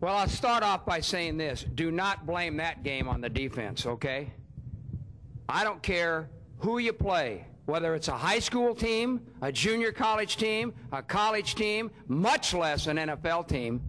Well, 0.00 0.14
I'll 0.14 0.28
start 0.28 0.62
off 0.62 0.84
by 0.84 1.00
saying 1.00 1.38
this. 1.38 1.64
Do 1.74 1.90
not 1.90 2.26
blame 2.26 2.58
that 2.58 2.82
game 2.82 3.08
on 3.08 3.22
the 3.22 3.30
defense, 3.30 3.86
okay? 3.86 4.30
I 5.48 5.64
don't 5.64 5.82
care 5.82 6.28
who 6.58 6.78
you 6.78 6.92
play, 6.92 7.46
whether 7.64 7.94
it's 7.94 8.08
a 8.08 8.16
high 8.16 8.40
school 8.40 8.74
team, 8.74 9.20
a 9.40 9.50
junior 9.50 9.92
college 9.92 10.36
team, 10.36 10.74
a 10.92 11.02
college 11.02 11.54
team, 11.54 11.90
much 12.08 12.52
less 12.52 12.88
an 12.88 12.98
NFL 12.98 13.48
team. 13.48 13.80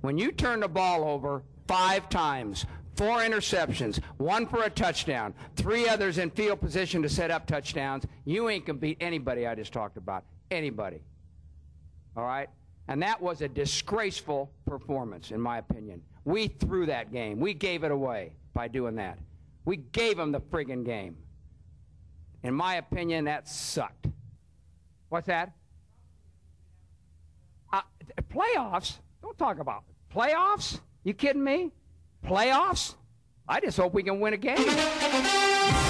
When 0.00 0.16
you 0.16 0.32
turn 0.32 0.60
the 0.60 0.68
ball 0.68 1.04
over 1.04 1.42
five 1.68 2.08
times, 2.08 2.64
four 2.96 3.18
interceptions, 3.18 4.02
one 4.16 4.46
for 4.46 4.62
a 4.62 4.70
touchdown, 4.70 5.34
three 5.56 5.86
others 5.86 6.16
in 6.16 6.30
field 6.30 6.60
position 6.60 7.02
to 7.02 7.08
set 7.08 7.30
up 7.30 7.46
touchdowns, 7.46 8.04
you 8.24 8.48
ain't 8.48 8.64
going 8.64 8.78
to 8.78 8.80
beat 8.80 8.96
anybody 9.00 9.46
I 9.46 9.54
just 9.54 9.74
talked 9.74 9.98
about. 9.98 10.24
Anybody. 10.50 11.02
All 12.16 12.24
right? 12.24 12.48
And 12.90 13.00
that 13.02 13.22
was 13.22 13.40
a 13.40 13.48
disgraceful 13.48 14.50
performance, 14.66 15.30
in 15.30 15.40
my 15.40 15.58
opinion. 15.58 16.02
We 16.24 16.48
threw 16.48 16.86
that 16.86 17.12
game. 17.12 17.38
We 17.38 17.54
gave 17.54 17.84
it 17.84 17.92
away 17.92 18.32
by 18.52 18.66
doing 18.66 18.96
that. 18.96 19.16
We 19.64 19.76
gave 19.76 20.16
them 20.16 20.32
the 20.32 20.40
friggin' 20.40 20.84
game. 20.84 21.16
In 22.42 22.52
my 22.52 22.74
opinion, 22.74 23.26
that 23.26 23.48
sucked. 23.48 24.08
What's 25.08 25.28
that? 25.28 25.52
Uh, 27.72 27.82
playoffs? 28.28 28.98
Don't 29.22 29.38
talk 29.38 29.60
about 29.60 29.84
it. 29.88 30.16
playoffs. 30.16 30.80
You 31.04 31.14
kidding 31.14 31.44
me? 31.44 31.70
Playoffs? 32.26 32.96
I 33.48 33.60
just 33.60 33.76
hope 33.76 33.94
we 33.94 34.02
can 34.02 34.18
win 34.18 34.34
a 34.34 34.36
game. 34.36 35.86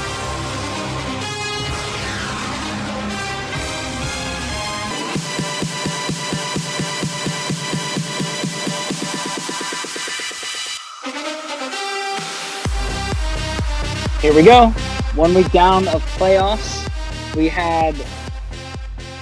Here 14.20 14.34
we 14.34 14.42
go. 14.42 14.68
One 15.14 15.32
week 15.32 15.50
down 15.50 15.88
of 15.88 16.04
playoffs. 16.18 16.86
We 17.34 17.48
had 17.48 17.94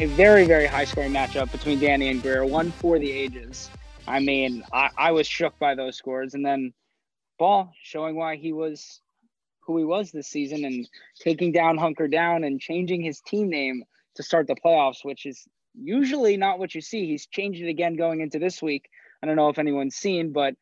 a 0.01 0.07
very, 0.07 0.45
very 0.45 0.67
high 0.67 0.87
scoring 0.87 1.13
matchup 1.13 1.53
between 1.53 1.79
Danny 1.79 2.09
and 2.09 2.21
Greer, 2.21 2.45
one 2.45 2.73
for 2.73 2.99
the 2.99 3.09
ages. 3.09 3.71
I 4.09 4.19
mean, 4.19 4.65
I, 4.73 4.91
I 4.99 5.13
was 5.13 5.29
shook 5.29 5.57
by 5.61 5.77
those 5.77 5.97
scores. 5.97 6.35
And 6.35 6.45
then 6.45 6.75
Ball 7.39 7.73
showing 7.81 8.17
why 8.17 8.35
he 8.35 8.53
was 8.53 9.01
who 9.61 9.79
he 9.79 9.85
was 9.85 10.11
this 10.11 10.27
season 10.27 10.65
and 10.65 10.89
taking 11.21 11.53
down 11.53 11.79
Hunker 11.79 12.09
Down 12.09 12.43
and 12.43 12.61
changing 12.61 13.01
his 13.01 13.21
team 13.21 13.49
name 13.49 13.85
to 14.17 14.25
start 14.25 14.49
the 14.49 14.57
playoffs, 14.57 15.05
which 15.05 15.27
is 15.27 15.47
usually 15.81 16.37
not 16.37 16.59
what 16.59 16.75
you 16.75 16.81
see. 16.81 17.07
He's 17.07 17.27
changed 17.27 17.63
it 17.63 17.69
again 17.69 17.95
going 17.95 18.21
into 18.21 18.41
this 18.41 18.61
week. 18.61 18.89
I 19.23 19.27
don't 19.27 19.37
know 19.37 19.49
if 19.49 19.61
anyone's 19.61 19.95
seen, 19.95 20.33
but 20.33 20.55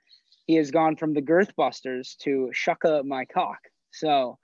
he 0.46 0.56
has 0.56 0.70
gone 0.70 0.96
from 0.96 1.14
the 1.14 1.22
Girth 1.22 1.56
Busters 1.56 2.16
to 2.20 2.50
Shucka 2.54 3.02
My 3.02 3.24
Cock. 3.24 3.60
So 3.96 4.38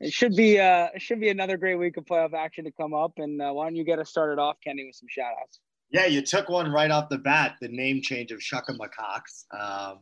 it 0.00 0.12
should 0.12 0.36
be 0.36 0.58
uh 0.58 0.88
it 0.94 1.02
should 1.02 1.20
be 1.20 1.30
another 1.30 1.56
great 1.56 1.76
week 1.76 1.96
of 1.96 2.04
playoff 2.04 2.34
action 2.34 2.64
to 2.64 2.72
come 2.72 2.94
up. 2.94 3.12
And 3.18 3.40
uh, 3.40 3.52
why 3.52 3.66
don't 3.66 3.76
you 3.76 3.84
get 3.84 3.98
us 3.98 4.10
started 4.10 4.40
off, 4.40 4.56
Kenny, 4.62 4.84
with 4.86 4.96
some 4.96 5.08
shout 5.08 5.32
outs? 5.40 5.60
Yeah, 5.90 6.06
you 6.06 6.20
took 6.22 6.48
one 6.48 6.70
right 6.70 6.90
off 6.90 7.08
the 7.08 7.18
bat, 7.18 7.56
the 7.60 7.68
name 7.68 8.02
change 8.02 8.32
of 8.32 8.40
Shucka 8.40 8.76
Macaques. 8.76 9.44
Um, 9.56 10.00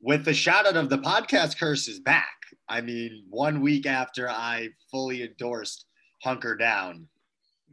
with 0.00 0.24
the 0.24 0.34
shout 0.34 0.66
out 0.66 0.76
of 0.76 0.90
the 0.90 0.98
podcast 0.98 1.58
curse 1.58 1.88
is 1.88 2.00
back. 2.00 2.36
I 2.68 2.80
mean, 2.80 3.24
one 3.30 3.60
week 3.60 3.86
after 3.86 4.28
I 4.28 4.68
fully 4.90 5.22
endorsed 5.22 5.86
Hunker 6.22 6.56
Down, 6.56 7.08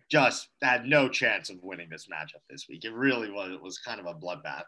just 0.09 0.50
had 0.61 0.85
no 0.85 1.09
chance 1.09 1.50
of 1.50 1.58
winning 1.63 1.88
this 1.89 2.08
matchup 2.08 2.41
this 2.50 2.67
week. 2.69 2.85
It 2.85 2.94
really 2.94 3.31
was. 3.31 3.52
It 3.52 3.61
was 3.61 3.80
kind 3.80 4.00
of 4.00 4.06
a 4.06 4.13
bloodbath. 4.13 4.63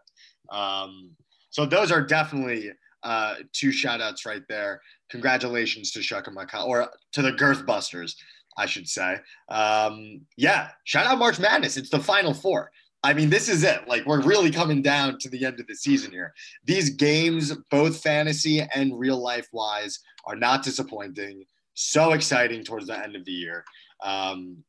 Um, 0.49 1.11
so 1.51 1.65
those 1.65 1.91
are 1.91 2.01
definitely 2.01 2.71
uh, 3.03 3.35
two 3.51 3.71
shout 3.71 4.01
outs 4.01 4.25
right 4.25 4.43
there. 4.49 4.81
Congratulations 5.09 5.91
to 5.91 6.01
Shaka 6.01 6.31
Macaque, 6.31 6.65
or 6.65 6.89
to 7.13 7.21
the 7.21 7.31
Girth 7.31 7.65
Busters, 7.65 8.15
I 8.57 8.65
should 8.65 8.88
say. 8.88 9.17
Um, 9.50 10.22
yeah, 10.38 10.69
shout 10.85 11.05
out 11.05 11.19
March 11.19 11.39
Madness. 11.39 11.78
It's 11.78 11.89
the 11.89 12.00
final 12.00 12.33
four. 12.33 12.72
I 13.05 13.13
mean, 13.13 13.29
this 13.29 13.50
is 13.50 13.63
it. 13.63 13.85
Like, 13.88 14.05
we're 14.05 14.22
really 14.22 14.50
coming 14.50 14.81
down 14.81 15.19
to 15.19 15.29
the 15.29 15.45
end 15.45 15.59
of 15.59 15.67
the 15.67 15.75
season 15.75 16.11
here. 16.11 16.33
These 16.63 16.91
games, 16.91 17.53
both 17.69 18.01
fantasy 18.01 18.61
and 18.61 18.97
real 18.97 19.22
life 19.22 19.47
wise, 19.51 19.99
are 20.25 20.38
not 20.38 20.63
disappointing. 20.63 21.44
So 21.73 22.13
exciting 22.13 22.63
towards 22.63 22.88
the 22.88 22.97
end 22.97 23.17
of 23.17 23.25
the 23.25 23.31
year. 23.31 23.66
Um, 24.01 24.63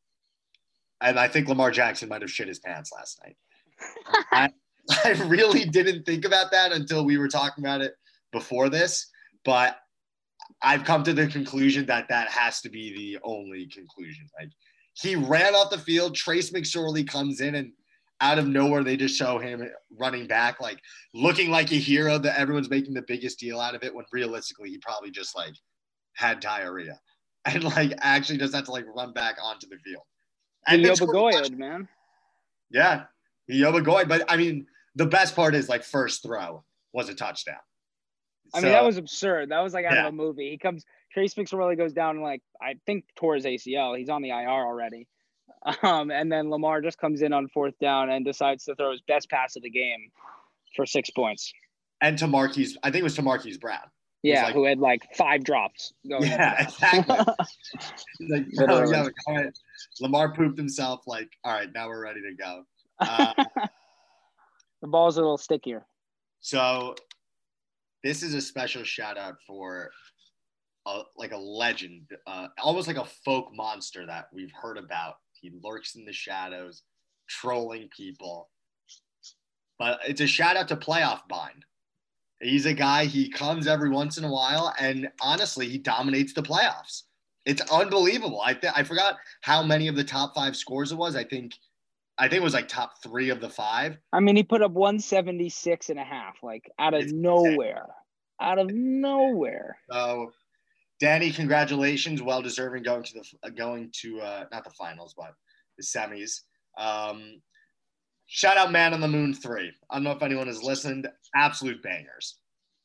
and 1.01 1.19
I 1.19 1.29
think 1.29 1.49
Lamar 1.49 1.71
Jackson 1.71 2.09
might 2.09 2.23
have 2.23 2.31
shit 2.31 2.49
his 2.49 2.59
pants 2.59 2.91
last 2.93 3.21
night. 3.23 3.37
I, 4.33 4.51
I 5.05 5.11
really 5.27 5.65
didn't 5.65 6.05
think 6.05 6.25
about 6.25 6.51
that 6.51 6.73
until 6.73 7.05
we 7.05 7.19
were 7.19 7.29
talking 7.29 7.65
about 7.65 7.83
it 7.83 7.95
before 8.35 8.69
this, 8.69 9.07
but 9.47 9.79
I've 10.63 10.85
come 10.85 11.03
to 11.05 11.15
the 11.15 11.27
conclusion 11.27 11.87
that 11.87 12.09
that 12.11 12.29
has 12.29 12.61
to 12.63 12.69
be 12.69 12.95
the 12.95 13.19
only 13.25 13.67
conclusion. 13.69 14.29
Like 14.39 14.51
he 14.93 15.17
ran 15.17 15.55
off 15.55 15.71
the 15.71 15.79
field, 15.79 16.15
Trace 16.15 16.51
McSorley 16.51 17.09
comes 17.09 17.41
in 17.41 17.55
and 17.55 17.73
out 18.21 18.39
of 18.39 18.47
nowhere 18.47 18.85
they 18.85 18.97
just 18.97 19.17
show 19.17 19.39
him 19.39 19.69
running 19.99 20.27
back 20.27 20.61
like 20.61 20.79
looking 21.15 21.51
like 21.51 21.73
a 21.73 21.77
hero 21.77 22.17
that 22.17 22.39
everyone's 22.39 22.71
making 22.71 22.95
the 22.95 23.03
biggest 23.09 23.41
deal 23.41 23.61
out 23.61 23.75
of 23.75 23.83
it 23.83 23.93
when 23.93 24.05
realistically 24.13 24.71
he 24.71 24.79
probably 24.79 25.11
just 25.11 25.37
like 25.37 25.53
had 26.15 26.39
diarrhea 26.39 26.99
and 27.45 27.65
like 27.65 27.93
actually 28.01 28.39
just 28.39 28.55
had 28.55 28.65
to 28.65 28.71
like 28.71 28.87
run 28.95 29.13
back 29.13 29.37
onto 29.43 29.67
the 29.69 29.77
field. 29.79 30.03
And 30.67 30.83
Yoba 30.83 31.59
man. 31.59 31.89
Yeah, 32.71 33.05
Yoba 33.51 33.85
Goyd. 33.85 34.09
But 34.09 34.25
I 34.29 34.37
mean, 34.37 34.67
the 34.95 35.07
best 35.07 35.37
part 35.37 35.55
is 35.55 35.69
like 35.69 35.85
first 35.85 36.23
throw 36.23 36.65
was 36.93 37.09
a 37.09 37.15
touchdown. 37.15 37.57
I 38.55 38.61
mean, 38.61 38.73
that 38.73 38.85
was 38.85 38.97
absurd. 38.97 39.51
That 39.51 39.61
was 39.61 39.75
like 39.75 39.85
out 39.85 39.95
yeah. 39.95 40.07
of 40.07 40.15
a 40.15 40.17
movie. 40.17 40.51
He 40.51 40.59
comes, 40.59 40.85
Trace 41.13 41.35
McSorley 41.35 41.77
goes 41.77 41.93
down 41.93 42.17
and 42.17 42.25
like 42.25 42.43
I 42.61 42.75
think 42.87 43.05
tore 43.17 43.35
his 43.35 43.45
ACL. 43.45 43.99
He's 43.99 44.09
on 44.09 44.23
the 44.23 44.31
IR 44.31 44.49
already. 44.49 45.09
Um, 45.83 46.11
and 46.11 46.31
then 46.31 46.51
Lamar 46.51 46.83
just 46.83 46.99
comes 46.99 47.23
in 47.23 47.33
on 47.33 47.49
fourth 47.49 47.79
down 47.79 48.11
and 48.11 48.23
decides 48.23 48.65
to 48.65 48.75
throw 48.75 48.91
his 48.91 49.01
best 49.01 49.31
pass 49.31 49.57
of 49.57 49.63
the 49.63 49.71
game 49.71 50.11
for 50.77 50.85
six 50.85 51.09
points. 51.09 51.55
And 52.03 52.19
to 52.19 52.27
Marquise, 52.27 52.77
I 52.83 52.91
think 52.91 53.01
it 53.01 53.05
was 53.05 53.15
to 53.15 53.23
Marquise 53.23 53.57
Brown. 53.57 53.81
Yeah, 54.23 54.45
like, 54.45 54.55
who 54.55 54.65
had 54.65 54.79
like 54.79 55.03
five 55.15 55.45
drops. 55.45 55.93
Going 56.09 56.25
yeah, 56.25 56.63
exactly. 56.63 57.17
like, 58.29 58.47
oh, 58.59 58.91
yeah, 58.91 59.03
like, 59.03 59.13
all 59.27 59.37
right. 59.37 59.59
Lamar 60.01 60.35
pooped 60.35 60.57
himself. 60.59 61.03
Like, 61.07 61.29
all 61.45 61.53
right, 61.53 61.69
now 61.75 61.89
we're 61.89 62.03
ready 62.03 62.21
to 62.23 62.35
go. 62.35 62.65
Uh, 63.01 63.35
the 64.81 64.87
ball's 64.87 65.17
a 65.17 65.21
little 65.21 65.37
stickier. 65.37 65.85
So, 66.41 66.95
this 68.05 68.23
is 68.23 68.35
a 68.35 68.41
special 68.41 68.85
shout 68.85 69.19
out 69.19 69.37
for 69.47 69.91
a, 70.87 71.01
like 71.17 71.33
a 71.33 71.37
legend, 71.37 72.03
uh, 72.27 72.47
almost 72.63 72.87
like 72.87 72.99
a 72.99 73.09
folk 73.25 73.49
monster 73.53 74.07
that 74.07 74.27
we've 74.33 74.53
heard 74.53 74.79
about 74.79 75.15
he 75.45 75.53
lurks 75.63 75.95
in 75.95 76.07
the 76.07 76.13
shadows, 76.13 76.83
trolling 77.29 77.91
people. 77.95 78.49
But 79.79 80.01
it's 80.07 80.23
a 80.23 80.27
shout 80.27 80.57
out 80.57 80.69
to 80.69 80.77
Playoff 80.77 81.21
Bind. 81.29 81.67
He's 82.41 82.65
a 82.65 82.73
guy, 82.73 83.05
he 83.05 83.29
comes 83.29 83.67
every 83.67 83.91
once 83.91 84.17
in 84.17 84.25
a 84.25 84.33
while, 84.33 84.75
and 84.79 85.09
honestly, 85.21 85.69
he 85.69 85.77
dominates 85.77 86.33
the 86.33 86.43
playoffs. 86.43 87.03
It's 87.45 87.61
unbelievable. 87.71 88.41
I, 88.41 88.55
th- 88.55 88.73
I 88.75 88.83
forgot 88.85 89.19
how 89.43 89.63
many 89.63 89.87
of 89.89 89.97
the 89.97 90.05
top 90.05 90.35
five 90.35 90.57
scores 90.57 90.93
it 90.93 90.97
was. 90.97 91.15
I 91.15 91.25
think 91.25 91.55
I 92.19 92.29
think 92.29 92.41
it 92.41 92.45
was 92.45 92.55
like 92.55 92.69
top 92.69 93.03
three 93.03 93.31
of 93.31 93.41
the 93.41 93.49
five. 93.49 93.99
I 94.13 94.21
mean, 94.21 94.37
he 94.37 94.45
put 94.45 94.63
up 94.63 94.73
176 94.73 95.91
and 95.91 95.99
a 95.99 96.05
half, 96.05 96.37
like 96.43 96.71
out 96.79 96.95
of 96.95 97.03
it's 97.03 97.13
nowhere. 97.13 97.87
Out 98.41 98.59
of 98.59 98.71
nowhere. 98.73 99.77
So 99.91 100.33
Danny, 101.01 101.31
congratulations, 101.33 102.23
well 102.23 102.41
deserving 102.41 102.85
going 102.85 103.03
to 103.03 103.15
the 103.15 103.25
uh, 103.43 103.51
going 103.51 103.91
to 104.03 104.21
uh, 104.21 104.45
not 104.53 104.65
the 104.65 104.71
finals, 104.71 105.15
but 105.17 105.35
the 105.77 105.83
semis. 105.83 106.41
Um, 106.79 107.41
shout 108.27 108.57
out 108.57 108.73
Man 108.73 108.95
on 108.95 109.01
the 109.01 109.09
Moon 109.09 109.35
three. 109.35 109.73
I 109.91 109.97
don't 109.97 110.05
know 110.05 110.13
if 110.13 110.23
anyone 110.23 110.47
has 110.47 110.63
listened. 110.63 111.09
Absolute 111.35 111.83
bangers, 111.83 112.39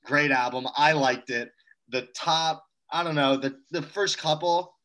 great 0.06 0.32
album. 0.32 0.68
I 0.76 0.94
liked 0.94 1.30
it. 1.30 1.52
The 1.90 2.08
top, 2.16 2.66
I 2.92 3.04
don't 3.04 3.16
know, 3.16 3.38
the 3.38 3.56
the 3.72 3.84
first 3.84 4.18
couple, 4.18 4.76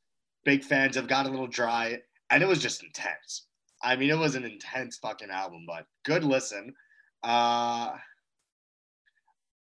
big 0.44 0.62
fans 0.62 0.96
have 0.96 1.08
got 1.08 1.26
a 1.26 1.30
little 1.30 1.46
dry, 1.46 1.98
and 2.30 2.42
it 2.42 2.46
was 2.46 2.60
just 2.60 2.82
intense. 2.82 3.46
I 3.84 3.96
mean, 3.96 4.10
it 4.10 4.18
was 4.18 4.34
an 4.34 4.44
intense 4.44 4.96
fucking 4.96 5.30
album, 5.30 5.64
but 5.66 5.86
good 6.04 6.24
listen. 6.24 6.74
Uh, 7.22 7.92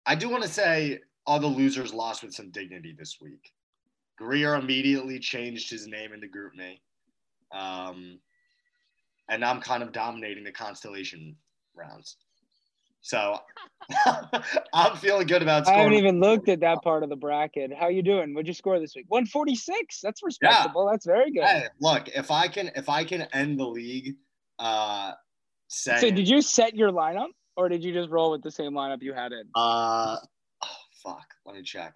I 0.06 0.16
do 0.16 0.30
want 0.30 0.44
to 0.44 0.50
say 0.50 1.00
all 1.26 1.40
the 1.40 1.48
losers 1.48 1.94
lost 1.94 2.22
with 2.22 2.34
some 2.34 2.52
dignity 2.52 2.94
this 2.98 3.18
week. 3.22 3.54
Greer 4.18 4.56
immediately 4.56 5.18
changed 5.18 5.70
his 5.70 5.88
name 5.88 6.12
into 6.14 6.28
GroupMe. 6.28 6.80
Um, 7.58 8.20
and 9.30 9.46
I'm 9.46 9.62
kind 9.62 9.82
of 9.82 9.94
dominating 9.94 10.44
the 10.44 10.52
constellation 10.52 11.38
rounds. 11.74 12.18
So 13.02 13.38
I'm 14.74 14.96
feeling 14.98 15.28
good 15.28 15.42
about 15.42 15.66
scoring. 15.66 15.80
I 15.80 15.84
haven't 15.84 15.98
even 15.98 16.20
looked 16.20 16.50
at 16.50 16.62
that 16.62 16.82
part 16.84 17.04
of 17.04 17.10
the 17.10 17.16
bracket. 17.16 17.72
How 17.78 17.88
you 17.90 18.02
doing? 18.04 18.34
What'd 18.34 18.48
you 18.48 18.54
score 18.54 18.80
this 18.80 18.96
week? 18.96 19.06
146. 19.10 20.00
That's 20.02 20.24
respectable. 20.24 20.86
Yeah. 20.86 20.92
That's 20.94 21.06
very 21.06 21.32
good. 21.32 21.44
Hey, 21.44 21.66
look, 21.80 22.08
if 22.10 22.32
I 22.32 22.48
can 22.48 22.72
if 22.76 22.90
I 22.90 23.04
can 23.04 23.24
end 23.34 23.60
the 23.60 23.66
league 23.68 24.16
uh 24.60 25.14
saying, 25.68 26.00
So 26.02 26.12
did 26.12 26.30
you 26.30 26.42
set 26.42 26.76
your 26.76 26.92
lineup? 26.92 27.30
or 27.58 27.68
did 27.68 27.84
you 27.84 27.92
just 27.94 28.10
roll 28.10 28.32
with 28.32 28.42
the 28.42 28.50
same 28.52 28.72
lineup 28.72 29.02
you 29.02 29.14
had 29.14 29.34
in? 29.34 29.44
Uh, 29.56 30.18
oh 30.64 30.78
fuck. 31.04 31.28
Let 31.46 31.56
me 31.56 31.64
check. 31.64 31.94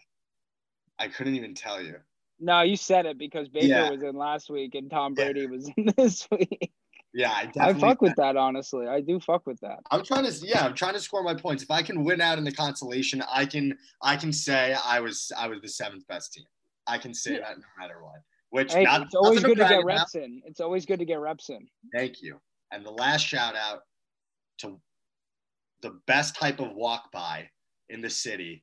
I 1.00 1.08
couldn't 1.08 1.36
even 1.36 1.56
tell 1.56 1.82
you. 1.82 1.96
No, 2.40 2.62
you 2.62 2.76
said 2.76 3.06
it 3.06 3.18
because 3.18 3.48
Baker 3.48 3.68
Yeah. 3.68 3.90
was 3.90 4.04
in 4.04 4.16
last 4.16 4.50
week 4.50 4.76
and 4.76 4.92
Tom 4.92 5.14
Yeah. 5.18 5.26
Brady 5.26 5.48
was 5.48 5.72
in 5.78 5.94
this 5.96 6.28
week. 6.30 6.74
Yeah, 7.16 7.32
I 7.32 7.50
I 7.62 7.74
fuck 7.74 8.02
with 8.02 8.14
that 8.18 8.36
honestly. 8.36 8.88
I 8.88 9.00
do 9.00 9.22
fuck 9.22 9.48
with 9.48 9.58
that. 9.62 9.80
I'm 9.90 10.04
trying 10.04 10.30
to. 10.30 10.34
Yeah, 10.46 10.66
I'm 10.66 10.74
trying 10.74 10.96
to 10.96 11.00
score 11.00 11.24
my 11.24 11.34
points. 11.34 11.64
If 11.64 11.72
I 11.72 11.82
can 11.82 12.04
win 12.04 12.20
out 12.20 12.38
in 12.38 12.44
the 12.44 12.52
consolation, 12.52 13.24
I 13.32 13.46
can. 13.46 13.78
I 14.04 14.18
can 14.18 14.34
say 14.34 14.76
I 14.86 15.00
was. 15.00 15.32
I 15.38 15.48
was 15.48 15.62
the 15.62 15.70
seventh 15.70 16.06
best 16.08 16.34
team. 16.34 16.44
I 16.88 16.98
can 16.98 17.14
say 17.14 17.36
Yeah. 17.36 17.40
that 17.40 17.58
no 17.58 17.64
matter 17.80 18.04
what. 18.04 18.22
Which 18.50 18.74
Hey, 18.74 18.84
not, 18.84 19.04
it's 19.04 19.16
always 19.16 19.42
good 19.42 19.58
to 19.58 19.68
get 19.68 19.86
reps 19.86 20.16
in. 20.16 20.42
It's 20.46 20.60
always 20.60 20.86
good 20.86 21.00
to 21.00 21.06
get 21.06 21.20
reps 21.20 21.50
in. 21.50 21.66
Thank 21.94 22.22
you. 22.22 22.38
And 22.72 22.86
the 22.86 22.92
last 22.92 23.26
shout 23.26 23.56
out 23.56 23.84
to 24.60 24.78
the 25.82 26.00
best 26.08 26.36
type 26.36 26.60
of 26.60 26.74
walk 26.74 27.12
by 27.14 27.50
in 27.90 28.02
the 28.02 28.10
city. 28.10 28.62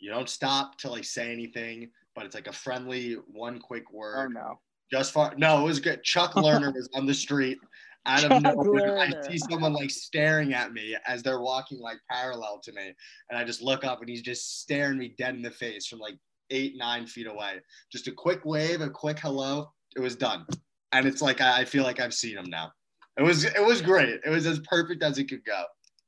You 0.00 0.10
don't 0.10 0.28
stop 0.28 0.78
to 0.78 0.90
like 0.90 1.04
say 1.04 1.32
anything, 1.32 1.90
but 2.16 2.26
it's 2.26 2.34
like 2.34 2.48
a 2.48 2.52
friendly 2.52 3.14
one 3.28 3.60
quick 3.60 3.92
word. 3.92 4.16
Oh 4.18 4.32
no. 4.32 4.60
Just 4.92 5.12
for 5.12 5.32
no, 5.38 5.60
it 5.60 5.64
was 5.64 5.80
good. 5.80 6.02
Chuck 6.02 6.32
Lerner 6.34 6.74
was 6.74 6.88
on 6.94 7.06
the 7.06 7.14
street. 7.14 7.58
Out 8.04 8.24
of 8.24 8.42
nowhere, 8.42 8.98
I 8.98 9.12
see 9.28 9.38
someone 9.38 9.72
like 9.72 9.90
staring 9.90 10.54
at 10.54 10.72
me 10.72 10.96
as 11.06 11.22
they're 11.22 11.40
walking 11.40 11.78
like 11.78 11.98
parallel 12.10 12.60
to 12.64 12.72
me, 12.72 12.92
and 13.30 13.38
I 13.38 13.44
just 13.44 13.62
look 13.62 13.84
up 13.84 14.00
and 14.00 14.08
he's 14.08 14.22
just 14.22 14.60
staring 14.60 14.98
me 14.98 15.14
dead 15.16 15.36
in 15.36 15.42
the 15.42 15.52
face 15.52 15.86
from 15.86 16.00
like 16.00 16.16
eight, 16.50 16.74
nine 16.76 17.06
feet 17.06 17.28
away. 17.28 17.60
Just 17.92 18.08
a 18.08 18.12
quick 18.12 18.44
wave, 18.44 18.80
a 18.80 18.90
quick 18.90 19.20
hello. 19.20 19.70
It 19.96 20.00
was 20.00 20.16
done, 20.16 20.44
and 20.90 21.06
it's 21.06 21.22
like 21.22 21.40
I, 21.40 21.60
I 21.60 21.64
feel 21.64 21.84
like 21.84 22.00
I've 22.00 22.14
seen 22.14 22.36
him 22.36 22.50
now. 22.50 22.72
It 23.16 23.22
was 23.22 23.44
it 23.44 23.64
was 23.64 23.80
great. 23.80 24.20
It 24.26 24.30
was 24.30 24.46
as 24.46 24.58
perfect 24.68 25.02
as 25.02 25.18
it 25.18 25.28
could 25.28 25.44
go. 25.44 25.62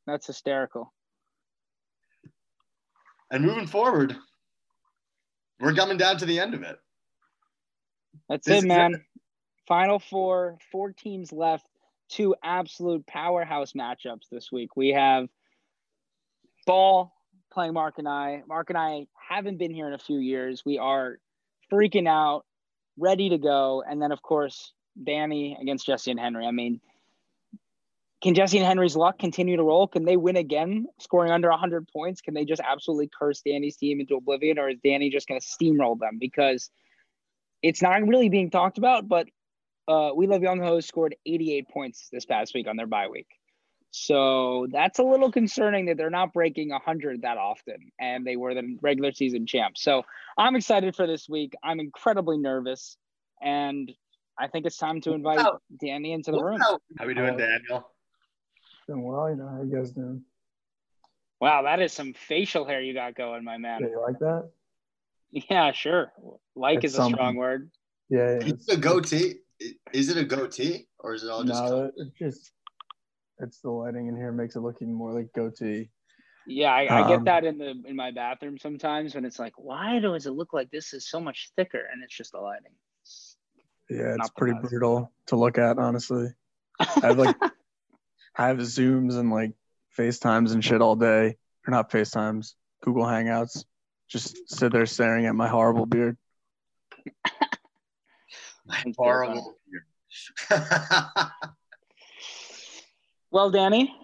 That's 0.07 0.27
hysterical. 0.27 0.93
And 3.31 3.45
moving 3.45 3.67
forward, 3.67 4.17
we're 5.61 5.75
coming 5.75 5.97
down 5.97 6.19
to 6.19 6.27
the 6.27 6.39
end 6.39 6.55
of 6.55 6.63
it. 6.63 6.77
That's 8.29 8.47
This 8.47 8.65
it, 8.65 8.67
man. 8.67 9.05
Final 9.67 9.99
four, 9.99 10.59
four 10.71 10.93
teams 10.93 11.33
left. 11.33 11.67
Two 12.09 12.35
absolute 12.43 13.07
powerhouse 13.07 13.73
matchups 13.73 14.29
this 14.31 14.53
week. 14.53 14.77
We 14.77 14.91
have 14.91 15.29
Ball 16.67 17.13
playing 17.53 17.73
Mark 17.73 17.99
and 17.99 18.09
I. 18.09 18.43
Mark 18.47 18.71
and 18.71 18.79
I 18.79 19.07
haven't 19.29 19.59
been 19.59 19.73
here 19.73 19.87
in 19.87 19.95
a 19.95 19.99
few 19.99 20.19
years. 20.19 20.63
We 20.67 20.79
are 20.79 21.19
freaking 21.73 22.09
out, 22.09 22.45
ready 22.99 23.31
to 23.31 23.39
go. 23.39 23.83
And 23.89 24.03
then, 24.03 24.13
of 24.13 24.23
course, 24.23 24.73
Danny 25.03 25.57
against 25.61 25.87
Jesse 25.87 26.11
and 26.11 26.21
Henry. 26.21 26.47
I 26.47 26.51
mean, 26.51 26.81
can 28.23 28.35
Jesse 28.35 28.59
and 28.59 28.67
Henry's 28.67 28.97
luck 28.97 29.19
continue 29.19 29.57
to 29.57 29.63
roll? 29.63 29.87
Can 29.87 30.05
they 30.05 30.17
win 30.17 30.37
again, 30.37 30.87
scoring 30.99 31.31
under 31.31 31.51
100 31.51 31.89
points? 31.89 32.21
Can 32.21 32.35
they 32.35 32.45
just 32.45 32.63
absolutely 32.67 33.11
curse 33.19 33.41
Danny's 33.41 33.77
team 33.77 34.01
into 34.01 34.17
oblivion, 34.17 34.59
or 34.59 34.69
is 34.69 34.79
Danny 34.83 35.11
just 35.11 35.29
going 35.29 35.41
to 35.41 35.47
steamroll 35.47 35.99
them? 35.99 36.19
Because 36.19 36.71
it's 37.65 37.81
not 37.81 38.07
really 38.07 38.29
being 38.29 38.51
talked 38.51 38.77
about, 38.77 39.09
but 39.09 39.27
uh, 39.89 40.11
We 40.15 40.27
Love 40.27 40.43
Young 40.43 40.61
Ho 40.61 40.81
scored 40.81 41.17
88 41.25 41.67
points 41.71 42.09
this 42.13 42.27
past 42.27 42.53
week 42.55 42.69
on 42.69 42.77
their 42.77 42.87
bye 42.87 43.09
week. 43.09 43.27
So 43.91 44.67
that's 44.71 44.99
a 44.99 45.03
little 45.03 45.33
concerning 45.33 45.87
that 45.87 45.97
they're 45.97 46.11
not 46.11 46.35
breaking 46.35 46.69
100 46.71 47.23
that 47.23 47.39
often, 47.39 47.91
and 47.99 48.27
they 48.27 48.37
were 48.37 48.53
the 48.53 48.77
regular 48.83 49.13
season 49.13 49.47
champs. 49.47 49.83
So 49.83 50.03
I'm 50.37 50.57
excited 50.57 50.95
for 50.95 51.07
this 51.07 51.27
week. 51.27 51.55
I'm 51.65 51.81
incredibly 51.81 52.37
nervous, 52.37 52.99
and 53.41 53.91
I 54.39 54.49
think 54.49 54.67
it's 54.67 54.77
time 54.77 55.01
to 55.03 55.13
invite 55.15 55.39
Wow. 55.39 55.61
Danny 55.81 56.13
into 56.13 56.33
the 56.33 56.43
room. 56.45 56.61
How, 56.61 56.79
how 56.99 57.07
we 57.07 57.15
doing, 57.15 57.35
Uh, 57.35 57.37
Daniel? 57.39 57.91
Doing 58.87 59.05
well, 59.05 59.31
you 59.31 59.37
know 59.37 59.49
how 59.49 59.63
you 59.63 59.75
guys 59.75 59.91
doing? 59.93 60.23
Wow, 61.41 61.63
that 61.63 61.81
is 61.81 61.95
some 61.95 62.13
facial 62.13 62.67
hair 62.67 62.83
you 62.83 62.93
got 62.93 63.15
going, 63.15 63.43
my 63.43 63.53
Yeah, 63.55 63.59
man. 63.59 63.81
you 63.83 64.03
like 64.03 64.19
that? 64.19 64.51
Yeah, 65.51 65.73
sure. 65.73 66.13
Like 66.55 66.85
It's 66.85 66.95
is 66.95 66.99
a 66.99 67.05
strong 67.05 67.35
word. 67.35 67.71
Yeah, 68.09 68.39
yeah. 68.39 68.47
Is 68.55 68.69
a 68.69 68.77
goatee? 68.77 69.35
Is 69.93 70.09
it 70.09 70.17
a 70.17 70.25
goatee 70.25 70.87
or 71.01 71.15
is 71.15 71.25
it 71.25 71.31
all 71.31 71.43
just? 71.43 71.63
no, 71.65 71.87
it- 71.87 71.95
it's 71.97 72.19
just 72.19 72.53
it's 73.41 73.59
the 73.61 73.71
lighting 73.71 74.07
in 74.07 74.17
here 74.17 74.31
makes 74.31 74.55
it 74.55 74.61
look 74.61 74.77
even 74.81 74.95
more 74.95 75.13
like 75.13 75.33
goatee. 75.35 75.91
Yeah, 76.47 76.73
I, 76.73 76.83
I 76.83 77.09
get 77.09 77.19
Um, 77.19 77.25
that 77.25 77.45
in 77.45 77.59
the 77.59 77.71
in 77.87 77.97
my 77.97 78.13
bathroom 78.13 78.59
sometimes 78.59 79.15
when 79.15 79.25
it's 79.25 79.39
like, 79.39 79.55
why 79.57 79.99
does 79.99 80.27
it 80.27 80.31
look 80.33 80.53
like 80.53 80.71
this 80.71 80.93
is 80.93 81.09
so 81.09 81.19
much 81.19 81.51
thicker? 81.57 81.81
And 81.93 82.05
it's 82.05 82.15
just 82.15 82.33
the 82.33 82.39
lighting. 82.39 82.73
Yeah, 83.91 84.15
it's 84.19 84.31
pretty 84.31 84.55
best. 84.55 84.69
brutal 84.71 85.11
to 85.27 85.37
look 85.37 85.59
at, 85.59 85.79
honestly. 85.79 86.29
I 86.79 87.07
have 87.09 87.19
like 87.19 87.35
I 88.37 88.49
have 88.49 88.59
Zooms 88.59 89.15
and 89.19 89.31
like 89.31 89.55
FaceTimes 89.99 90.53
and 90.53 90.63
shit 90.65 90.81
all 90.81 90.97
day. 90.97 91.37
Or 91.67 91.71
not 91.71 91.91
FaceTimes, 91.91 92.55
Google 92.83 93.05
Hangouts. 93.05 93.65
Just 94.15 94.49
sit 94.49 94.71
there 94.71 94.87
staring 94.87 95.27
at 95.27 95.35
my 95.35 95.49
horrible 95.49 95.87
beard. 95.87 96.17
It's 98.87 98.97
horrible. 98.97 99.57
Beard. 100.49 100.65
well, 103.33 103.51
Danny, 103.51 103.95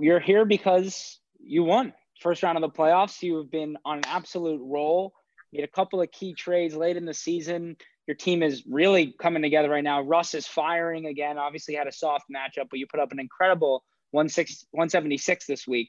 you're 0.00 0.20
here 0.20 0.44
because 0.44 1.18
you 1.40 1.64
won 1.64 1.94
first 2.20 2.42
round 2.42 2.58
of 2.58 2.62
the 2.62 2.68
playoffs. 2.68 3.22
You 3.22 3.38
have 3.38 3.50
been 3.50 3.78
on 3.84 3.96
an 3.98 4.04
absolute 4.06 4.60
roll. 4.62 5.14
Made 5.54 5.64
a 5.64 5.68
couple 5.68 6.02
of 6.02 6.12
key 6.12 6.34
trades 6.34 6.76
late 6.76 6.98
in 6.98 7.06
the 7.06 7.14
season. 7.14 7.78
Your 8.06 8.14
team 8.14 8.42
is 8.42 8.62
really 8.68 9.14
coming 9.20 9.40
together 9.40 9.70
right 9.70 9.82
now. 9.82 10.02
Russ 10.02 10.34
is 10.34 10.46
firing 10.46 11.06
again. 11.06 11.38
Obviously, 11.38 11.74
had 11.74 11.88
a 11.88 11.92
soft 11.92 12.26
matchup, 12.30 12.68
but 12.70 12.78
you 12.78 12.86
put 12.86 13.00
up 13.00 13.10
an 13.10 13.18
incredible 13.18 13.82
16 14.12 14.68
176 14.72 15.46
this 15.46 15.66
week. 15.66 15.88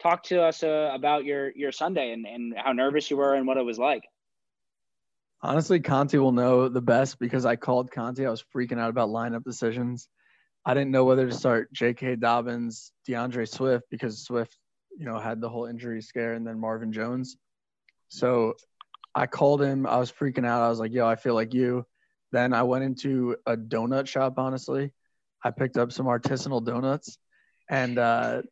Talk 0.00 0.22
to 0.24 0.42
us 0.42 0.62
uh, 0.62 0.90
about 0.94 1.24
your 1.24 1.50
your 1.56 1.72
Sunday 1.72 2.12
and, 2.12 2.26
and 2.26 2.54
how 2.56 2.72
nervous 2.72 3.10
you 3.10 3.16
were 3.16 3.34
and 3.34 3.46
what 3.46 3.56
it 3.56 3.64
was 3.64 3.78
like. 3.78 4.02
Honestly, 5.40 5.80
Conti 5.80 6.18
will 6.18 6.32
know 6.32 6.68
the 6.68 6.80
best 6.80 7.18
because 7.18 7.46
I 7.46 7.56
called 7.56 7.90
Conti. 7.90 8.26
I 8.26 8.30
was 8.30 8.44
freaking 8.54 8.78
out 8.78 8.90
about 8.90 9.08
lineup 9.08 9.44
decisions. 9.44 10.08
I 10.64 10.74
didn't 10.74 10.90
know 10.90 11.04
whether 11.04 11.26
to 11.26 11.34
start 11.34 11.72
J.K. 11.72 12.16
Dobbins, 12.16 12.92
DeAndre 13.08 13.48
Swift 13.48 13.86
because 13.90 14.24
Swift, 14.24 14.56
you 14.98 15.06
know, 15.06 15.18
had 15.18 15.40
the 15.40 15.48
whole 15.48 15.66
injury 15.66 16.02
scare, 16.02 16.34
and 16.34 16.46
then 16.46 16.58
Marvin 16.58 16.92
Jones. 16.92 17.36
So 18.08 18.54
I 19.14 19.26
called 19.26 19.62
him. 19.62 19.86
I 19.86 19.98
was 19.98 20.12
freaking 20.12 20.46
out. 20.46 20.62
I 20.62 20.68
was 20.68 20.80
like, 20.80 20.92
"Yo, 20.92 21.06
I 21.06 21.16
feel 21.16 21.34
like 21.34 21.54
you." 21.54 21.86
Then 22.32 22.52
I 22.52 22.64
went 22.64 22.84
into 22.84 23.36
a 23.46 23.56
donut 23.56 24.06
shop. 24.06 24.34
Honestly, 24.38 24.92
I 25.42 25.50
picked 25.50 25.78
up 25.78 25.92
some 25.92 26.06
artisanal 26.06 26.64
donuts, 26.64 27.18
and 27.70 27.98
uh, 27.98 28.42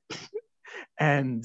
and 0.99 1.45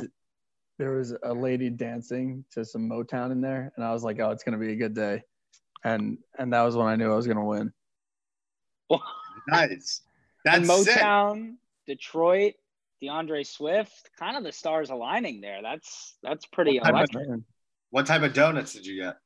there 0.80 0.92
was 0.92 1.14
a 1.24 1.34
lady 1.34 1.70
dancing 1.70 2.44
to 2.52 2.66
some 2.66 2.90
Motown 2.90 3.32
in 3.32 3.42
there, 3.42 3.72
and 3.76 3.86
I 3.86 3.92
was 3.94 4.04
like, 4.04 4.20
"Oh, 4.20 4.32
it's 4.32 4.44
gonna 4.44 4.58
be 4.58 4.72
a 4.72 4.76
good 4.76 4.94
day," 4.96 5.22
and 5.84 6.18
and 6.40 6.54
that 6.54 6.62
was 6.64 6.76
when 6.76 6.88
I 6.88 6.96
knew 6.96 7.12
I 7.12 7.16
was 7.16 7.28
gonna 7.28 7.46
win. 7.46 7.72
nice. 9.48 10.02
and 10.46 10.66
That's 10.66 10.84
sick. 10.86 10.96
Motown, 10.98 11.56
Detroit, 11.88 12.54
DeAndre 13.04 13.46
Swift, 13.46 14.10
kind 14.18 14.38
of 14.38 14.44
the 14.44 14.52
stars 14.52 14.90
aligning 14.90 15.42
there. 15.42 15.62
That's 15.62 16.18
that's 16.24 16.46
pretty 16.48 16.80
What 16.80 16.86
type 16.92 16.94
of- 16.94 17.16
electric. 17.16 17.42
What 17.92 18.06
type 18.06 18.22
of 18.22 18.34
donuts 18.34 18.74
did 18.74 18.86
you 18.86 19.02
get? 19.02 19.18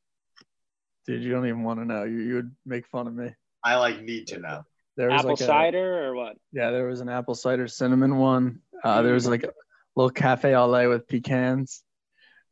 dude, 1.05 1.21
you 1.21 1.29
don't 1.31 1.45
even 1.45 1.61
want 1.63 1.79
to 1.79 1.85
know. 1.85 2.03
You, 2.03 2.17
you 2.17 2.33
would 2.33 2.55
make 2.65 2.87
fun 2.87 3.05
of 3.05 3.13
me. 3.13 3.29
I 3.63 3.75
like 3.75 4.01
need 4.01 4.25
to 4.27 4.39
know. 4.39 4.63
There 4.97 5.09
was 5.11 5.19
Apple 5.19 5.31
like 5.31 5.39
a- 5.39 5.43
cider 5.43 6.03
or 6.07 6.15
what? 6.15 6.35
yeah, 6.51 6.71
there 6.71 6.87
was 6.87 6.99
an 7.01 7.09
apple 7.09 7.35
cider 7.35 7.67
cinnamon 7.67 8.17
one. 8.17 8.61
Uh, 8.83 9.01
there 9.03 9.13
was 9.13 9.27
like 9.27 9.43
a 9.43 9.51
little 9.95 10.09
cafe 10.11 10.53
au 10.55 10.67
lait 10.67 10.87
with 10.87 11.07
pecans. 11.07 11.83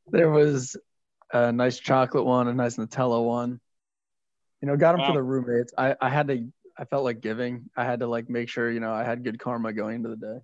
There 0.08 0.30
was 0.30 0.76
a 1.32 1.52
nice 1.52 1.80
chocolate 1.80 2.26
one, 2.26 2.48
a 2.48 2.54
nice 2.54 2.78
Nutella 2.78 3.24
one. 3.24 3.60
You 4.62 4.68
know, 4.68 4.78
got 4.78 4.94
them 4.94 5.02
Wow. 5.02 5.08
for 5.08 5.14
the 5.14 5.24
roommates. 5.24 5.74
I, 5.78 5.96
I 6.00 6.10
had 6.10 6.28
to. 6.30 6.48
I 6.78 6.86
felt 6.86 7.04
like 7.04 7.22
giving. 7.22 7.70
I 7.76 7.84
had 7.86 8.00
to 8.00 8.08
like 8.08 8.30
make 8.30 8.50
sure 8.50 8.72
you 8.72 8.80
know 8.80 8.92
I 8.94 9.04
had 9.04 9.24
good 9.24 9.40
karma 9.40 9.74
going 9.74 9.96
into 9.98 10.10
the 10.10 10.16
day. 10.16 10.38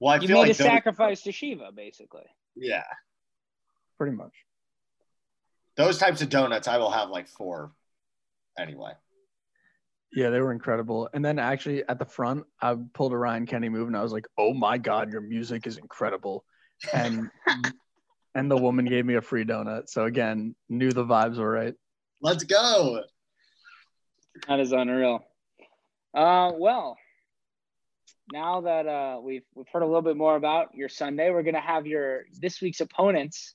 Well, 0.00 0.12
I 0.12 0.16
You 0.16 0.28
feel 0.28 0.36
made 0.36 0.48
like 0.48 0.50
a 0.50 0.58
those- 0.58 0.66
sacrifice 0.66 1.22
to 1.22 1.32
Shiva, 1.32 1.70
basically. 1.74 2.24
Yeah, 2.56 2.84
Pretty 3.98 4.16
much. 4.16 4.32
those 5.76 5.98
types 5.98 6.22
of 6.22 6.28
donuts, 6.28 6.66
I 6.68 6.78
will 6.78 6.90
have 6.90 7.10
like 7.10 7.28
four. 7.28 7.72
Anyway, 8.58 8.92
Yeah, 10.12 10.30
they 10.30 10.40
were 10.40 10.52
incredible. 10.52 11.08
And 11.12 11.24
then 11.24 11.38
actually 11.38 11.86
at 11.88 11.98
the 11.98 12.06
front, 12.06 12.44
I 12.62 12.76
pulled 12.94 13.12
a 13.12 13.16
Ryan 13.16 13.46
Kenny 13.46 13.68
move 13.68 13.88
and 13.88 13.96
I 13.96 14.02
was 14.02 14.12
like, 14.12 14.26
"Oh 14.38 14.54
my 14.54 14.78
god, 14.78 15.12
your 15.12 15.20
music 15.20 15.66
is 15.66 15.76
incredible." 15.76 16.44
And 16.92 17.30
and 18.34 18.50
the 18.50 18.56
woman 18.56 18.86
gave 18.86 19.04
me 19.04 19.16
a 19.16 19.20
free 19.20 19.44
donut. 19.44 19.88
So 19.88 20.04
again, 20.04 20.54
knew 20.68 20.92
the 20.92 21.04
vibes 21.04 21.36
were 21.36 21.50
right. 21.50 21.74
let's 22.22 22.44
go. 22.44 23.02
That 24.46 24.60
is 24.60 24.72
unreal. 24.72 25.24
Uh, 26.14 26.52
well, 26.54 26.96
now 28.32 28.62
that 28.62 28.86
uh, 28.86 29.20
we've 29.22 29.44
we've 29.54 29.68
heard 29.72 29.82
a 29.82 29.86
little 29.86 30.02
bit 30.02 30.16
more 30.16 30.36
about 30.36 30.74
your 30.74 30.88
Sunday, 30.88 31.30
we're 31.30 31.42
gonna 31.42 31.60
have 31.60 31.86
your 31.86 32.24
this 32.40 32.60
week's 32.60 32.80
opponents 32.80 33.54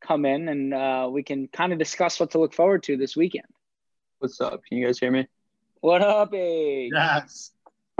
come 0.00 0.24
in, 0.24 0.48
and 0.48 0.72
uh, 0.72 1.08
we 1.10 1.22
can 1.22 1.48
kind 1.48 1.72
of 1.72 1.78
discuss 1.78 2.18
what 2.18 2.30
to 2.30 2.38
look 2.38 2.54
forward 2.54 2.82
to 2.84 2.96
this 2.96 3.16
weekend. 3.16 3.46
What's 4.18 4.40
up? 4.40 4.62
Can 4.64 4.78
you 4.78 4.86
guys 4.86 4.98
hear 4.98 5.10
me? 5.10 5.26
What 5.80 6.02
up, 6.02 6.34
A? 6.34 6.90
Yes. 6.92 7.52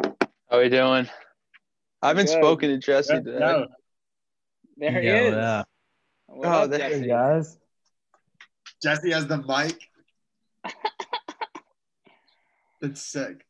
How 0.02 0.12
are 0.50 0.60
we 0.60 0.68
doing? 0.68 1.08
I 2.02 2.08
haven't 2.08 2.26
Good. 2.26 2.32
spoken 2.34 2.68
to 2.70 2.78
Jesse 2.78 3.14
Good, 3.14 3.24
today. 3.24 3.38
no. 3.38 3.66
There 4.76 5.00
he 5.00 5.06
Yeah, 5.08 5.14
is. 5.28 5.34
yeah. 5.34 5.62
What 6.26 6.46
Oh, 6.48 6.50
up, 6.64 6.70
there 6.70 6.78
Jesse? 6.80 7.02
you 7.02 7.08
guys. 7.08 7.58
Jesse 8.82 9.10
has 9.12 9.26
the 9.26 9.38
mic. 9.38 9.78
It's 12.82 13.02
sick. 13.02 13.44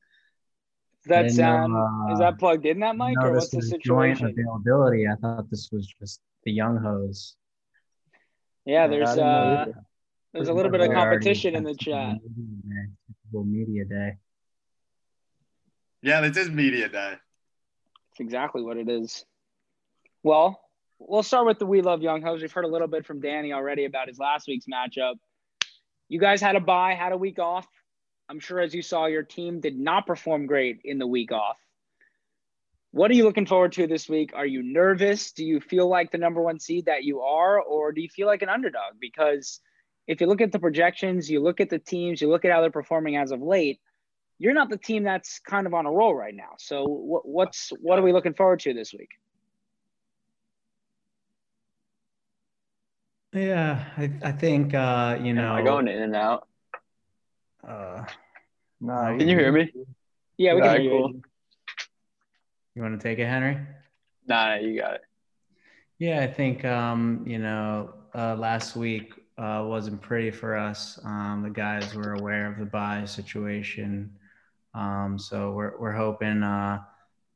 Does 1.05 1.09
that 1.09 1.23
Didn't 1.23 1.37
sound? 1.37 1.77
uh, 1.77 2.13
is 2.13 2.19
that 2.19 2.37
plugged 2.41 2.67
in 2.67 2.81
that 2.81 2.97
mic, 2.97 3.17
No, 3.17 3.29
or 3.29 3.35
what's 3.35 3.51
the 3.51 3.59
was 3.59 3.71
joint 3.81 4.19
situation? 4.19 4.27
availability. 4.37 5.07
I 5.07 5.15
thought 5.15 5.49
this 5.51 5.69
was 5.73 5.87
just 6.01 6.21
the 6.45 6.51
young 6.51 6.77
hose. 6.79 7.37
Yeah, 8.65 8.89
there's 8.89 9.11
didn't 9.11 9.25
uh, 9.25 9.65
either. 9.69 9.75
There's 10.33 10.49
a 10.49 10.53
little 10.53 10.71
bit 10.71 10.81
of 10.81 10.93
competition 10.93 11.55
in 11.57 11.65
the 11.65 11.75
chat. 11.75 12.17
media 12.23 12.63
day, 12.65 12.93
typical 13.07 13.45
media 13.45 13.85
day. 13.85 14.17
Yeah, 16.03 16.21
this 16.21 16.37
is 16.37 16.51
media 16.51 16.89
day. 16.89 17.15
It's 18.13 18.21
exactly 18.21 18.63
what 18.63 18.77
it 18.77 18.89
is. 18.89 19.25
Well, 20.23 20.61
we'll 20.99 21.23
start 21.23 21.47
with 21.47 21.59
the 21.59 21.67
We 21.67 21.83
Love 21.83 22.03
Young 22.03 22.23
Hoes. 22.23 22.43
We've 22.43 22.53
heard 22.53 22.65
a 22.65 22.69
little 22.69 22.89
bit 22.89 23.07
from 23.07 23.21
Danny 23.21 23.53
already 23.53 23.85
about 23.85 24.09
his 24.09 24.19
last 24.19 24.47
week's 24.47 24.67
matchup. 24.67 25.15
You 26.09 26.21
guys 26.21 26.41
had 26.41 26.57
a 26.57 26.61
bye, 26.61 26.95
had 26.95 27.13
a 27.13 27.17
week 27.17 27.39
off. 27.39 27.67
I'm 28.29 28.41
sure 28.41 28.61
as 28.61 28.75
you 28.75 28.83
saw, 28.83 29.07
your 29.07 29.23
team 29.23 29.61
did 29.61 29.79
not 29.79 30.07
perform 30.07 30.47
great 30.47 30.81
in 30.85 30.99
the 30.99 31.07
week 31.07 31.33
off. 31.33 31.59
What 32.93 33.11
are 33.11 33.15
you 33.15 33.25
looking 33.25 33.47
forward 33.47 33.73
to 33.73 33.87
this 33.87 34.09
week? 34.09 34.33
Are 34.35 34.47
you 34.47 34.63
nervous? 34.63 35.33
Do 35.33 35.45
you 35.45 35.61
feel 35.61 35.89
like 35.89 36.11
the 36.11 36.19
number 36.19 36.41
one 36.41 36.59
seed 36.59 36.87
that 36.87 37.05
you 37.05 37.21
are, 37.21 37.61
or 37.61 37.93
do 37.93 38.01
you 38.01 38.09
feel 38.09 38.27
like 38.27 38.43
an 38.43 38.49
underdog? 38.49 38.95
Because 39.01 39.61
if 40.07 40.21
you 40.21 40.27
look 40.27 40.41
at 40.41 40.53
the 40.53 40.59
projections, 40.59 41.31
you 41.31 41.41
look 41.41 41.61
at 41.61 41.71
the 41.71 41.79
teams, 41.79 42.21
you 42.21 42.29
look 42.29 42.45
at 42.45 42.51
how 42.51 42.61
they're 42.61 42.71
performing 42.71 43.17
as 43.17 43.31
of 43.31 43.41
late, 43.41 43.81
you're 44.39 44.55
not 44.55 44.71
the 44.71 44.79
team 44.79 45.05
that's 45.05 45.39
kind 45.41 45.67
of 45.67 45.75
on 45.75 45.87
a 45.87 45.91
roll 45.91 46.15
right 46.15 46.35
now. 46.35 46.55
So 46.59 46.85
what, 46.85 47.27
what's 47.29 47.71
what 47.81 47.99
are 47.99 48.03
we 48.03 48.13
looking 48.13 48.35
forward 48.35 48.61
to 48.61 48.75
this 48.75 48.93
week? 48.93 49.11
Yeah, 53.33 53.85
I, 53.97 54.11
I 54.23 54.33
think 54.33 54.75
uh, 54.75 55.19
you 55.23 55.35
know. 55.35 55.53
Am 55.53 55.57
I 55.57 55.63
going 55.63 55.89
in 55.89 56.03
and 56.03 56.17
out? 56.17 56.49
Uh, 57.67 58.05
Nah, 58.81 59.17
Can 59.19 59.29
you 59.29 59.37
hear 59.37 59.53
me? 59.53 59.71
Yeah, 60.39 60.55
we 60.55 60.61
can 60.61 60.69
Alright, 60.71 60.81
hear 60.81 60.91
cool. 60.91 61.11
you. 61.11 61.23
you 62.75 62.83
want 62.83 62.99
to 62.99 63.09
take 63.09 63.19
it, 63.19 63.27
Henry? 63.27 63.59
Nah, 64.27 64.55
you 64.55 64.79
got 64.81 64.95
it. 64.95 65.03
Yeah, 65.99 66.23
I 66.23 66.27
think 66.33 66.65
um, 66.65 67.25
you 67.27 67.39
know 67.39 67.93
uh, 68.15 68.37
last 68.37 68.75
week 68.75 69.13
uh, 69.41 69.65
wasn't 69.65 70.01
pretty 70.03 70.31
for 70.31 70.57
us. 70.57 70.99
Um, 71.05 71.43
the 71.43 71.51
guys 71.51 71.95
were 71.95 72.13
aware 72.15 72.47
of 72.51 72.59
the 72.59 72.67
buy 72.67 73.05
situation, 73.07 74.11
um, 74.75 75.19
so 75.19 75.53
we're 75.53 75.79
we're 75.79 75.93
hoping 75.93 76.43
uh, 76.43 76.81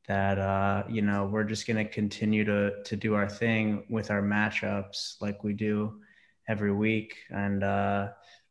that 0.07 0.37
uh, 0.37 0.83
you 0.87 1.01
know 1.01 1.25
we're 1.25 1.43
just 1.43 1.65
going 1.65 1.83
to 1.83 1.91
continue 1.91 2.43
to 2.45 2.83
to 2.83 2.95
do 2.95 3.15
our 3.15 3.27
thing 3.27 3.85
with 3.89 4.11
our 4.11 4.21
matchups 4.21 5.19
like 5.19 5.43
we 5.43 5.53
do 5.53 5.99
every 6.47 6.71
week, 6.71 7.15
and 7.31 7.63
uh, 7.63 8.09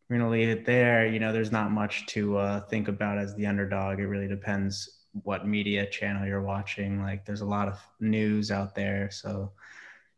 we're 0.08 0.18
going 0.18 0.28
to 0.28 0.37
leave 0.37 0.49
it 0.49 0.66
there. 0.66 1.06
You 1.06 1.20
know, 1.20 1.32
there's 1.32 1.52
not 1.52 1.70
much 1.70 2.06
to 2.06 2.37
uh, 2.37 2.61
think 2.62 2.88
about 2.88 3.18
as 3.18 3.37
the 3.37 3.46
underdog. 3.46 4.00
It 4.00 4.08
really 4.08 4.28
depends 4.28 5.02
what 5.23 5.46
media 5.46 5.87
channel 5.87 6.26
you're 6.26 6.42
watching. 6.42 7.00
Like, 7.00 7.25
there's 7.25 7.42
a 7.42 7.46
lot 7.46 7.68
of 7.68 7.78
news 8.00 8.50
out 8.50 8.75
there, 8.75 9.11
so 9.12 9.52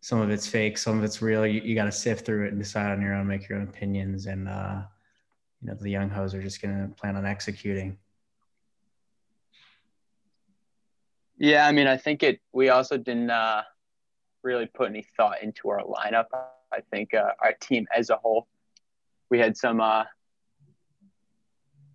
some 0.01 0.21
of 0.21 0.31
it's 0.31 0.47
fake, 0.47 0.79
some 0.79 0.99
of 0.99 1.05
it's 1.05 1.21
real. 1.21 1.47
You, 1.47 1.61
you 1.63 1.75
got 1.75 1.87
to 1.87 1.93
sift 1.93 2.25
through 2.27 2.47
it 2.47 2.53
and 2.53 2.59
decide 2.59 2.93
on 2.93 3.01
your 3.01 3.15
own, 3.15 3.27
make 3.27 3.49
your 3.49 3.59
own 3.59 3.69
opinions. 3.69 4.27
And, 4.27 4.49
uh, 4.49 4.83
you 5.61 5.69
know, 5.69 5.75
the 5.75 5.91
young 5.91 6.11
hoes 6.11 6.35
are 6.35 6.43
just 6.43 6.63
going 6.63 6.77
to 6.77 6.95
plan 6.95 7.17
on 7.17 7.27
executing. 7.27 7.99
Yeah, 11.39 11.67
I 11.67 11.73
mean, 11.73 11.87
I 11.87 11.97
think 11.97 12.23
it. 12.23 12.41
We 12.53 12.71
also 12.71 12.97
didn't 12.97 13.31
uh, 13.31 13.63
really 14.43 14.67
put 14.67 14.89
any 14.89 15.07
thought 15.17 15.43
into 15.43 15.69
our 15.69 15.83
lineup. 15.83 16.27
I 16.33 16.81
think 16.91 17.13
uh, 17.13 17.33
our 17.43 17.53
team 17.61 17.87
as 17.95 18.11
a 18.11 18.17
whole, 18.17 18.49
we 19.31 19.39
had 19.39 19.57
some 19.57 19.81
uh, 19.81 20.05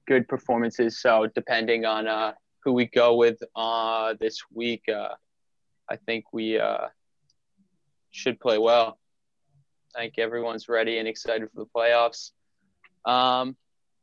good 0.08 0.28
performances. 0.28 1.02
So 1.02 1.28
depending 1.34 1.86
on 1.86 2.08
uh, 2.08 2.34
who 2.64 2.74
we 2.74 2.86
go 2.86 3.16
with 3.16 3.42
uh, 3.56 4.14
this 4.20 4.40
week, 4.54 4.84
uh, 4.90 5.16
I 5.90 5.96
think 5.96 6.26
we 6.32 6.60
uh, 6.60 6.88
should 8.12 8.40
play 8.40 8.58
well. 8.58 8.98
I 9.96 10.00
think 10.00 10.20
everyone's 10.20 10.70
ready 10.70 11.00
and 11.00 11.08
excited 11.08 11.50
for 11.54 11.66
the 11.66 11.70
playoffs. 11.76 12.32
Um, 13.06 13.56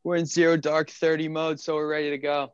we're 0.04 0.16
in 0.16 0.26
zero 0.26 0.56
dark 0.56 0.90
thirty 0.90 1.28
mode, 1.28 1.60
so 1.60 1.74
we're 1.74 1.88
ready 1.88 2.10
to 2.10 2.18
go. 2.18 2.52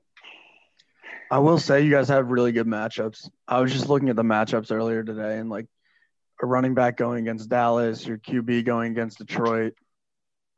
I 1.30 1.38
will 1.38 1.58
say 1.58 1.82
you 1.82 1.90
guys 1.90 2.08
have 2.08 2.28
really 2.28 2.52
good 2.52 2.66
matchups. 2.66 3.28
I 3.48 3.60
was 3.60 3.72
just 3.72 3.88
looking 3.88 4.08
at 4.08 4.16
the 4.16 4.22
matchups 4.22 4.70
earlier 4.70 5.02
today 5.02 5.38
and 5.38 5.48
like 5.48 5.66
a 6.42 6.46
running 6.46 6.74
back 6.74 6.96
going 6.96 7.26
against 7.26 7.48
Dallas, 7.48 8.06
your 8.06 8.18
QB 8.18 8.64
going 8.64 8.92
against 8.92 9.18
Detroit, 9.18 9.74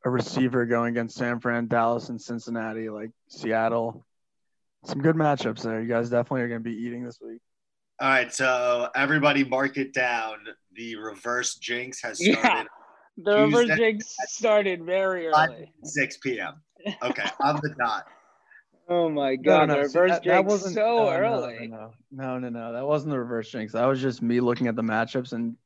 a 0.05 0.09
receiver 0.09 0.65
going 0.65 0.91
against 0.91 1.17
San 1.17 1.39
Fran, 1.39 1.67
Dallas, 1.67 2.09
and 2.09 2.21
Cincinnati, 2.21 2.89
like 2.89 3.11
Seattle. 3.29 4.05
Some 4.85 5.01
good 5.01 5.15
matchups 5.15 5.63
there. 5.63 5.81
You 5.81 5.87
guys 5.87 6.09
definitely 6.09 6.41
are 6.41 6.47
going 6.47 6.63
to 6.63 6.69
be 6.69 6.75
eating 6.75 7.03
this 7.03 7.19
week. 7.21 7.41
All 7.99 8.09
right, 8.09 8.31
so 8.31 8.89
everybody 8.95 9.43
mark 9.43 9.77
it 9.77 9.93
down. 9.93 10.37
The 10.75 10.95
reverse 10.97 11.55
jinx 11.55 12.01
has 12.03 12.19
started 12.19 12.39
Yeah. 12.43 12.63
The 13.17 13.37
reverse 13.45 13.75
jinx 13.75 14.15
started 14.27 14.83
very 14.83 15.27
early. 15.27 15.73
6 15.83 16.17
p.m. 16.17 16.61
Okay, 17.03 17.27
on 17.41 17.55
the 17.63 17.73
dot. 17.77 18.05
Oh 18.87 19.09
my 19.09 19.35
god, 19.35 19.69
the 19.69 19.77
reverse 19.79 20.11
that- 20.11 20.23
jinx 20.23 20.27
that 20.27 20.45
wasn't 20.45 20.75
so 20.75 20.81
no, 20.81 21.05
no, 21.05 21.09
early. 21.11 21.67
No, 21.67 21.91
no, 22.11 22.39
no, 22.39 22.49
no, 22.49 22.73
that 22.73 22.85
wasn't 22.85 23.11
the 23.11 23.19
reverse 23.19 23.49
jinx. 23.49 23.73
That 23.73 23.85
was 23.85 23.99
just 23.99 24.21
me 24.21 24.39
looking 24.39 24.67
at 24.67 24.75
the 24.75 24.83
matchups 24.83 25.33
and 25.33 25.57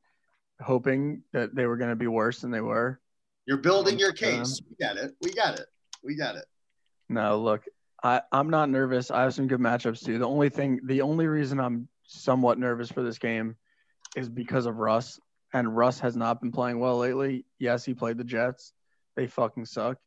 hoping 0.60 1.22
that 1.32 1.54
they 1.54 1.66
were 1.66 1.76
going 1.76 1.90
to 1.90 1.96
be 1.96 2.06
worse 2.06 2.40
than 2.40 2.50
they 2.50 2.62
were. 2.62 2.98
You're 3.46 3.58
building 3.58 3.98
your 3.98 4.10
Um, 4.10 4.16
case. 4.16 4.60
We 4.68 4.76
got 4.84 4.96
it. 4.96 5.12
We 5.20 5.32
got 5.32 5.60
it. 5.60 5.66
We 6.02 6.16
got 6.16 6.36
it. 6.36 6.46
No, 7.10 7.38
look, 7.38 7.64
I, 8.02 8.22
I'm 8.32 8.48
not 8.48 8.70
nervous. 8.70 9.10
I 9.10 9.22
have 9.22 9.34
some 9.34 9.46
good 9.48 9.60
matchups 9.60 10.02
too. 10.04 10.18
The 10.18 10.26
only 10.26 10.48
thing, 10.48 10.80
the 10.84 11.02
only 11.02 11.26
reason 11.26 11.60
I'm 11.60 11.88
somewhat 12.12 12.58
nervous 12.58 12.90
for 12.90 13.02
this 13.02 13.18
game 13.18 13.56
is 14.16 14.28
because 14.28 14.66
of 14.66 14.78
Russ. 14.78 15.18
And 15.54 15.76
Russ 15.76 16.00
has 16.00 16.16
not 16.16 16.40
been 16.40 16.52
playing 16.52 16.78
well 16.78 16.98
lately. 16.98 17.44
Yes, 17.58 17.84
he 17.84 17.94
played 17.94 18.18
the 18.18 18.24
Jets. 18.24 18.72
They 19.16 19.26
fucking 19.26 19.66
suck. 19.66 19.98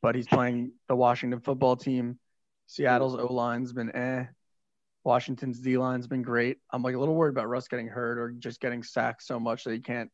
But 0.00 0.14
he's 0.14 0.26
playing 0.26 0.72
the 0.88 0.96
Washington 0.96 1.40
football 1.40 1.76
team. 1.76 2.18
Seattle's 2.66 3.14
O 3.14 3.32
line's 3.32 3.72
been 3.72 3.94
eh. 3.94 4.26
Washington's 5.04 5.60
D 5.60 5.76
line's 5.78 6.06
been 6.06 6.22
great. 6.22 6.58
I'm 6.70 6.82
like 6.82 6.94
a 6.94 6.98
little 6.98 7.14
worried 7.14 7.32
about 7.32 7.48
Russ 7.48 7.68
getting 7.68 7.88
hurt 7.88 8.18
or 8.18 8.30
just 8.30 8.60
getting 8.60 8.82
sacked 8.82 9.22
so 9.22 9.40
much 9.40 9.64
that 9.64 9.72
he 9.72 9.80
can't 9.80 10.10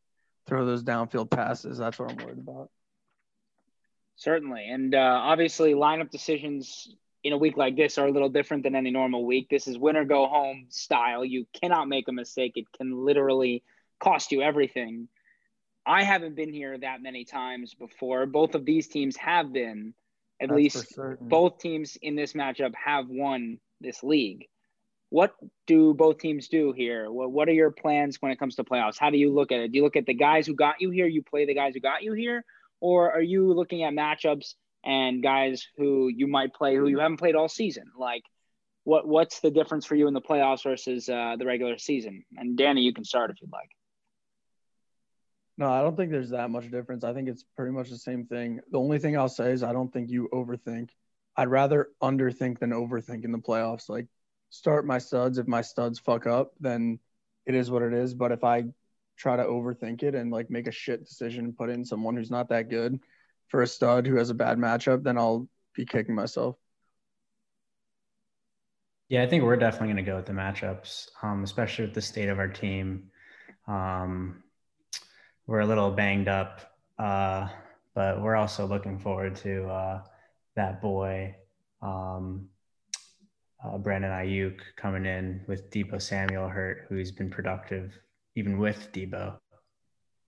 throw 0.47 0.65
those 0.65 0.83
downfield 0.83 1.29
passes. 1.29 1.77
That's 1.77 1.99
what 1.99 2.11
I'm 2.11 2.17
worried 2.17 2.39
about. 2.39 2.69
Certainly. 4.15 4.67
And 4.69 4.95
uh, 4.95 5.21
obviously, 5.21 5.73
lineup 5.73 6.09
decisions 6.09 6.93
in 7.23 7.33
a 7.33 7.37
week 7.37 7.57
like 7.57 7.75
this 7.75 7.97
are 7.97 8.07
a 8.07 8.11
little 8.11 8.29
different 8.29 8.63
than 8.63 8.75
any 8.75 8.91
normal 8.91 9.25
week. 9.25 9.47
This 9.49 9.67
is 9.67 9.77
win 9.77 9.97
or 9.97 10.05
go 10.05 10.27
home 10.27 10.67
style. 10.69 11.25
You 11.25 11.45
cannot 11.59 11.87
make 11.87 12.07
a 12.07 12.13
mistake, 12.13 12.53
it 12.55 12.65
can 12.77 13.05
literally 13.05 13.63
cost 13.99 14.31
you 14.31 14.41
everything. 14.41 15.07
I 15.85 16.03
haven't 16.03 16.35
been 16.35 16.53
here 16.53 16.77
that 16.77 17.01
many 17.01 17.25
times 17.25 17.73
before. 17.73 18.25
Both 18.25 18.55
of 18.55 18.65
these 18.65 18.87
teams 18.87 19.17
have 19.17 19.51
been. 19.51 19.93
At 20.41 20.49
That's 20.49 20.55
least 20.55 20.99
both 21.19 21.57
teams 21.57 21.97
in 22.01 22.15
this 22.15 22.33
matchup 22.33 22.73
have 22.75 23.09
won 23.09 23.59
this 23.81 24.03
league. 24.03 24.47
What 25.09 25.33
do 25.67 25.93
both 25.93 26.19
teams 26.19 26.47
do 26.47 26.71
here? 26.71 27.11
What, 27.11 27.31
what 27.31 27.49
are 27.49 27.53
your 27.53 27.71
plans 27.71 28.17
when 28.21 28.31
it 28.31 28.39
comes 28.39 28.55
to 28.55 28.63
playoffs? 28.63 28.97
How 28.97 29.09
do 29.09 29.17
you 29.17 29.33
look 29.33 29.51
at 29.51 29.59
it? 29.59 29.71
Do 29.71 29.77
you 29.77 29.83
look 29.83 29.95
at 29.95 30.05
the 30.05 30.13
guys 30.13 30.45
who 30.47 30.53
got 30.53 30.79
you 30.79 30.91
here? 30.91 31.07
You 31.07 31.23
play 31.23 31.45
the 31.45 31.55
guys 31.55 31.73
who 31.73 31.81
got 31.81 32.03
you 32.03 32.13
here? 32.13 32.45
Or 32.79 33.11
are 33.11 33.21
you 33.21 33.51
looking 33.51 33.83
at 33.83 33.93
matchups 33.93 34.53
and 34.83 35.21
guys 35.21 35.67
who 35.77 36.07
you 36.07 36.27
might 36.27 36.53
play 36.53 36.75
who 36.75 36.87
you 36.87 36.99
haven't 36.99 37.17
played 37.17 37.35
all 37.35 37.49
season? 37.49 37.85
Like, 37.97 38.23
what 38.83 39.07
what's 39.07 39.39
the 39.39 39.51
difference 39.51 39.85
for 39.85 39.95
you 39.95 40.07
in 40.07 40.13
the 40.13 40.21
playoffs 40.21 40.63
versus 40.63 41.09
uh, 41.09 41.35
the 41.37 41.45
regular 41.45 41.77
season? 41.77 42.23
And 42.37 42.57
Danny, 42.57 42.81
you 42.81 42.93
can 42.93 43.03
start 43.03 43.31
if 43.31 43.41
you'd 43.41 43.51
like. 43.51 43.69
No, 45.57 45.69
I 45.69 45.81
don't 45.81 45.97
think 45.97 46.11
there's 46.11 46.29
that 46.29 46.49
much 46.49 46.71
difference. 46.71 47.03
I 47.03 47.13
think 47.13 47.27
it's 47.27 47.43
pretty 47.57 47.73
much 47.73 47.89
the 47.89 47.97
same 47.97 48.25
thing. 48.25 48.61
The 48.71 48.79
only 48.79 48.97
thing 48.97 49.17
I'll 49.17 49.27
say 49.27 49.51
is 49.51 49.61
I 49.61 49.73
don't 49.73 49.91
think 49.91 50.09
you 50.09 50.29
overthink. 50.31 50.89
I'd 51.35 51.49
rather 51.49 51.89
underthink 52.01 52.59
than 52.59 52.71
overthink 52.71 53.25
in 53.25 53.33
the 53.33 53.39
playoffs. 53.39 53.89
Like 53.89 54.07
start 54.49 54.85
my 54.85 54.99
studs. 54.99 55.37
If 55.37 55.47
my 55.47 55.61
studs 55.61 55.99
fuck 55.99 56.27
up, 56.27 56.53
then 56.59 56.99
it 57.45 57.55
is 57.55 57.69
what 57.69 57.81
it 57.81 57.93
is. 57.93 58.13
But 58.13 58.31
if 58.31 58.43
I 58.43 58.65
try 59.17 59.35
to 59.35 59.43
overthink 59.43 60.01
it 60.03 60.15
and 60.15 60.31
like 60.31 60.49
make 60.49 60.67
a 60.67 60.71
shit 60.71 61.05
decision 61.05 61.45
and 61.45 61.57
put 61.57 61.69
in 61.69 61.83
someone 61.83 62.15
who's 62.15 62.31
not 62.31 62.49
that 62.49 62.69
good 62.69 62.99
for 63.49 63.61
a 63.61 63.67
stud 63.67 64.07
who 64.07 64.15
has 64.15 64.29
a 64.29 64.35
bad 64.35 64.57
matchup, 64.57 65.03
then 65.03 65.17
I'll 65.17 65.47
be 65.75 65.85
kicking 65.85 66.15
myself. 66.15 66.55
Yeah, 69.09 69.23
I 69.23 69.27
think 69.27 69.43
we're 69.43 69.57
definitely 69.57 69.87
going 69.87 70.05
to 70.05 70.11
go 70.11 70.15
with 70.17 70.27
the 70.27 70.33
matchups, 70.33 71.07
um, 71.23 71.43
especially 71.43 71.85
with 71.85 71.95
the 71.95 72.01
state 72.01 72.29
of 72.29 72.37
our 72.37 72.47
team. 72.47 73.09
Um, 73.67 74.43
we're 75.47 75.61
a 75.61 75.65
little 75.65 75.89
banged 75.89 76.27
up, 76.27 76.61
uh, 76.99 77.47
but 77.95 78.21
we're 78.21 78.35
also 78.35 78.67
looking 78.67 78.99
forward 78.99 79.35
to 79.37 79.67
uh, 79.67 80.01
that 80.55 80.79
boy, 80.79 81.35
um, 81.81 82.49
uh, 83.65 83.79
Brandon 83.79 84.11
Aiyuk, 84.11 84.59
coming 84.77 85.05
in 85.07 85.41
with 85.47 85.71
Deebo 85.71 85.99
Samuel 85.99 86.47
hurt, 86.47 86.85
who's 86.87 87.11
been 87.11 87.31
productive 87.31 87.97
even 88.35 88.57
with 88.57 88.91
Deebo. 88.93 89.37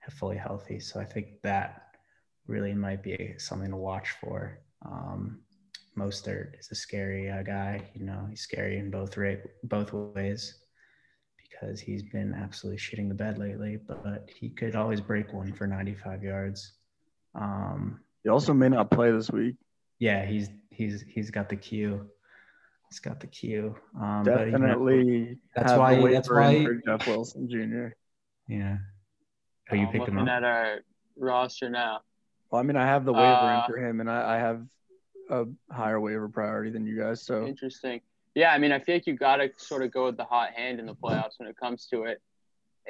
fully 0.09 0.37
healthy. 0.37 0.79
So 0.79 0.99
I 0.99 1.05
think 1.05 1.41
that 1.43 1.80
really 2.51 2.73
might 2.73 3.01
be 3.01 3.33
something 3.37 3.71
to 3.71 3.77
watch 3.77 4.09
for. 4.19 4.59
Um, 4.85 5.39
Mostert 5.97 6.59
is 6.59 6.69
a 6.71 6.75
scary 6.75 7.29
uh, 7.29 7.41
guy. 7.43 7.89
You 7.95 8.05
know, 8.05 8.27
he's 8.29 8.41
scary 8.41 8.77
in 8.77 8.91
both 8.91 9.17
rate, 9.17 9.41
both 9.63 9.93
ways 9.93 10.55
because 11.41 11.79
he's 11.79 12.03
been 12.03 12.33
absolutely 12.33 12.77
shitting 12.79 13.07
the 13.07 13.15
bed 13.15 13.37
lately. 13.37 13.77
But 13.87 14.29
he 14.35 14.49
could 14.49 14.75
always 14.75 15.01
break 15.01 15.33
one 15.33 15.53
for 15.53 15.67
95 15.67 16.23
yards. 16.23 16.73
Um, 17.35 17.99
He 18.23 18.29
also 18.29 18.53
may 18.53 18.69
not 18.69 18.91
play 18.91 19.11
this 19.11 19.29
week. 19.31 19.55
yeah, 19.99 20.25
he's 20.25 20.49
he's 20.71 21.01
he's 21.07 21.29
got 21.31 21.47
the 21.49 21.55
cue. 21.55 22.09
He's 22.89 22.99
got 22.99 23.19
the 23.21 23.27
cue. 23.27 23.75
Um, 23.99 24.23
but, 24.25 24.47
you 24.47 24.51
know, 24.51 24.57
Definitely. 24.59 25.37
that's 25.55 25.73
why- 25.73 25.95
the 25.95 26.07
that's 26.11 26.29
why- 26.29 26.63
for 26.65 26.75
Jeff 26.85 27.07
Wilson 27.07 27.47
Jr. 27.49 27.87
yeah. 28.47 28.77
Oh, 29.71 29.75
you 29.75 29.85
I'm 29.85 29.91
picked 29.93 30.07
him 30.09 30.15
looking 30.15 30.27
up. 30.29 30.37
at 30.37 30.43
our 30.43 30.79
roster 31.15 31.69
now. 31.69 32.01
Well, 32.51 32.59
I 32.59 32.63
mean, 32.63 32.75
I 32.75 32.85
have 32.85 33.05
the 33.05 33.13
waiver 33.13 33.23
Uh, 33.23 33.65
in 33.65 33.71
for 33.71 33.77
him, 33.77 34.01
and 34.01 34.09
I, 34.09 34.35
I 34.35 34.37
have 34.37 34.67
a 35.29 35.45
higher 35.71 35.99
waiver 35.99 36.27
priority 36.27 36.69
than 36.69 36.85
you 36.85 36.97
guys. 36.97 37.23
So 37.23 37.47
Interesting. 37.47 38.01
Yeah, 38.35 38.53
I 38.53 38.57
mean, 38.57 38.71
I 38.71 38.79
feel 38.79 38.95
like 38.95 39.07
you 39.07 39.15
got 39.15 39.37
to 39.37 39.49
sort 39.57 39.83
of 39.83 39.91
go 39.91 40.05
with 40.05 40.17
the 40.17 40.23
hot 40.23 40.51
hand 40.51 40.79
in 40.79 40.85
the 40.85 40.95
playoffs 40.95 41.37
when 41.37 41.49
it 41.49 41.57
comes 41.57 41.87
to 41.87 42.03
it. 42.03 42.21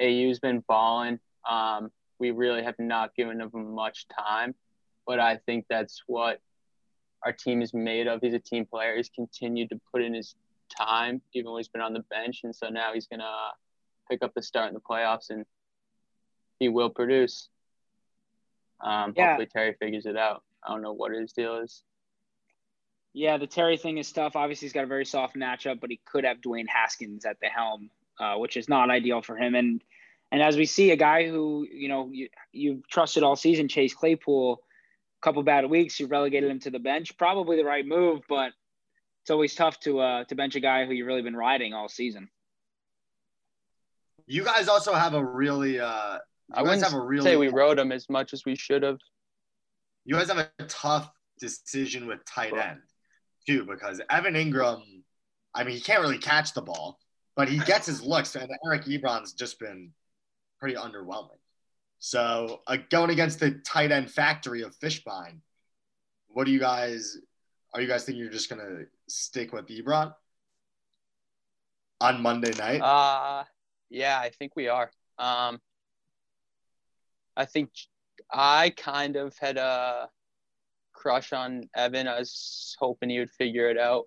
AU's 0.00 0.38
been 0.38 0.62
balling. 0.68 1.18
Um, 1.48 1.90
we 2.18 2.30
really 2.30 2.62
have 2.62 2.78
not 2.78 3.14
given 3.16 3.40
him 3.40 3.50
much 3.74 4.06
time, 4.08 4.54
but 5.06 5.18
I 5.18 5.38
think 5.38 5.66
that's 5.68 6.02
what 6.06 6.40
our 7.24 7.32
team 7.32 7.62
is 7.62 7.74
made 7.74 8.06
of. 8.06 8.20
He's 8.20 8.34
a 8.34 8.38
team 8.38 8.66
player. 8.66 8.96
He's 8.96 9.10
continued 9.10 9.70
to 9.70 9.80
put 9.92 10.02
in 10.02 10.14
his 10.14 10.34
time, 10.76 11.20
even 11.34 11.50
when 11.50 11.58
he's 11.58 11.68
been 11.68 11.82
on 11.82 11.92
the 11.92 12.04
bench, 12.10 12.40
and 12.44 12.54
so 12.54 12.68
now 12.68 12.92
he's 12.94 13.06
gonna 13.06 13.50
pick 14.10 14.22
up 14.22 14.32
the 14.34 14.42
start 14.42 14.68
in 14.68 14.74
the 14.74 14.80
playoffs, 14.80 15.30
and 15.30 15.44
he 16.58 16.68
will 16.68 16.90
produce. 16.90 17.48
Um, 18.82 19.12
Yeah. 19.16 19.28
Hopefully, 19.28 19.48
Terry 19.52 19.74
figures 19.74 20.06
it 20.06 20.16
out. 20.16 20.42
I 20.62 20.72
don't 20.72 20.82
know 20.82 20.92
what 20.92 21.12
his 21.12 21.32
deal 21.32 21.56
is. 21.56 21.82
Yeah, 23.14 23.36
the 23.36 23.46
Terry 23.46 23.76
thing 23.76 23.98
is 23.98 24.10
tough. 24.10 24.36
Obviously, 24.36 24.66
he's 24.66 24.72
got 24.72 24.84
a 24.84 24.88
very 24.88 25.04
soft 25.04 25.36
matchup, 25.36 25.80
but 25.80 25.90
he 25.90 26.00
could 26.06 26.24
have 26.24 26.38
Dwayne 26.38 26.68
Haskins 26.68 27.24
at 27.26 27.38
the 27.40 27.48
helm, 27.48 27.90
uh, 28.18 28.36
which 28.36 28.56
is 28.56 28.68
not 28.68 28.90
ideal 28.90 29.20
for 29.22 29.36
him. 29.36 29.54
And 29.54 29.82
and 30.30 30.42
as 30.42 30.56
we 30.56 30.64
see, 30.64 30.90
a 30.92 30.96
guy 30.96 31.28
who 31.28 31.66
you 31.70 31.88
know 31.88 32.08
you, 32.10 32.28
you've 32.52 32.88
trusted 32.88 33.22
all 33.22 33.36
season, 33.36 33.68
Chase 33.68 33.92
Claypool, 33.92 34.54
a 34.54 35.24
couple 35.24 35.42
bad 35.42 35.68
weeks, 35.68 36.00
you 36.00 36.06
relegated 36.06 36.50
him 36.50 36.60
to 36.60 36.70
the 36.70 36.78
bench. 36.78 37.16
Probably 37.18 37.56
the 37.56 37.64
right 37.64 37.86
move, 37.86 38.22
but 38.28 38.52
it's 39.22 39.30
always 39.30 39.54
tough 39.54 39.78
to 39.80 40.00
uh, 40.00 40.24
to 40.24 40.34
bench 40.34 40.56
a 40.56 40.60
guy 40.60 40.86
who 40.86 40.92
you've 40.92 41.06
really 41.06 41.22
been 41.22 41.36
riding 41.36 41.74
all 41.74 41.88
season. 41.88 42.30
You 44.26 44.42
guys 44.42 44.68
also 44.68 44.94
have 44.94 45.12
a 45.12 45.22
really 45.22 45.78
uh 45.78 46.18
I 46.54 46.62
wouldn't 46.62 46.82
have 46.82 46.94
a 46.94 47.00
really 47.00 47.24
say 47.24 47.36
we 47.36 47.48
rode 47.48 47.78
him 47.78 47.92
as 47.92 48.08
much 48.08 48.32
as 48.32 48.44
we 48.44 48.54
should 48.56 48.82
have. 48.82 48.98
you 50.04 50.14
guys 50.16 50.28
have 50.28 50.38
a 50.38 50.64
tough 50.68 51.10
decision 51.40 52.06
with 52.06 52.24
tight 52.24 52.52
end 52.56 52.80
too 53.46 53.64
because 53.64 54.00
Evan 54.10 54.34
Engram, 54.34 54.82
I 55.54 55.64
mean, 55.64 55.74
he 55.74 55.80
can't 55.80 56.00
really 56.00 56.18
catch 56.18 56.52
the 56.54 56.62
ball, 56.62 56.98
but 57.36 57.48
he 57.48 57.58
gets 57.58 57.86
his 57.86 58.02
looks, 58.02 58.34
and 58.36 58.50
Eric 58.64 58.84
Ebron's 58.84 59.32
just 59.32 59.58
been 59.58 59.92
pretty 60.60 60.76
underwhelming. 60.76 61.38
So 61.98 62.60
uh, 62.66 62.78
going 62.90 63.10
against 63.10 63.40
the 63.40 63.52
tight 63.64 63.90
end 63.92 64.10
factory 64.10 64.62
of 64.62 64.76
Fishbine, 64.78 65.38
what 66.28 66.44
do 66.44 66.52
you 66.52 66.60
guys? 66.60 67.16
Are 67.74 67.80
you 67.80 67.88
guys 67.88 68.04
thinking 68.04 68.20
you're 68.22 68.32
just 68.32 68.50
gonna 68.50 68.84
stick 69.08 69.52
with 69.52 69.66
Ebron 69.68 70.12
on 72.00 72.22
Monday 72.22 72.52
night? 72.58 72.80
Uh 72.80 73.44
yeah, 73.90 74.18
I 74.18 74.30
think 74.30 74.56
we 74.56 74.68
are. 74.68 74.90
Um 75.18 75.60
I 77.36 77.44
think 77.44 77.70
I 78.30 78.70
kind 78.76 79.16
of 79.16 79.36
had 79.38 79.56
a 79.56 80.08
crush 80.92 81.32
on 81.32 81.68
Evan. 81.74 82.08
I 82.08 82.18
was 82.18 82.76
hoping 82.78 83.10
he 83.10 83.18
would 83.18 83.30
figure 83.30 83.68
it 83.68 83.78
out 83.78 84.04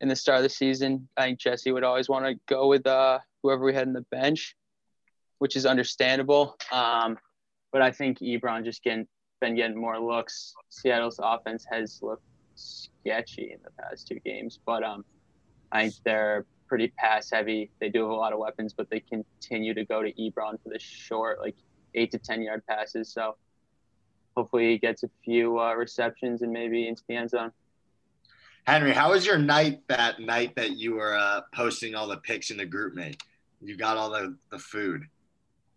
in 0.00 0.08
the 0.08 0.16
start 0.16 0.38
of 0.38 0.42
the 0.42 0.48
season. 0.48 1.08
I 1.16 1.26
think 1.26 1.38
Jesse 1.38 1.72
would 1.72 1.84
always 1.84 2.08
want 2.08 2.26
to 2.26 2.34
go 2.46 2.68
with 2.68 2.86
uh, 2.86 3.18
whoever 3.42 3.64
we 3.64 3.74
had 3.74 3.86
in 3.86 3.92
the 3.92 4.04
bench, 4.10 4.56
which 5.38 5.56
is 5.56 5.66
understandable. 5.66 6.56
Um, 6.72 7.18
but 7.72 7.82
I 7.82 7.90
think 7.90 8.18
Ebron 8.18 8.64
just 8.64 8.82
getting 8.82 9.06
been 9.40 9.56
getting 9.56 9.80
more 9.80 9.98
looks. 9.98 10.54
Seattle's 10.68 11.18
offense 11.22 11.66
has 11.70 12.00
looked 12.02 12.24
sketchy 12.54 13.52
in 13.52 13.58
the 13.64 13.70
past 13.82 14.06
two 14.06 14.18
games, 14.20 14.58
but 14.66 14.82
um, 14.84 15.04
I 15.72 15.82
think 15.82 15.94
they're 16.04 16.44
pretty 16.66 16.92
pass 16.98 17.30
heavy. 17.30 17.70
They 17.80 17.88
do 17.88 18.02
have 18.02 18.10
a 18.10 18.14
lot 18.14 18.34
of 18.34 18.38
weapons, 18.38 18.74
but 18.74 18.90
they 18.90 19.00
continue 19.00 19.72
to 19.74 19.84
go 19.86 20.02
to 20.02 20.12
Ebron 20.12 20.62
for 20.62 20.68
the 20.68 20.78
short, 20.78 21.40
like 21.40 21.56
eight 21.94 22.10
to 22.12 22.18
ten 22.18 22.42
yard 22.42 22.62
passes. 22.68 23.12
So 23.12 23.36
hopefully 24.36 24.70
he 24.70 24.78
gets 24.78 25.02
a 25.02 25.10
few 25.24 25.58
uh, 25.58 25.74
receptions 25.74 26.42
and 26.42 26.52
maybe 26.52 26.88
into 26.88 27.02
the 27.08 27.16
end 27.16 27.30
zone. 27.30 27.52
Henry, 28.64 28.92
how 28.92 29.10
was 29.10 29.26
your 29.26 29.38
night 29.38 29.80
that 29.88 30.20
night 30.20 30.54
that 30.56 30.72
you 30.76 30.94
were 30.94 31.16
uh, 31.16 31.40
posting 31.54 31.94
all 31.94 32.06
the 32.06 32.18
pics 32.18 32.50
in 32.50 32.56
the 32.56 32.66
GroupMe? 32.66 33.18
You 33.62 33.76
got 33.76 33.96
all 33.96 34.10
the, 34.10 34.36
the 34.50 34.58
food. 34.58 35.02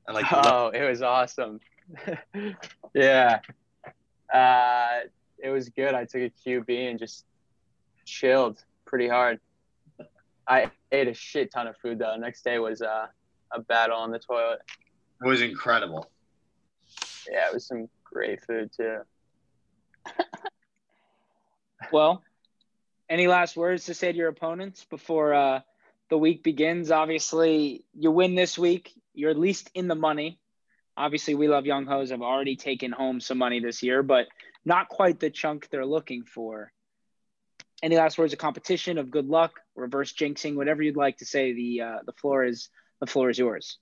And 0.08 0.15
like 0.15 0.26
Oh, 0.32 0.67
it 0.67 0.84
was 0.84 1.02
awesome. 1.02 1.60
yeah. 2.93 3.39
Uh, 4.34 4.99
it 5.39 5.49
was 5.49 5.69
good. 5.69 5.93
I 5.93 6.06
took 6.06 6.21
a 6.21 6.32
QB 6.45 6.89
and 6.89 6.99
just 6.99 7.26
chilled 8.06 8.63
pretty 8.86 9.08
hard. 9.08 9.39
I 10.47 10.69
ate 10.91 11.08
a 11.08 11.13
shit 11.13 11.52
ton 11.52 11.67
of 11.67 11.78
food 11.78 11.99
though. 11.99 12.15
Next 12.15 12.43
day 12.43 12.60
was 12.60 12.82
uh, 12.82 13.08
a 13.52 13.60
battle 13.62 13.97
on 13.97 14.12
the 14.12 14.19
toilet. 14.19 14.60
It 15.21 15.28
was 15.28 15.41
incredible. 15.41 16.10
Yeah, 17.30 17.47
it 17.47 17.54
was 17.54 17.67
some 17.67 17.89
great 18.04 18.43
food 18.45 18.71
too. 18.76 18.99
Well, 21.91 22.23
any 23.10 23.28
last 23.28 23.56
words 23.56 23.86
to 23.86 23.93
say 23.93 24.12
to 24.12 24.17
your 24.17 24.30
opponents 24.30 24.86
before 24.86 25.34
uh, 25.34 25.60
the 26.10 26.17
week 26.17 26.43
begins? 26.43 26.91
Obviously, 26.91 27.86
you 27.93 28.12
win 28.12 28.36
this 28.36 28.58
week. 28.58 28.93
You're 29.13 29.32
at 29.32 29.39
least 29.39 29.69
in 29.73 29.88
the 29.88 29.95
money. 29.95 30.39
Obviously, 30.95 31.36
we 31.36 31.47
love 31.47 31.65
Young 31.65 31.86
Hoes 31.86 32.12
have 32.12 32.21
already 32.21 32.56
taken 32.56 32.91
home 32.91 33.19
some 33.19 33.38
money 33.38 33.60
this 33.60 33.84
year, 33.84 34.04
but 34.04 34.28
not 34.63 34.89
quite 34.89 35.19
the 35.19 35.30
chunk 35.30 35.69
they're 35.69 35.86
looking 35.86 36.23
for. 36.23 36.71
Any 37.82 37.97
last 37.97 38.17
words 38.17 38.34
of 38.34 38.39
competition, 38.39 38.97
of 38.97 39.12
good 39.12 39.28
luck, 39.28 39.60
reverse 39.76 40.13
jinxing, 40.13 40.56
whatever 40.56 40.82
you'd 40.82 40.95
like 40.95 41.17
to 41.17 41.26
say. 41.26 41.54
The 41.54 41.82
uh, 41.82 41.97
the 42.06 42.13
floor 42.13 42.45
is 42.45 42.69
the 42.99 43.08
floor 43.08 43.30
is 43.30 43.38
yours. 43.38 43.78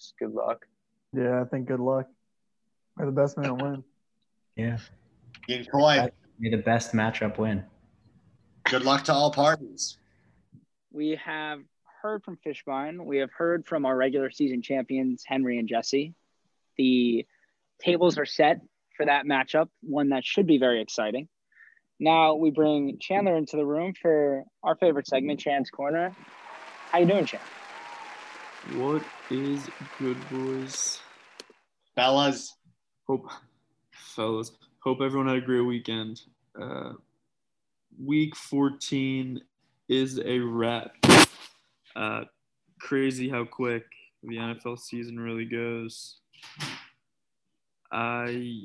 Just 0.00 0.14
good 0.18 0.32
luck. 0.32 0.64
yeah, 1.12 1.42
I 1.42 1.44
think 1.44 1.68
good 1.68 1.80
luck. 1.80 2.06
May 2.96 3.04
the 3.04 3.12
best 3.12 3.36
man 3.36 3.56
win. 3.58 3.84
Yeah. 4.56 4.78
Ian 5.48 5.66
Coy, 5.66 6.08
May 6.38 6.50
the 6.50 6.56
best 6.62 6.92
matchup 6.94 7.36
win. 7.38 7.64
good 8.64 8.82
luck 8.84 9.04
to 9.04 9.12
all 9.12 9.30
parties. 9.30 9.98
We 10.90 11.18
have 11.24 11.60
heard 12.02 12.24
from 12.24 12.38
Fishbine. 12.44 13.04
We 13.04 13.18
have 13.18 13.30
heard 13.30 13.66
from 13.66 13.84
our 13.84 13.94
regular 13.96 14.30
season 14.30 14.62
champions, 14.62 15.22
Henry 15.26 15.58
and 15.58 15.68
Jesse. 15.68 16.14
The 16.78 17.26
tables 17.82 18.16
are 18.16 18.24
set 18.26 18.60
for 18.96 19.04
that 19.06 19.26
matchup, 19.26 19.68
one 19.82 20.08
that 20.10 20.24
should 20.24 20.46
be 20.46 20.58
very 20.58 20.80
exciting. 20.80 21.28
Now 21.98 22.34
we 22.36 22.50
bring 22.50 22.96
Chandler 23.00 23.36
into 23.36 23.56
the 23.58 23.66
room 23.66 23.92
for 24.00 24.44
our 24.62 24.76
favorite 24.76 25.06
segment, 25.06 25.40
Chan's 25.40 25.68
Corner. 25.68 26.16
How 26.90 26.98
you 27.00 27.06
doing, 27.06 27.26
Chan? 27.26 27.40
What 28.74 29.02
is 29.30 29.68
good, 29.98 30.16
boys? 30.30 31.00
Fellas, 31.94 32.54
Hope, 33.10 33.28
fellas, 33.90 34.52
hope 34.78 35.00
everyone 35.00 35.26
had 35.26 35.38
a 35.38 35.40
great 35.40 35.62
weekend. 35.62 36.22
Uh, 36.60 36.92
week 38.00 38.36
14 38.36 39.40
is 39.88 40.20
a 40.24 40.38
wrap. 40.38 40.92
Uh, 41.96 42.22
crazy 42.80 43.28
how 43.28 43.44
quick 43.44 43.84
the 44.22 44.36
NFL 44.36 44.78
season 44.78 45.18
really 45.18 45.44
goes. 45.44 46.18
I 47.90 48.62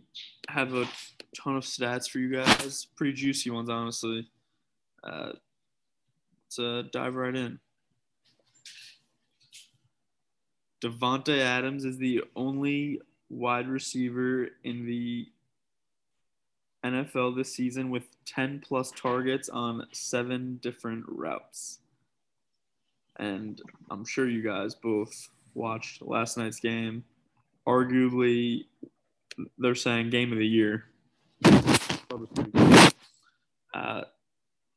have 0.48 0.76
a 0.76 0.88
ton 1.36 1.56
of 1.58 1.64
stats 1.64 2.08
for 2.08 2.20
you 2.20 2.32
guys, 2.32 2.86
pretty 2.96 3.14
juicy 3.14 3.50
ones, 3.50 3.70
honestly. 3.70 4.30
Uh, 5.04 5.32
let's 6.44 6.60
uh, 6.60 6.84
dive 6.92 7.16
right 7.16 7.36
in. 7.36 7.60
Davante 10.86 11.40
Adams 11.40 11.84
is 11.84 11.98
the 11.98 12.24
only 12.36 13.02
wide 13.30 13.68
receiver 13.68 14.50
in 14.64 14.86
the 14.86 15.28
NFL 16.84 17.36
this 17.36 17.52
season 17.52 17.90
with 17.90 18.04
10 18.28 18.62
plus 18.64 18.92
targets 18.92 19.50
on 19.50 19.88
seven 19.92 20.60
different 20.62 21.04
routes. 21.08 21.80
And 23.18 23.60
I'm 23.90 24.06
sure 24.06 24.30
you 24.30 24.44
guys 24.44 24.76
both 24.76 25.30
watched 25.56 26.04
last 26.04 26.38
night's 26.38 26.60
game. 26.60 27.04
Arguably, 27.68 28.66
they're 29.58 29.74
saying 29.74 30.12
game 30.12 30.32
of 30.32 30.38
the 30.38 30.46
year. 30.46 30.86
Uh, 33.74 34.04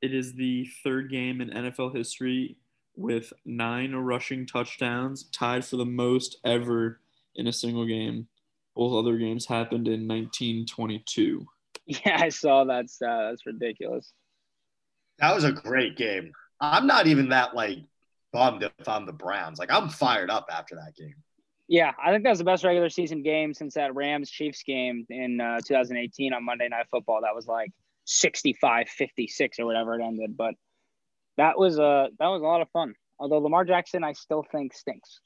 it 0.00 0.14
is 0.14 0.32
the 0.32 0.66
third 0.82 1.10
game 1.10 1.42
in 1.42 1.50
NFL 1.50 1.94
history 1.94 2.56
with 2.98 3.32
nine 3.44 3.94
rushing 3.94 4.44
touchdowns, 4.44 5.24
tied 5.30 5.64
for 5.64 5.76
the 5.76 5.86
most 5.86 6.38
ever 6.44 7.00
in 7.36 7.46
a 7.46 7.52
single 7.52 7.86
game. 7.86 8.26
Both 8.74 8.98
other 8.98 9.16
games 9.16 9.46
happened 9.46 9.86
in 9.88 10.06
1922. 10.06 11.46
Yeah, 11.86 12.18
I 12.20 12.28
saw 12.28 12.64
that 12.64 12.90
stat. 12.90 13.30
That's 13.30 13.46
ridiculous. 13.46 14.12
That 15.20 15.34
was 15.34 15.44
a 15.44 15.52
great 15.52 15.96
game. 15.96 16.32
I'm 16.60 16.86
not 16.86 17.06
even 17.06 17.30
that 17.30 17.54
like 17.54 17.78
bummed 18.30 18.62
if 18.62 18.86
I'm 18.86 19.06
the 19.06 19.12
Browns. 19.14 19.58
Like 19.58 19.72
I'm 19.72 19.88
fired 19.88 20.28
up 20.28 20.48
after 20.52 20.74
that 20.74 20.94
game. 20.94 21.14
Yeah, 21.66 21.92
I 22.02 22.10
think 22.10 22.24
that 22.24 22.30
was 22.30 22.40
the 22.40 22.44
best 22.44 22.62
regular 22.62 22.90
season 22.90 23.22
game 23.22 23.54
since 23.54 23.74
that 23.74 23.94
Rams 23.94 24.30
Chiefs 24.30 24.62
game 24.64 25.06
in 25.08 25.40
uh, 25.40 25.60
2018 25.66 26.34
on 26.34 26.44
Monday 26.44 26.68
Night 26.68 26.86
Football. 26.90 27.20
That 27.22 27.34
was 27.34 27.46
like 27.46 27.70
65 28.04 28.88
56 28.88 29.58
or 29.58 29.64
whatever 29.66 29.98
it 29.98 30.02
ended. 30.02 30.36
But 30.36 30.56
that 31.38 31.58
was 31.58 31.78
a 31.78 32.08
that 32.18 32.26
was 32.26 32.42
a 32.42 32.44
lot 32.44 32.60
of 32.60 32.68
fun. 32.70 32.94
Although 33.18 33.38
Lamar 33.38 33.64
Jackson, 33.64 34.04
I 34.04 34.12
still 34.12 34.44
think 34.52 34.74
stinks. 34.74 35.20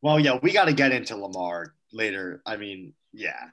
Well, 0.00 0.18
yeah, 0.18 0.38
we 0.42 0.52
got 0.52 0.66
to 0.66 0.72
get 0.72 0.92
into 0.92 1.16
Lamar 1.16 1.74
later. 1.92 2.40
I 2.46 2.56
mean, 2.56 2.94
yeah. 3.12 3.48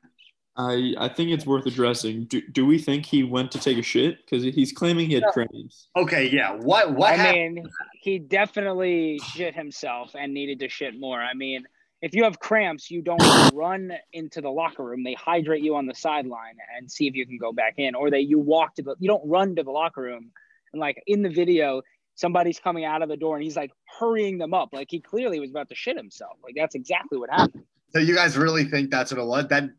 I 0.57 0.93
I 0.97 1.09
think 1.09 1.31
it's 1.31 1.45
worth 1.45 1.65
addressing. 1.65 2.25
Do, 2.25 2.41
do 2.51 2.65
we 2.65 2.77
think 2.77 3.05
he 3.05 3.23
went 3.23 3.51
to 3.51 3.59
take 3.59 3.77
a 3.77 3.81
shit? 3.81 4.25
Because 4.25 4.43
he's 4.43 4.71
claiming 4.71 5.09
he 5.09 5.15
had 5.15 5.25
cramps. 5.33 5.89
Okay, 5.97 6.29
yeah. 6.29 6.53
What 6.53 6.93
what 6.93 7.11
I 7.11 7.17
happened? 7.17 7.55
mean, 7.55 7.69
he 8.01 8.19
definitely 8.19 9.19
shit 9.33 9.53
himself 9.53 10.15
and 10.17 10.33
needed 10.33 10.59
to 10.61 10.69
shit 10.69 10.97
more. 10.97 11.19
I 11.19 11.33
mean, 11.33 11.65
if 12.01 12.13
you 12.13 12.23
have 12.23 12.39
cramps, 12.39 12.89
you 12.89 13.01
don't 13.01 13.21
run 13.53 13.91
into 14.13 14.39
the 14.39 14.49
locker 14.49 14.83
room. 14.83 15.03
They 15.03 15.13
hydrate 15.13 15.63
you 15.63 15.75
on 15.75 15.87
the 15.87 15.95
sideline 15.95 16.55
and 16.77 16.89
see 16.89 17.07
if 17.07 17.15
you 17.15 17.25
can 17.25 17.37
go 17.37 17.51
back 17.51 17.73
in, 17.77 17.93
or 17.95 18.09
they 18.09 18.21
you 18.21 18.39
walk 18.39 18.75
to 18.75 18.81
the. 18.81 18.95
You 18.99 19.09
don't 19.09 19.27
run 19.27 19.57
to 19.57 19.63
the 19.63 19.71
locker 19.71 20.01
room, 20.01 20.31
and 20.75 20.81
like 20.81 21.01
in 21.07 21.21
the 21.21 21.29
video, 21.29 21.81
somebody's 22.15 22.59
coming 22.59 22.83
out 22.83 23.01
of 23.01 23.09
the 23.09 23.17
door 23.17 23.35
and 23.35 23.43
he's 23.43 23.55
like 23.55 23.71
hurrying 23.99 24.37
them 24.37 24.53
up, 24.53 24.69
like 24.73 24.87
he 24.91 24.99
clearly 24.99 25.39
was 25.39 25.49
about 25.49 25.69
to 25.69 25.75
shit 25.75 25.97
himself. 25.97 26.37
Like 26.43 26.53
that's 26.55 26.75
exactly 26.75 27.17
what 27.17 27.29
happened. 27.29 27.63
So 27.93 27.99
you 27.99 28.13
guys 28.13 28.37
really 28.37 28.65
think 28.65 28.91
that's 28.91 29.11
what 29.11 29.21
it 29.21 29.25
was? 29.25 29.47
That 29.47 29.69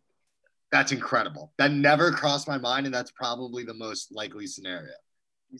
that's 0.73 0.91
incredible. 0.91 1.53
That 1.59 1.71
never 1.71 2.11
crossed 2.11 2.49
my 2.49 2.59
mind, 2.59 2.87
and 2.87 2.95
that's 2.95 3.13
probably 3.13 3.63
the 3.63 3.75
most 3.75 4.11
likely 4.11 4.47
scenario. 4.47 4.95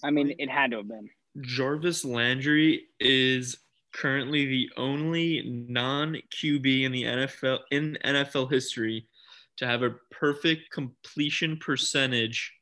I 0.03 0.11
mean, 0.11 0.35
it 0.39 0.51
had 0.51 0.73
to 0.73 0.79
have 0.79 0.89
been. 0.89 1.09
Jarvis 1.43 2.05
Landry 2.05 2.87
is 2.99 3.59
currently 3.93 4.47
the 4.47 4.71
only 4.77 5.67
non 5.69 6.17
QB 6.35 6.85
in 6.85 6.93
the 6.93 7.05
NFL 7.05 7.59
in 7.71 7.99
NFL 8.05 8.51
history 8.51 9.07
to 9.59 9.67
have 9.67 9.83
a 9.83 9.95
perfect 10.11 10.71
completion 10.73 11.59
percentage 11.59 12.56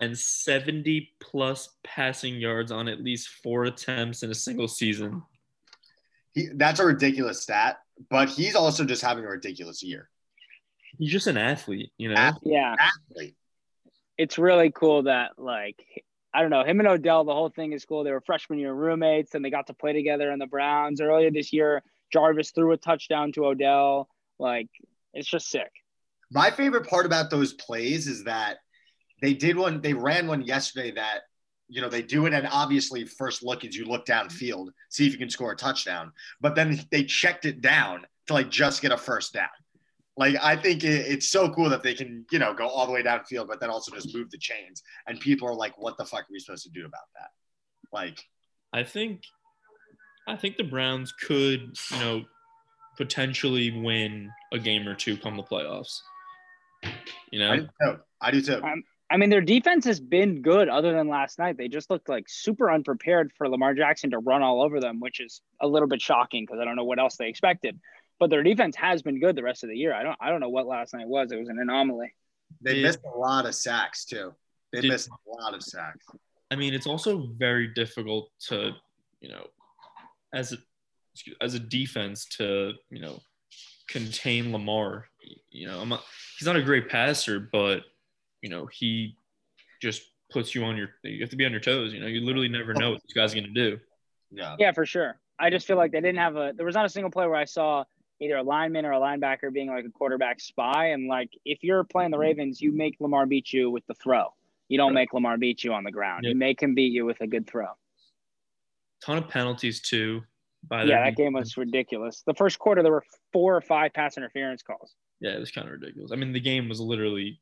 and 0.00 0.16
70 0.16 1.12
plus 1.20 1.70
passing 1.82 2.36
yards 2.36 2.70
on 2.70 2.88
at 2.88 3.02
least 3.02 3.28
four 3.42 3.64
attempts 3.64 4.22
in 4.22 4.30
a 4.30 4.34
single 4.34 4.68
season. 4.68 5.22
He, 6.34 6.48
that's 6.54 6.78
a 6.80 6.86
ridiculous 6.86 7.42
stat, 7.42 7.78
but 8.10 8.28
he's 8.28 8.54
also 8.54 8.84
just 8.84 9.02
having 9.02 9.24
a 9.24 9.28
ridiculous 9.28 9.82
year. 9.82 10.08
He's 10.98 11.10
just 11.10 11.26
an 11.26 11.36
athlete, 11.36 11.90
you 11.98 12.08
know. 12.08 12.14
Ath- 12.16 12.38
Yeah, 12.42 12.74
Athlete. 12.78 13.34
it's 14.16 14.38
really 14.38 14.70
cool 14.70 15.02
that 15.04 15.32
like 15.38 15.84
I 16.32 16.42
don't 16.42 16.50
know 16.50 16.62
him 16.64 16.78
and 16.80 16.88
Odell. 16.88 17.24
The 17.24 17.32
whole 17.34 17.48
thing 17.50 17.72
is 17.72 17.84
cool. 17.84 18.04
They 18.04 18.12
were 18.12 18.20
freshman 18.20 18.58
year 18.58 18.72
roommates, 18.72 19.34
and 19.34 19.44
they 19.44 19.50
got 19.50 19.66
to 19.68 19.74
play 19.74 19.92
together 19.92 20.30
in 20.30 20.38
the 20.38 20.46
Browns 20.46 21.00
earlier 21.00 21.30
this 21.30 21.52
year. 21.52 21.82
Jarvis 22.12 22.50
threw 22.52 22.72
a 22.72 22.76
touchdown 22.76 23.32
to 23.32 23.46
Odell. 23.46 24.08
Like 24.38 24.68
it's 25.14 25.28
just 25.28 25.50
sick. 25.50 25.70
My 26.30 26.50
favorite 26.50 26.86
part 26.86 27.06
about 27.06 27.30
those 27.30 27.52
plays 27.54 28.06
is 28.06 28.24
that 28.24 28.58
they 29.20 29.34
did 29.34 29.56
one, 29.56 29.80
they 29.80 29.94
ran 29.94 30.26
one 30.26 30.42
yesterday 30.42 30.90
that, 30.92 31.20
you 31.68 31.80
know, 31.80 31.88
they 31.88 32.02
do 32.02 32.26
it. 32.26 32.32
And 32.32 32.48
obviously, 32.50 33.04
first 33.04 33.42
look 33.42 33.64
is 33.64 33.76
you 33.76 33.84
look 33.84 34.06
downfield, 34.06 34.68
see 34.88 35.06
if 35.06 35.12
you 35.12 35.18
can 35.18 35.30
score 35.30 35.52
a 35.52 35.56
touchdown. 35.56 36.12
But 36.40 36.54
then 36.54 36.80
they 36.90 37.04
checked 37.04 37.44
it 37.44 37.60
down 37.60 38.06
to 38.26 38.32
like 38.32 38.50
just 38.50 38.82
get 38.82 38.92
a 38.92 38.96
first 38.96 39.32
down. 39.32 39.48
Like, 40.16 40.36
I 40.42 40.56
think 40.56 40.82
it, 40.82 41.06
it's 41.06 41.28
so 41.28 41.48
cool 41.50 41.70
that 41.70 41.82
they 41.82 41.94
can, 41.94 42.24
you 42.32 42.38
know, 42.38 42.52
go 42.52 42.66
all 42.66 42.86
the 42.86 42.92
way 42.92 43.02
downfield, 43.02 43.46
but 43.46 43.60
then 43.60 43.70
also 43.70 43.94
just 43.94 44.14
move 44.14 44.30
the 44.30 44.38
chains. 44.38 44.82
And 45.06 45.20
people 45.20 45.46
are 45.48 45.54
like, 45.54 45.78
what 45.78 45.96
the 45.96 46.04
fuck 46.04 46.22
are 46.22 46.32
we 46.32 46.40
supposed 46.40 46.64
to 46.64 46.70
do 46.70 46.86
about 46.86 47.06
that? 47.14 47.28
Like, 47.92 48.24
I 48.72 48.82
think 48.82 49.22
I 50.26 50.36
think 50.36 50.56
the 50.56 50.64
Browns 50.64 51.12
could, 51.12 51.76
you 51.92 51.98
know, 52.00 52.24
potentially 52.96 53.70
win 53.80 54.30
a 54.52 54.58
game 54.58 54.86
or 54.86 54.94
two 54.94 55.16
come 55.16 55.36
the 55.36 55.42
playoffs. 55.42 56.00
You 57.32 57.44
I 57.44 57.56
know, 57.56 57.62
do 57.62 57.68
too. 57.82 57.98
I 58.20 58.30
do 58.30 58.40
too. 58.42 58.62
Um, 58.62 58.82
I 59.10 59.16
mean, 59.16 59.30
their 59.30 59.40
defense 59.40 59.84
has 59.86 60.00
been 60.00 60.42
good 60.42 60.68
other 60.68 60.92
than 60.92 61.08
last 61.08 61.38
night. 61.38 61.56
They 61.56 61.68
just 61.68 61.88
looked 61.90 62.08
like 62.08 62.26
super 62.28 62.70
unprepared 62.70 63.32
for 63.36 63.48
Lamar 63.48 63.72
Jackson 63.74 64.10
to 64.10 64.18
run 64.18 64.42
all 64.42 64.62
over 64.62 64.80
them, 64.80 65.00
which 65.00 65.20
is 65.20 65.40
a 65.60 65.66
little 65.66 65.88
bit 65.88 66.02
shocking 66.02 66.44
because 66.44 66.60
I 66.60 66.64
don't 66.64 66.76
know 66.76 66.84
what 66.84 66.98
else 66.98 67.16
they 67.16 67.28
expected. 67.28 67.78
But 68.20 68.28
their 68.30 68.42
defense 68.42 68.76
has 68.76 69.00
been 69.00 69.18
good 69.20 69.34
the 69.36 69.42
rest 69.42 69.62
of 69.64 69.70
the 69.70 69.76
year. 69.76 69.94
I 69.94 70.02
don't 70.02 70.16
I 70.20 70.28
don't 70.30 70.40
know 70.40 70.48
what 70.50 70.66
last 70.66 70.92
night 70.92 71.06
was. 71.08 71.32
It 71.32 71.38
was 71.38 71.48
an 71.48 71.58
anomaly. 71.58 72.12
They 72.60 72.74
Did- 72.74 72.82
missed 72.82 73.00
a 73.04 73.16
lot 73.16 73.46
of 73.46 73.54
sacks 73.54 74.04
too. 74.04 74.34
They 74.72 74.82
Did- 74.82 74.90
missed 74.90 75.08
a 75.08 75.42
lot 75.42 75.54
of 75.54 75.62
sacks. 75.62 76.04
I 76.50 76.56
mean, 76.56 76.74
it's 76.74 76.86
also 76.86 77.28
very 77.38 77.68
difficult 77.68 78.30
to, 78.48 78.72
you 79.20 79.28
know, 79.30 79.46
as 80.34 80.52
a 80.52 80.58
as 81.40 81.54
a 81.54 81.58
defense 81.58 82.26
to, 82.36 82.72
you 82.90 83.00
know, 83.00 83.20
contain 83.88 84.52
Lamar. 84.52 85.08
You 85.50 85.66
know, 85.66 85.80
I'm 85.80 85.88
not, 85.88 86.04
he's 86.38 86.46
not 86.46 86.56
a 86.56 86.62
great 86.62 86.88
passer, 86.88 87.40
but 87.40 87.82
you 88.42 88.50
know, 88.50 88.66
he 88.66 89.16
just 89.80 90.02
puts 90.30 90.54
you 90.54 90.64
on 90.64 90.76
your. 90.76 90.90
You 91.02 91.20
have 91.20 91.30
to 91.30 91.36
be 91.36 91.44
on 91.44 91.52
your 91.52 91.60
toes. 91.60 91.92
You 91.92 92.00
know, 92.00 92.06
you 92.06 92.20
literally 92.20 92.48
never 92.48 92.74
know 92.74 92.90
what 92.90 93.02
this 93.02 93.12
guy's 93.14 93.34
gonna 93.34 93.48
do. 93.48 93.78
Yeah. 94.30 94.56
Yeah, 94.58 94.72
for 94.72 94.86
sure. 94.86 95.18
I 95.38 95.50
just 95.50 95.66
feel 95.66 95.76
like 95.76 95.92
they 95.92 96.00
didn't 96.00 96.18
have 96.18 96.36
a. 96.36 96.52
There 96.56 96.66
was 96.66 96.74
not 96.74 96.84
a 96.84 96.88
single 96.88 97.10
play 97.10 97.26
where 97.26 97.36
I 97.36 97.44
saw 97.44 97.84
either 98.20 98.36
a 98.36 98.42
lineman 98.42 98.84
or 98.84 98.92
a 98.92 98.98
linebacker 98.98 99.52
being 99.52 99.68
like 99.68 99.84
a 99.84 99.90
quarterback 99.90 100.40
spy. 100.40 100.88
And 100.88 101.06
like, 101.06 101.30
if 101.44 101.62
you're 101.62 101.84
playing 101.84 102.10
the 102.10 102.16
mm-hmm. 102.16 102.22
Ravens, 102.22 102.60
you 102.60 102.72
make 102.72 102.96
Lamar 103.00 103.26
beat 103.26 103.52
you 103.52 103.70
with 103.70 103.86
the 103.86 103.94
throw. 103.94 104.34
You 104.68 104.76
don't 104.76 104.88
Right. 104.88 105.02
make 105.02 105.12
Lamar 105.12 105.38
beat 105.38 105.62
you 105.62 105.72
on 105.72 105.84
the 105.84 105.92
ground. 105.92 106.24
Yeah. 106.24 106.30
You 106.30 106.36
make 106.36 106.60
him 106.60 106.74
beat 106.74 106.92
you 106.92 107.04
with 107.06 107.20
a 107.20 107.26
good 107.26 107.46
throw. 107.46 107.68
Ton 109.04 109.18
of 109.18 109.28
penalties 109.28 109.80
too. 109.80 110.22
By 110.68 110.80
Yeah, 110.82 110.86
their 110.86 111.04
that 111.04 111.16
game 111.16 111.34
was 111.34 111.56
ridiculous. 111.56 112.22
The 112.26 112.34
first 112.34 112.58
quarter, 112.58 112.82
there 112.82 112.90
were 112.90 113.04
four 113.32 113.56
or 113.56 113.60
five 113.60 113.92
pass 113.94 114.16
interference 114.16 114.62
calls. 114.62 114.96
yeah, 115.20 115.30
it 115.30 115.38
was 115.38 115.52
kind 115.52 115.66
of 115.68 115.72
ridiculous. 115.72 116.10
I 116.12 116.16
mean, 116.16 116.32
the 116.32 116.40
game 116.40 116.68
was 116.68 116.80
literally 116.80 117.40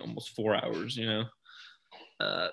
almost 0.00 0.34
four 0.34 0.54
hours. 0.54 0.96
You 0.96 1.06
know, 1.06 1.24
uh, 2.20 2.48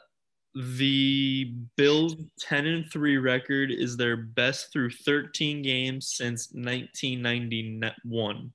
the 0.55 1.53
Bills' 1.75 2.15
ten 2.39 2.65
and 2.65 2.91
three 2.91 3.17
record 3.17 3.71
is 3.71 3.97
their 3.97 4.17
best 4.17 4.71
through 4.71 4.91
thirteen 4.91 5.61
games 5.61 6.13
since 6.15 6.49
1991, 6.53 8.51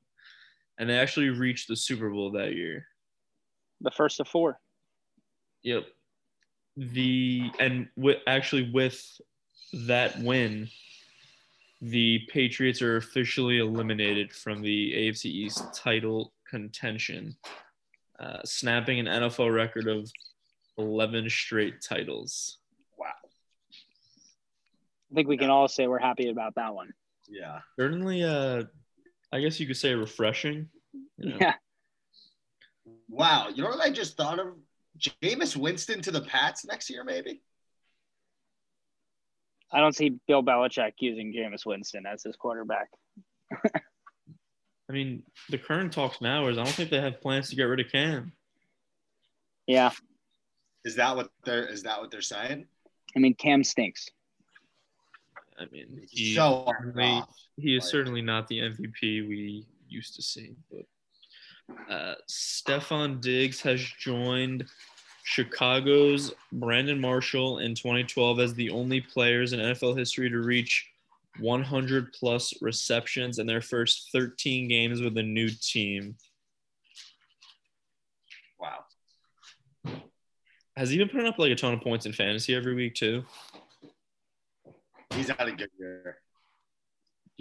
and 0.78 0.90
they 0.90 0.98
actually 0.98 1.30
reached 1.30 1.68
the 1.68 1.76
Super 1.76 2.10
Bowl 2.10 2.30
that 2.32 2.54
year. 2.54 2.86
The 3.80 3.90
first 3.90 4.20
of 4.20 4.28
four. 4.28 4.60
Yep. 5.62 5.86
The 6.76 7.50
and 7.58 7.88
with 7.96 8.18
actually 8.26 8.70
with 8.72 9.02
that 9.86 10.18
win, 10.20 10.68
the 11.80 12.20
Patriots 12.30 12.82
are 12.82 12.96
officially 12.96 13.58
eliminated 13.58 14.32
from 14.32 14.62
the 14.62 14.92
AFC 14.94 15.26
East 15.26 15.62
title 15.74 16.32
contention, 16.48 17.36
uh, 18.18 18.38
snapping 18.44 18.98
an 18.98 19.06
NFL 19.06 19.54
record 19.54 19.88
of 19.88 20.10
11 20.76 21.28
straight 21.30 21.82
titles. 21.82 22.58
Wow. 22.98 23.06
I 25.10 25.14
think 25.14 25.28
we 25.28 25.36
can 25.38 25.50
all 25.50 25.68
say 25.68 25.86
we're 25.86 25.98
happy 25.98 26.28
about 26.28 26.54
that 26.56 26.74
one. 26.74 26.92
Yeah. 27.28 27.60
Certainly, 27.78 28.24
uh, 28.24 28.64
I 29.32 29.40
guess 29.40 29.60
you 29.60 29.66
could 29.66 29.76
say 29.76 29.94
refreshing. 29.94 30.68
you 31.18 31.30
know. 31.30 31.36
Yeah. 31.40 31.54
Wow. 33.08 33.48
You 33.54 33.62
know 33.62 33.70
what 33.70 33.80
I 33.80 33.90
just 33.90 34.16
thought 34.16 34.38
of? 34.38 34.54
Jameis 34.98 35.56
Winston 35.56 36.02
to 36.02 36.10
the 36.10 36.22
Pats 36.22 36.64
next 36.64 36.90
year, 36.90 37.04
maybe? 37.04 37.40
I 39.72 39.80
don't 39.80 39.94
see 39.94 40.18
Bill 40.26 40.42
Belichick 40.42 40.94
using 40.98 41.32
Jameis 41.32 41.66
Winston 41.66 42.04
as 42.06 42.22
his 42.22 42.36
quarterback. 42.36 42.88
I 44.88 44.92
mean, 44.92 45.22
the 45.50 45.58
current 45.58 45.92
talks 45.92 46.20
now 46.20 46.48
is 46.48 46.56
I 46.58 46.64
don't 46.64 46.72
think 46.72 46.90
they 46.90 47.00
have 47.00 47.20
plans 47.20 47.50
to 47.50 47.56
get 47.56 47.64
rid 47.64 47.80
of 47.80 47.90
Cam. 47.92 48.32
Yeah. 49.66 49.90
Is 50.84 50.96
that 50.96 51.14
what 51.14 51.30
they're 51.44 51.66
is 51.66 51.82
that 51.82 52.00
what 52.00 52.10
they're 52.10 52.22
saying? 52.22 52.66
I 53.14 53.18
mean, 53.18 53.34
Cam 53.34 53.62
stinks. 53.64 54.08
I 55.58 55.66
mean, 55.72 56.06
he, 56.10 56.34
so 56.34 56.64
certainly- 56.80 57.22
he 57.56 57.76
is 57.76 57.82
Like- 57.84 57.90
certainly 57.90 58.22
not 58.22 58.46
the 58.48 58.60
MVP 58.60 59.28
we 59.28 59.66
used 59.88 60.14
to 60.16 60.22
see. 60.22 60.54
But 60.70 60.86
uh, 61.92 62.14
Stefon 62.30 63.20
Diggs 63.20 63.60
has 63.62 63.80
joined 63.98 64.66
Chicago's 65.24 66.32
Brandon 66.52 66.98
Marshall 67.00 67.58
in 67.58 67.74
2012 67.74 68.40
as 68.40 68.54
the 68.54 68.70
only 68.70 69.00
players 69.00 69.52
in 69.52 69.60
NFL 69.60 69.98
history 69.98 70.30
to 70.30 70.38
reach 70.38 70.86
100 71.40 72.12
plus 72.12 72.52
receptions 72.60 73.38
in 73.38 73.46
their 73.46 73.60
first 73.60 74.10
13 74.12 74.68
games 74.68 75.00
with 75.00 75.16
a 75.16 75.22
new 75.22 75.48
team. 75.48 76.16
Wow. 78.58 78.84
Has 80.76 80.90
he 80.90 80.98
been 80.98 81.08
putting 81.08 81.26
up 81.26 81.38
like 81.38 81.50
a 81.50 81.56
ton 81.56 81.74
of 81.74 81.80
points 81.80 82.06
in 82.06 82.12
fantasy 82.12 82.54
every 82.54 82.74
week 82.74 82.94
too? 82.94 83.24
He's 85.14 85.28
had 85.28 85.48
a 85.48 85.52
good 85.52 85.70
year. 85.78 86.18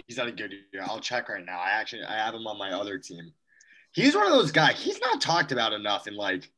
he's 0.06 0.16
had 0.16 0.26
a 0.26 0.32
good 0.32 0.52
year. 0.72 0.82
I'll 0.84 1.00
check 1.00 1.28
right 1.28 1.44
now. 1.44 1.58
I 1.58 1.70
actually 1.70 2.04
I 2.04 2.16
have 2.16 2.34
him 2.34 2.46
on 2.46 2.58
my 2.58 2.72
other 2.72 2.98
team. 2.98 3.32
He's 3.92 4.14
one 4.14 4.26
of 4.26 4.32
those 4.32 4.52
guys. 4.52 4.82
He's 4.82 5.00
not 5.00 5.20
talked 5.20 5.52
about 5.52 5.72
enough 5.72 6.06
in 6.06 6.16
like 6.16 6.50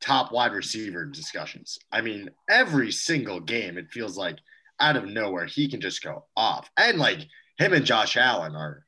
top 0.00 0.32
wide 0.32 0.52
receiver 0.52 1.04
discussions. 1.04 1.78
I 1.90 2.00
mean, 2.00 2.30
every 2.48 2.92
single 2.92 3.40
game 3.40 3.78
it 3.78 3.90
feels 3.90 4.16
like 4.16 4.38
out 4.80 4.96
of 4.96 5.06
nowhere 5.06 5.46
he 5.46 5.68
can 5.68 5.80
just 5.80 6.02
go 6.02 6.26
off. 6.36 6.68
And 6.76 6.98
like 6.98 7.20
him 7.58 7.72
and 7.72 7.84
Josh 7.84 8.16
Allen 8.16 8.54
are 8.54 8.84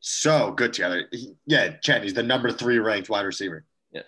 so 0.00 0.52
good 0.52 0.72
together. 0.72 1.04
He, 1.10 1.34
yeah, 1.46 1.76
Chen, 1.82 2.02
he's 2.02 2.14
the 2.14 2.22
number 2.22 2.50
three 2.50 2.78
ranked 2.78 3.08
wide 3.08 3.24
receiver. 3.26 3.64
Yeah. 3.92 4.02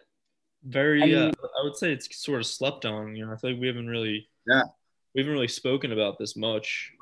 Very, 0.64 1.03
I 1.03 1.07
mean- 1.07 1.19
uh, 1.43 1.47
I 1.61 1.64
would 1.64 1.77
say 1.77 1.93
it's 1.93 2.23
sort 2.23 2.40
of 2.40 2.47
slept 2.47 2.85
on. 2.85 3.14
You 3.16 3.27
know, 3.27 3.33
I 3.33 3.37
feel 3.37 3.53
like 3.53 3.61
we 3.61 3.66
haven't 3.66 3.88
really, 3.88 4.29
Yeah. 4.47 4.62
we 5.14 5.21
haven't 5.21 5.33
really 5.33 5.49
spoken 5.49 5.93
about 5.93 6.19
this 6.19 6.37
much. 6.37 6.93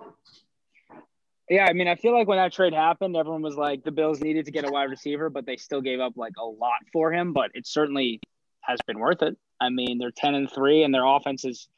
Yeah, 1.51 1.65
I 1.65 1.73
mean, 1.73 1.89
I 1.89 1.95
feel 1.95 2.13
like 2.13 2.29
when 2.29 2.37
that 2.37 2.53
trade 2.53 2.75
happened, 2.75 3.17
everyone 3.17 3.41
was 3.41 3.57
like, 3.57 3.83
the 3.83 3.91
Bills 3.91 4.21
needed 4.21 4.45
to 4.45 4.51
get 4.53 4.69
a 4.69 4.71
wide 4.71 4.91
receiver, 4.91 5.31
but 5.31 5.47
they 5.47 5.57
still 5.57 5.81
gave 5.81 5.99
up 5.99 6.13
like 6.17 6.35
a 6.39 6.45
lot 6.45 6.81
for 6.93 7.11
him. 7.11 7.33
But 7.33 7.51
it 7.55 7.67
certainly 7.67 8.21
has 8.61 8.79
been 8.87 8.99
worth 8.99 9.23
it. 9.23 9.35
I 9.59 9.71
mean, 9.71 9.97
they're 9.99 10.11
ten 10.11 10.35
and 10.35 10.51
three, 10.53 10.83
and 10.83 10.93
their 10.93 11.07
offense 11.07 11.47
is 11.47 11.69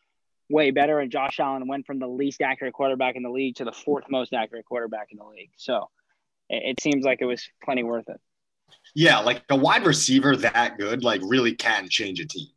way 0.50 0.70
better. 0.70 0.98
And 0.98 1.10
Josh 1.10 1.38
Allen 1.40 1.66
went 1.66 1.86
from 1.86 1.98
the 1.98 2.06
least 2.06 2.42
accurate 2.42 2.74
quarterback 2.74 3.16
in 3.16 3.22
the 3.22 3.30
league 3.30 3.56
to 3.56 3.64
the 3.64 3.72
fourth 3.72 4.04
most 4.10 4.32
accurate 4.32 4.66
quarterback 4.66 5.08
in 5.12 5.18
the 5.18 5.24
league. 5.24 5.50
So 5.56 5.88
it, 6.48 6.72
it 6.72 6.80
seems 6.80 7.04
like 7.04 7.22
it 7.22 7.26
was 7.26 7.48
plenty 7.64 7.82
worth 7.82 8.08
it. 8.08 8.20
Yeah, 8.94 9.18
like 9.20 9.42
a 9.48 9.56
wide 9.56 9.86
receiver 9.86 10.36
that 10.36 10.78
good, 10.78 11.02
like 11.02 11.20
really 11.24 11.54
can 11.54 11.88
change 11.88 12.20
a 12.20 12.26
team. 12.26 12.48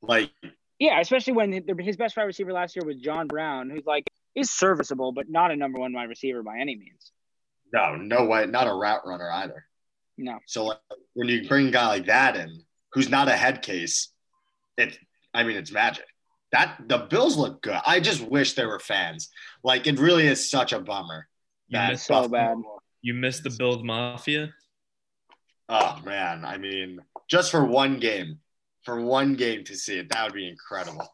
Like, 0.00 0.30
Yeah, 0.78 1.00
especially 1.00 1.34
when 1.34 1.64
his 1.78 1.96
best 1.96 2.16
wide 2.16 2.24
receiver 2.24 2.52
last 2.52 2.76
year 2.76 2.84
was 2.84 2.96
John 2.96 3.26
Brown, 3.26 3.70
who's 3.70 3.86
like 3.86 4.04
is 4.34 4.50
serviceable, 4.50 5.12
but 5.12 5.28
not 5.28 5.50
a 5.50 5.56
number 5.56 5.78
one 5.78 5.92
wide 5.92 6.08
receiver 6.08 6.42
by 6.42 6.58
any 6.58 6.76
means. 6.76 7.12
no, 7.72 7.96
no 7.96 8.26
way, 8.26 8.46
not 8.46 8.66
a 8.66 8.72
route 8.72 9.02
runner 9.06 9.30
either. 9.30 9.64
No. 10.16 10.38
So 10.46 10.66
like, 10.66 10.78
when 11.14 11.28
you 11.28 11.48
bring 11.48 11.68
a 11.68 11.70
guy 11.70 11.86
like 11.88 12.06
that 12.06 12.36
in, 12.36 12.62
who's 12.92 13.08
not 13.08 13.28
a 13.28 13.36
head 13.36 13.62
case, 13.62 14.12
it 14.76 14.98
I 15.32 15.44
mean 15.44 15.56
it's 15.56 15.72
magic. 15.72 16.06
That 16.54 16.76
the 16.86 16.98
Bills 16.98 17.36
look 17.36 17.62
good. 17.62 17.80
I 17.84 17.98
just 17.98 18.22
wish 18.22 18.52
there 18.52 18.68
were 18.68 18.78
fans. 18.78 19.28
Like 19.64 19.88
it 19.88 19.98
really 19.98 20.28
is 20.28 20.48
such 20.48 20.72
a 20.72 20.78
bummer. 20.78 21.26
You 21.66 21.78
that 21.78 21.90
missed, 21.90 22.06
So 22.06 22.28
bad. 22.28 22.58
you 23.02 23.12
missed 23.12 23.42
the 23.42 23.50
Bills 23.50 23.82
Mafia. 23.82 24.54
Oh 25.68 26.00
man, 26.04 26.44
I 26.44 26.58
mean, 26.58 27.00
just 27.28 27.50
for 27.50 27.64
one 27.64 27.98
game, 27.98 28.38
for 28.84 29.00
one 29.00 29.34
game 29.34 29.64
to 29.64 29.74
see 29.74 29.98
it, 29.98 30.08
that 30.10 30.22
would 30.24 30.34
be 30.34 30.48
incredible. 30.48 31.12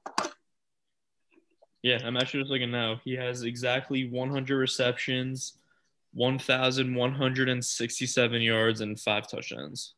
Yeah, 1.82 2.00
I'm 2.04 2.18
actually 2.18 2.42
just 2.42 2.52
looking 2.52 2.70
now. 2.70 3.00
He 3.02 3.16
has 3.16 3.42
exactly 3.42 4.10
100 4.10 4.54
receptions, 4.54 5.54
1,167 6.12 8.42
yards, 8.42 8.82
and 8.82 9.00
five 9.00 9.26
touchdowns. 9.26 9.94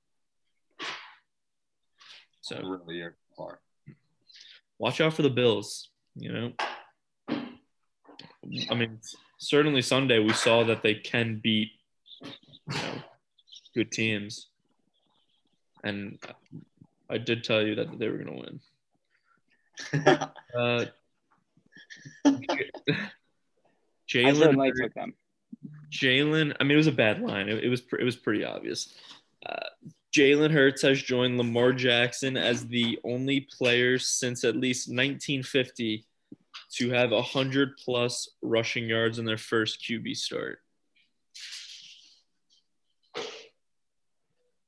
So 2.42 2.60
Really, 2.62 2.98
you're 2.98 3.16
far. 3.36 3.58
Watch 4.82 5.00
out 5.00 5.14
for 5.14 5.22
the 5.22 5.30
Bills. 5.30 5.88
You 6.16 6.32
know, 6.32 6.52
I 7.30 8.74
mean, 8.74 8.98
certainly 9.38 9.80
Sunday 9.80 10.18
we 10.18 10.32
saw 10.32 10.64
that 10.64 10.82
they 10.82 10.96
can 10.96 11.40
beat 11.42 11.70
you 12.20 12.28
know, 12.68 12.94
good 13.74 13.92
teams, 13.92 14.48
and 15.84 16.18
I 17.08 17.16
did 17.16 17.44
tell 17.44 17.62
you 17.62 17.76
that 17.76 17.98
they 17.98 18.08
were 18.08 18.18
going 18.18 18.36
to 18.36 18.42
win. 18.42 18.60
Uh, 20.54 20.84
I 22.26 22.30
Jalen, 24.06 24.36
certainly 24.36 24.68
Hurts- 24.68 24.80
took 24.82 24.94
them. 24.94 25.14
Jalen. 25.90 26.54
I 26.60 26.64
mean, 26.64 26.72
it 26.72 26.76
was 26.76 26.86
a 26.88 26.92
bad 26.92 27.22
line. 27.22 27.48
It, 27.48 27.64
it 27.64 27.68
was 27.70 27.82
it 27.98 28.04
was 28.04 28.16
pretty 28.16 28.44
obvious. 28.44 28.94
Uh, 29.46 29.70
Jalen 30.14 30.50
Hurts 30.50 30.82
has 30.82 31.02
joined 31.02 31.38
Lamar 31.38 31.72
Jackson 31.72 32.36
as 32.36 32.66
the 32.66 32.98
only 33.02 33.48
player 33.56 33.98
since 33.98 34.44
at 34.44 34.56
least 34.56 34.88
1950 34.88 36.04
to 36.74 36.90
have 36.90 37.10
100 37.12 37.76
plus 37.78 38.28
rushing 38.42 38.86
yards 38.86 39.18
in 39.18 39.24
their 39.24 39.38
first 39.38 39.82
QB 39.82 40.14
start. 40.16 40.58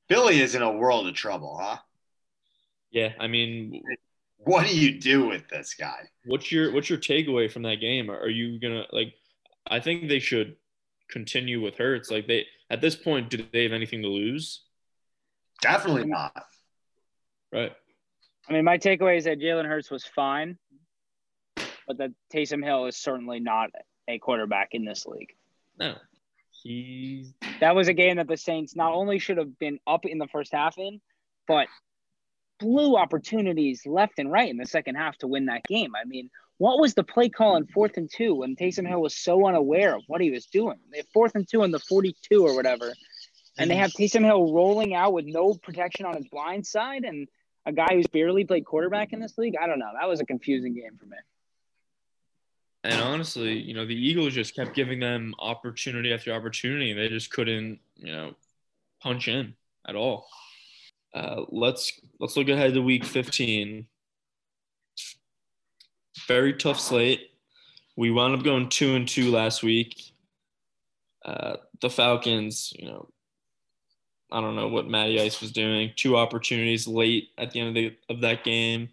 Billy 0.07 0.39
is 0.41 0.55
in 0.55 0.61
a 0.61 0.71
world 0.71 1.07
of 1.07 1.13
trouble, 1.13 1.57
huh? 1.61 1.77
Yeah, 2.91 3.13
I 3.19 3.27
mean, 3.27 3.83
What 4.37 4.67
do 4.67 4.77
you 4.77 4.99
do 4.99 5.27
with 5.27 5.47
this 5.49 5.73
guy? 5.73 6.07
what's 6.25 6.51
your 6.51 6.71
what's 6.73 6.89
your 6.89 6.99
takeaway 6.99 7.51
from 7.51 7.63
that 7.63 7.81
game? 7.81 8.09
Are 8.09 8.29
you 8.29 8.59
gonna 8.59 8.85
like? 8.91 9.13
I 9.67 9.79
think 9.79 10.07
they 10.07 10.19
should 10.19 10.55
continue 11.09 11.61
with 11.61 11.75
Hurts. 11.75 12.11
Like 12.11 12.27
they 12.27 12.45
at 12.69 12.81
this 12.81 12.95
point, 12.95 13.29
do 13.29 13.43
they 13.51 13.63
have 13.63 13.73
anything 13.73 14.01
to 14.03 14.07
lose? 14.07 14.64
Definitely 15.61 16.05
not. 16.05 16.45
Right. 17.51 17.71
I 18.47 18.53
mean, 18.53 18.65
my 18.65 18.77
takeaway 18.77 19.17
is 19.17 19.23
that 19.25 19.39
Jalen 19.39 19.65
Hurts 19.65 19.89
was 19.89 20.05
fine, 20.05 20.57
but 21.87 21.97
that 21.97 22.11
Taysom 22.33 22.63
Hill 22.63 22.85
is 22.85 22.97
certainly 22.97 23.39
not 23.39 23.71
a 24.07 24.19
quarterback 24.19 24.69
in 24.71 24.85
this 24.85 25.05
league. 25.05 25.33
No, 25.79 25.95
he's 26.63 27.33
That 27.59 27.75
was 27.75 27.87
a 27.87 27.93
game 27.93 28.17
that 28.17 28.27
the 28.27 28.37
Saints 28.37 28.75
not 28.75 28.93
only 28.93 29.19
should 29.19 29.37
have 29.37 29.57
been 29.57 29.79
up 29.87 30.05
in 30.05 30.19
the 30.19 30.27
first 30.27 30.53
half 30.53 30.77
in, 30.77 31.01
but 31.47 31.67
blew 32.59 32.95
opportunities 32.95 33.85
left 33.85 34.19
and 34.19 34.31
right 34.31 34.49
in 34.49 34.57
the 34.57 34.65
second 34.65 34.95
half 34.95 35.17
to 35.17 35.27
win 35.27 35.47
that 35.47 35.63
game. 35.63 35.93
I 35.95 36.05
mean, 36.05 36.29
what 36.57 36.79
was 36.79 36.93
the 36.93 37.03
play 37.03 37.29
call 37.29 37.57
in 37.57 37.67
fourth 37.67 37.97
and 37.97 38.09
two 38.09 38.35
when 38.35 38.55
Taysom 38.55 38.87
Hill 38.87 39.01
was 39.01 39.15
so 39.15 39.45
unaware 39.45 39.95
of 39.95 40.03
what 40.07 40.21
he 40.21 40.31
was 40.31 40.45
doing? 40.45 40.77
They 40.91 40.97
had 40.97 41.07
fourth 41.13 41.35
and 41.35 41.47
two 41.47 41.63
on 41.63 41.71
the 41.71 41.79
42 41.79 42.45
or 42.45 42.55
whatever. 42.55 42.93
And 43.57 43.69
they 43.69 43.75
have 43.75 43.91
Taysom 43.91 44.23
Hill 44.23 44.53
rolling 44.53 44.93
out 44.93 45.13
with 45.13 45.25
no 45.25 45.53
protection 45.53 46.05
on 46.05 46.15
his 46.15 46.27
blind 46.27 46.65
side 46.65 47.03
and 47.03 47.27
a 47.65 47.71
guy 47.71 47.87
who's 47.91 48.07
barely 48.07 48.43
played 48.43 48.65
quarterback 48.65 49.13
in 49.13 49.19
this 49.19 49.37
league. 49.37 49.55
I 49.59 49.67
don't 49.67 49.79
know. 49.79 49.91
That 49.99 50.07
was 50.07 50.19
a 50.19 50.25
confusing 50.25 50.73
game 50.73 50.97
for 50.99 51.05
me. 51.05 51.17
And 52.83 53.01
honestly, 53.01 53.57
you 53.57 53.73
know, 53.73 53.85
the 53.85 53.95
Eagles 53.95 54.33
just 54.33 54.55
kept 54.55 54.75
giving 54.75 54.99
them 54.99 55.33
opportunity 55.39 56.13
after 56.13 56.31
opportunity. 56.31 56.93
They 56.93 57.09
just 57.09 57.31
couldn't, 57.31 57.79
you 57.95 58.11
know, 58.11 58.35
punch 59.01 59.27
in 59.27 59.55
at 59.87 59.95
all. 59.95 60.27
Uh, 61.13 61.45
let's 61.49 61.99
let's 62.19 62.37
look 62.37 62.49
ahead 62.49 62.73
to 62.75 62.81
Week 62.81 63.03
15. 63.03 63.87
Very 66.27 66.53
tough 66.53 66.79
slate. 66.79 67.31
We 67.95 68.11
wound 68.11 68.35
up 68.35 68.43
going 68.43 68.69
two 68.69 68.95
and 68.95 69.07
two 69.07 69.31
last 69.31 69.63
week. 69.63 70.11
Uh, 71.23 71.55
the 71.81 71.89
Falcons, 71.89 72.71
you 72.77 72.87
know, 72.87 73.09
I 74.35 74.41
don't 74.41 74.55
know 74.55 74.67
what 74.67 74.87
Matty 74.87 75.19
Ice 75.19 75.41
was 75.41 75.51
doing. 75.51 75.91
Two 75.95 76.17
opportunities 76.17 76.87
late 76.87 77.29
at 77.37 77.51
the 77.51 77.59
end 77.61 77.69
of 77.69 77.73
the 77.75 77.95
of 78.09 78.21
that 78.21 78.43
game 78.43 78.89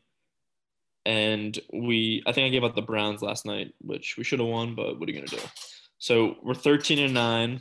and 1.05 1.59
we 1.72 2.22
I 2.26 2.33
think 2.33 2.46
I 2.46 2.48
gave 2.50 2.64
out 2.64 2.74
the 2.74 2.83
Browns 2.83 3.22
last 3.22 3.44
night, 3.44 3.74
which 3.81 4.16
we 4.16 4.24
should 4.24 4.38
have 4.38 4.48
won, 4.48 4.74
but 4.74 4.98
what 4.98 5.09
are 5.09 5.12
you 5.12 5.18
gonna 5.18 5.26
do? 5.26 5.48
So 5.98 6.37
we're 6.42 6.55
13 6.55 6.98
and 6.98 7.14
9. 7.14 7.61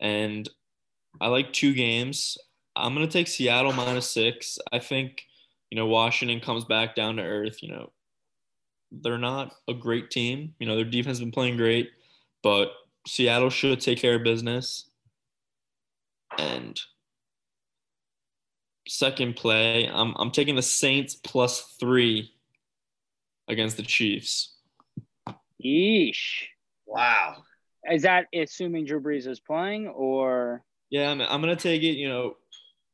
And 0.00 0.48
I 1.20 1.28
like 1.28 1.52
two 1.52 1.74
games. 1.74 2.36
I'm 2.74 2.94
gonna 2.94 3.06
take 3.06 3.28
Seattle 3.28 3.72
minus 3.72 4.10
six. 4.10 4.58
I 4.72 4.78
think, 4.78 5.22
you 5.70 5.76
know, 5.76 5.86
Washington 5.86 6.40
comes 6.40 6.64
back 6.64 6.94
down 6.94 7.16
to 7.16 7.22
earth, 7.22 7.62
you 7.62 7.70
know. 7.70 7.92
They're 8.90 9.18
not 9.18 9.54
a 9.68 9.74
great 9.74 10.10
team. 10.10 10.54
You 10.58 10.66
know, 10.66 10.76
their 10.76 10.84
defense 10.84 11.18
has 11.18 11.20
been 11.20 11.32
playing 11.32 11.56
great, 11.56 11.90
but 12.42 12.72
Seattle 13.06 13.50
should 13.50 13.80
take 13.80 13.98
care 13.98 14.16
of 14.16 14.22
business. 14.22 14.88
And 16.38 16.80
second 18.88 19.36
play, 19.36 19.88
I'm 19.92 20.14
I'm 20.16 20.30
taking 20.30 20.56
the 20.56 20.62
Saints 20.62 21.14
plus 21.14 21.76
three 21.78 22.32
against 23.48 23.76
the 23.76 23.82
Chiefs. 23.82 24.56
Yeesh. 25.64 26.44
Wow. 26.86 27.42
Is 27.90 28.02
that 28.02 28.26
assuming 28.34 28.86
Drew 28.86 29.00
Brees 29.00 29.26
is 29.26 29.40
playing 29.40 29.88
or 29.88 30.64
Yeah, 30.90 31.10
I'm, 31.10 31.20
I'm 31.20 31.40
gonna 31.40 31.56
take 31.56 31.82
it. 31.82 31.96
You 31.96 32.08
know, 32.08 32.36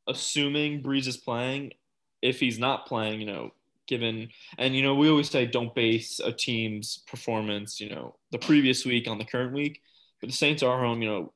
assuming 0.06 0.82
Brees 0.82 1.06
is 1.06 1.16
playing. 1.16 1.72
If 2.20 2.40
he's 2.40 2.58
not 2.58 2.86
playing, 2.86 3.20
you 3.20 3.26
know, 3.26 3.52
given 3.86 4.28
and 4.58 4.74
you 4.74 4.82
know 4.82 4.94
we 4.94 5.08
always 5.08 5.30
say 5.30 5.46
don't 5.46 5.74
base 5.74 6.20
a 6.20 6.32
team's 6.32 7.04
performance, 7.06 7.80
you 7.80 7.90
know, 7.90 8.16
the 8.32 8.38
previous 8.38 8.84
week 8.84 9.08
on 9.08 9.18
the 9.18 9.24
current 9.24 9.52
week. 9.52 9.80
But 10.20 10.30
the 10.30 10.36
Saints 10.36 10.62
are 10.62 10.78
home. 10.78 11.02
You 11.02 11.08
know, 11.08 11.32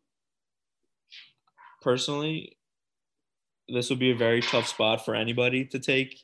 personally, 1.81 2.57
this 3.69 3.91
would 3.91 3.99
be 3.99 4.11
a 4.11 4.17
very 4.17 4.41
tough 4.41 4.67
spot 4.67 5.05
for 5.05 5.15
anybody 5.15 5.65
to 5.67 5.79
take. 5.79 6.21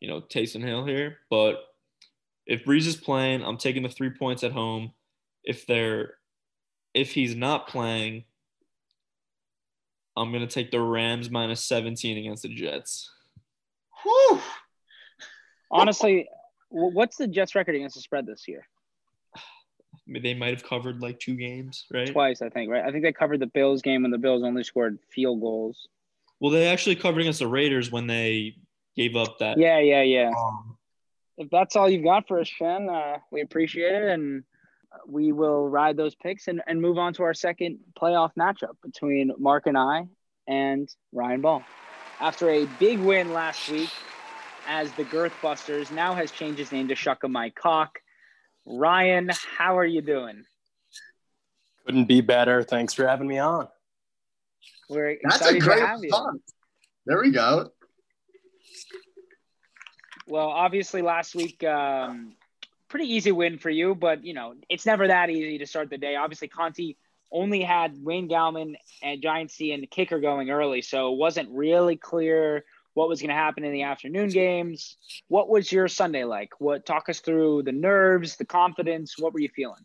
You 0.00 0.08
know, 0.08 0.20
Taysom 0.20 0.62
Hill 0.62 0.84
here, 0.84 1.18
but 1.30 1.64
if 2.46 2.64
Brees 2.64 2.86
is 2.86 2.96
playing, 2.96 3.42
I'm 3.42 3.56
taking 3.56 3.82
the 3.82 3.88
three 3.88 4.10
points 4.10 4.44
at 4.44 4.52
home. 4.52 4.92
If 5.44 5.66
they're 5.66 6.14
if 6.92 7.12
he's 7.12 7.34
not 7.34 7.68
playing, 7.68 8.24
I'm 10.16 10.32
gonna 10.32 10.46
take 10.46 10.70
the 10.70 10.80
Rams 10.80 11.30
minus 11.30 11.62
17 11.62 12.18
against 12.18 12.42
the 12.42 12.48
Jets. 12.48 13.10
Whew. 14.02 14.40
honestly, 15.70 16.28
what's 16.68 17.16
the 17.16 17.26
Jets 17.26 17.54
record 17.54 17.74
against 17.74 17.96
the 17.96 18.02
spread 18.02 18.26
this 18.26 18.46
year? 18.46 18.66
They 20.06 20.34
might 20.34 20.50
have 20.50 20.64
covered 20.64 21.00
like 21.00 21.18
two 21.18 21.34
games, 21.34 21.86
right? 21.92 22.12
Twice, 22.12 22.42
I 22.42 22.48
think. 22.50 22.70
Right? 22.70 22.84
I 22.84 22.90
think 22.90 23.04
they 23.04 23.12
covered 23.12 23.40
the 23.40 23.46
Bills 23.46 23.82
game 23.82 24.02
when 24.02 24.10
the 24.10 24.18
Bills 24.18 24.42
only 24.42 24.64
scored 24.64 24.98
field 25.10 25.40
goals. 25.40 25.88
Well, 26.40 26.50
they 26.50 26.66
actually 26.68 26.96
covered 26.96 27.20
against 27.20 27.38
the 27.38 27.46
Raiders 27.46 27.90
when 27.90 28.06
they 28.06 28.56
gave 28.96 29.16
up 29.16 29.38
that. 29.38 29.58
Yeah, 29.58 29.78
yeah, 29.78 30.02
yeah. 30.02 30.30
Um, 30.36 30.76
if 31.38 31.48
that's 31.50 31.74
all 31.74 31.88
you've 31.88 32.04
got 32.04 32.28
for 32.28 32.40
us, 32.40 32.48
Shen, 32.48 32.88
uh, 32.88 33.18
we 33.30 33.40
appreciate 33.40 33.94
it, 33.94 34.10
and 34.10 34.44
we 35.06 35.32
will 35.32 35.68
ride 35.68 35.96
those 35.96 36.14
picks 36.14 36.48
and, 36.48 36.62
and 36.66 36.80
move 36.80 36.98
on 36.98 37.14
to 37.14 37.22
our 37.22 37.34
second 37.34 37.78
playoff 37.98 38.30
matchup 38.38 38.76
between 38.82 39.32
Mark 39.38 39.66
and 39.66 39.76
I 39.76 40.06
and 40.46 40.88
Ryan 41.12 41.40
Ball. 41.40 41.64
After 42.20 42.50
a 42.50 42.66
big 42.78 43.00
win 43.00 43.32
last 43.32 43.68
week, 43.68 43.90
as 44.66 44.92
the 44.92 45.04
Girth 45.04 45.34
Busters 45.42 45.90
now 45.90 46.14
has 46.14 46.30
changed 46.30 46.58
his 46.58 46.72
name 46.72 46.88
to 46.88 46.94
Shucka 46.94 47.28
My 47.28 47.50
Cock. 47.50 48.00
Ryan, 48.66 49.30
how 49.56 49.78
are 49.78 49.84
you 49.84 50.00
doing? 50.00 50.44
Couldn't 51.86 52.06
be 52.06 52.20
better. 52.20 52.62
Thanks 52.62 52.94
for 52.94 53.06
having 53.06 53.28
me 53.28 53.38
on. 53.38 53.68
We're 54.88 55.18
That's 55.22 55.36
excited 55.36 55.62
a 55.62 55.64
great 55.64 55.78
to 55.80 55.86
have 55.86 55.98
you. 55.98 56.04
response. 56.04 56.42
There 57.06 57.20
we 57.20 57.30
go. 57.30 57.70
Well, 60.26 60.48
obviously, 60.48 61.02
last 61.02 61.34
week, 61.34 61.62
um, 61.64 62.34
pretty 62.88 63.12
easy 63.12 63.32
win 63.32 63.58
for 63.58 63.70
you, 63.70 63.94
but 63.94 64.24
you 64.24 64.32
know 64.32 64.54
it's 64.70 64.86
never 64.86 65.08
that 65.08 65.28
easy 65.28 65.58
to 65.58 65.66
start 65.66 65.90
the 65.90 65.98
day. 65.98 66.16
Obviously, 66.16 66.48
Conti 66.48 66.96
only 67.30 67.62
had 67.62 67.94
Wayne 68.02 68.28
Gallman 68.28 68.76
and 69.02 69.20
Giant 69.20 69.50
C 69.50 69.72
and 69.72 69.82
the 69.82 69.86
kicker 69.86 70.20
going 70.20 70.50
early, 70.50 70.80
so 70.80 71.12
it 71.12 71.18
wasn't 71.18 71.50
really 71.50 71.96
clear 71.96 72.64
what 72.94 73.08
was 73.08 73.20
going 73.20 73.28
to 73.28 73.34
happen 73.34 73.64
in 73.64 73.72
the 73.72 73.82
afternoon 73.82 74.28
games. 74.30 74.96
What 75.28 75.48
was 75.48 75.70
your 75.70 75.88
Sunday 75.88 76.24
like? 76.24 76.52
What 76.60 76.86
talk 76.86 77.08
us 77.08 77.20
through 77.20 77.64
the 77.64 77.72
nerves, 77.72 78.36
the 78.36 78.44
confidence? 78.44 79.16
What 79.18 79.32
were 79.32 79.40
you 79.40 79.50
feeling? 79.54 79.84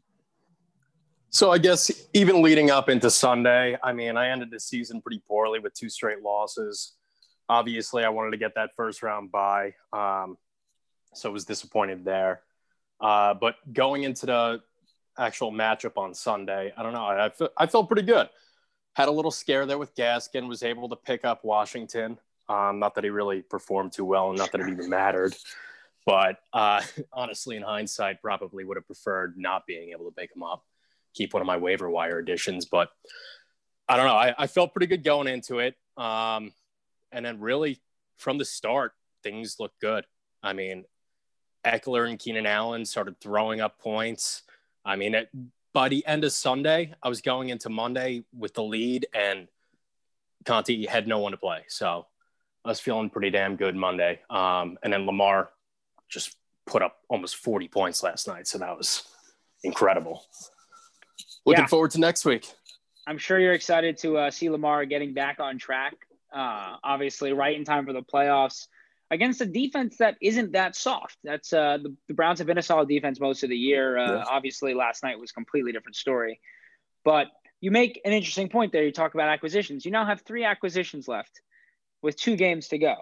So 1.32 1.52
I 1.52 1.58
guess 1.60 1.92
even 2.14 2.42
leading 2.42 2.72
up 2.72 2.90
into 2.90 3.12
Sunday, 3.12 3.78
I 3.84 3.94
mean, 3.94 4.18
I 4.18 4.30
ended 4.30 4.50
the 4.52 4.60
season 4.60 5.02
pretty 5.02 5.22
poorly 5.28 5.60
with 5.60 5.74
two 5.74 5.90
straight 5.90 6.22
losses. 6.22 6.94
Obviously, 7.48 8.04
I 8.04 8.10
wanted 8.10 8.32
to 8.32 8.38
get 8.38 8.56
that 8.56 8.72
first 8.76 9.04
round 9.04 9.32
bye, 9.32 9.74
um, 9.94 10.38
so 11.14 11.30
I 11.30 11.34
was 11.34 11.46
disappointed 11.46 12.06
there. 12.06 12.42
Uh, 13.02 13.34
but 13.34 13.56
going 13.74 14.04
into 14.04 14.26
the 14.28 14.62
actual 15.18 15.52
matchup 15.52 15.98
on 15.98 16.14
Sunday, 16.14 16.74
I 16.76 16.84
don't 16.84 16.94
know. 16.94 17.06
I, 17.06 17.32
I 17.58 17.66
felt 17.68 17.88
pretty 17.88 18.04
good. 18.04 18.30
Had 18.94 19.08
a 19.08 19.12
little 19.12 19.32
scare 19.32 19.66
there 19.66 19.78
with 19.78 19.96
Gaskin. 19.96 20.48
Was 20.48 20.64
able 20.64 20.90
to 20.90 20.96
pick 20.96 21.26
up 21.26 21.44
Washington. 21.44 22.20
Um, 22.50 22.80
not 22.80 22.96
that 22.96 23.04
he 23.04 23.12
really 23.12 23.42
performed 23.44 23.94
too 23.94 24.06
well, 24.06 24.30
and 24.30 24.38
not 24.38 24.52
that 24.52 24.62
it 24.62 24.70
even 24.70 24.90
mattered. 24.90 25.36
But 26.06 26.40
uh, 26.52 26.82
honestly, 27.14 27.56
in 27.56 27.62
hindsight, 27.64 28.22
probably 28.22 28.66
would 28.66 28.78
have 28.78 28.88
preferred 28.88 29.36
not 29.38 29.68
being 29.68 29.92
able 29.92 30.06
to 30.06 30.12
pick 30.12 30.36
him 30.36 30.44
up, 30.44 30.66
keep 31.14 31.34
one 31.34 31.42
of 31.42 31.48
my 31.48 31.58
waiver 31.58 31.90
wire 31.90 32.18
additions. 32.18 32.66
But 32.66 32.90
I 33.88 33.96
don't 33.96 34.08
know. 34.08 34.16
I, 34.16 34.34
I 34.38 34.48
felt 34.48 34.74
pretty 34.74 34.88
good 34.88 35.04
going 35.04 35.28
into 35.28 35.60
it. 35.60 35.76
Um, 35.96 36.52
and 37.12 37.26
then 37.26 37.40
really 37.40 37.80
from 38.18 38.38
the 38.38 38.46
start, 38.46 38.94
things 39.24 39.58
looked 39.60 39.80
good. 39.80 40.06
I 40.42 40.54
mean, 40.54 40.86
Ekeler 41.66 42.10
and 42.10 42.18
Keenan 42.18 42.46
Allen 42.46 42.86
started 42.86 43.20
throwing 43.20 43.62
up 43.62 43.80
points. 43.80 44.44
I 44.86 44.96
mean, 44.96 45.16
it, 45.16 45.30
by 45.74 45.90
the 45.90 46.06
end 46.06 46.24
of 46.24 46.32
Sunday, 46.32 46.94
I 47.04 47.10
was 47.10 47.22
going 47.22 47.50
into 47.50 47.70
Monday 47.70 48.24
with 48.36 48.54
the 48.54 48.64
lead, 48.64 49.08
and 49.14 49.48
Conti 50.46 50.86
had 50.86 51.08
no 51.08 51.20
one 51.20 51.32
to 51.32 51.38
play. 51.38 51.64
So 51.68 52.08
I 52.66 52.70
was 52.70 52.80
feeling 52.80 53.10
pretty 53.10 53.30
damn 53.30 53.56
good 53.56 53.76
Monday. 53.76 54.20
Um, 54.30 54.78
and 54.84 54.92
then 54.92 55.06
Lamar 55.06 55.50
just 56.10 56.36
put 56.66 56.82
up 56.82 56.98
almost 57.10 57.38
40 57.38 57.68
points 57.68 58.04
last 58.04 58.28
night. 58.28 58.48
So 58.48 58.58
that 58.58 58.78
was 58.78 59.04
incredible. 59.64 60.26
Looking 61.46 61.64
Yeah. 61.64 61.68
forward 61.68 61.92
to 61.92 62.00
next 62.00 62.26
week. 62.26 62.48
I'm 63.08 63.18
sure 63.18 63.40
you're 63.40 63.54
excited 63.54 63.98
to 64.00 64.18
uh, 64.18 64.32
see 64.32 64.50
Lamar 64.50 64.86
getting 64.86 65.14
back 65.14 65.40
on 65.40 65.58
track. 65.58 65.96
Uh, 66.32 66.76
obviously, 66.84 67.34
right 67.34 67.56
in 67.56 67.66
time 67.66 67.86
for 67.86 67.94
the 67.94 68.04
playoffs 68.04 68.68
against 69.10 69.42
a 69.42 69.46
defense 69.48 69.98
that 69.98 70.16
isn't 70.22 70.52
that 70.52 70.76
soft. 70.76 71.18
That's 71.24 71.52
uh, 71.52 71.80
the, 71.82 71.96
the 72.08 72.14
Browns 72.14 72.38
have 72.38 72.46
been 72.46 72.60
a 72.60 72.62
solid 72.62 72.88
defense 72.88 73.20
most 73.20 73.42
of 73.44 73.50
the 73.50 73.58
year. 73.58 73.98
Uh, 73.98 74.18
Yeah. 74.18 74.24
Obviously, 74.30 74.74
last 74.76 75.02
night 75.02 75.18
was 75.20 75.32
a 75.32 75.34
completely 75.34 75.72
different 75.72 75.96
story. 75.96 76.40
But 77.04 77.28
you 77.62 77.72
make 77.72 78.00
an 78.06 78.12
interesting 78.14 78.48
point 78.50 78.72
there. 78.72 78.84
You 78.84 78.92
talk 78.92 79.16
about 79.16 79.30
acquisitions. 79.30 79.86
You 79.86 79.92
now 79.92 80.06
have 80.06 80.22
three 80.22 80.44
acquisitions 80.44 81.08
left 81.08 81.42
with 82.02 82.16
two 82.16 82.36
games 82.36 82.70
to 82.70 82.78
go. 82.78 82.96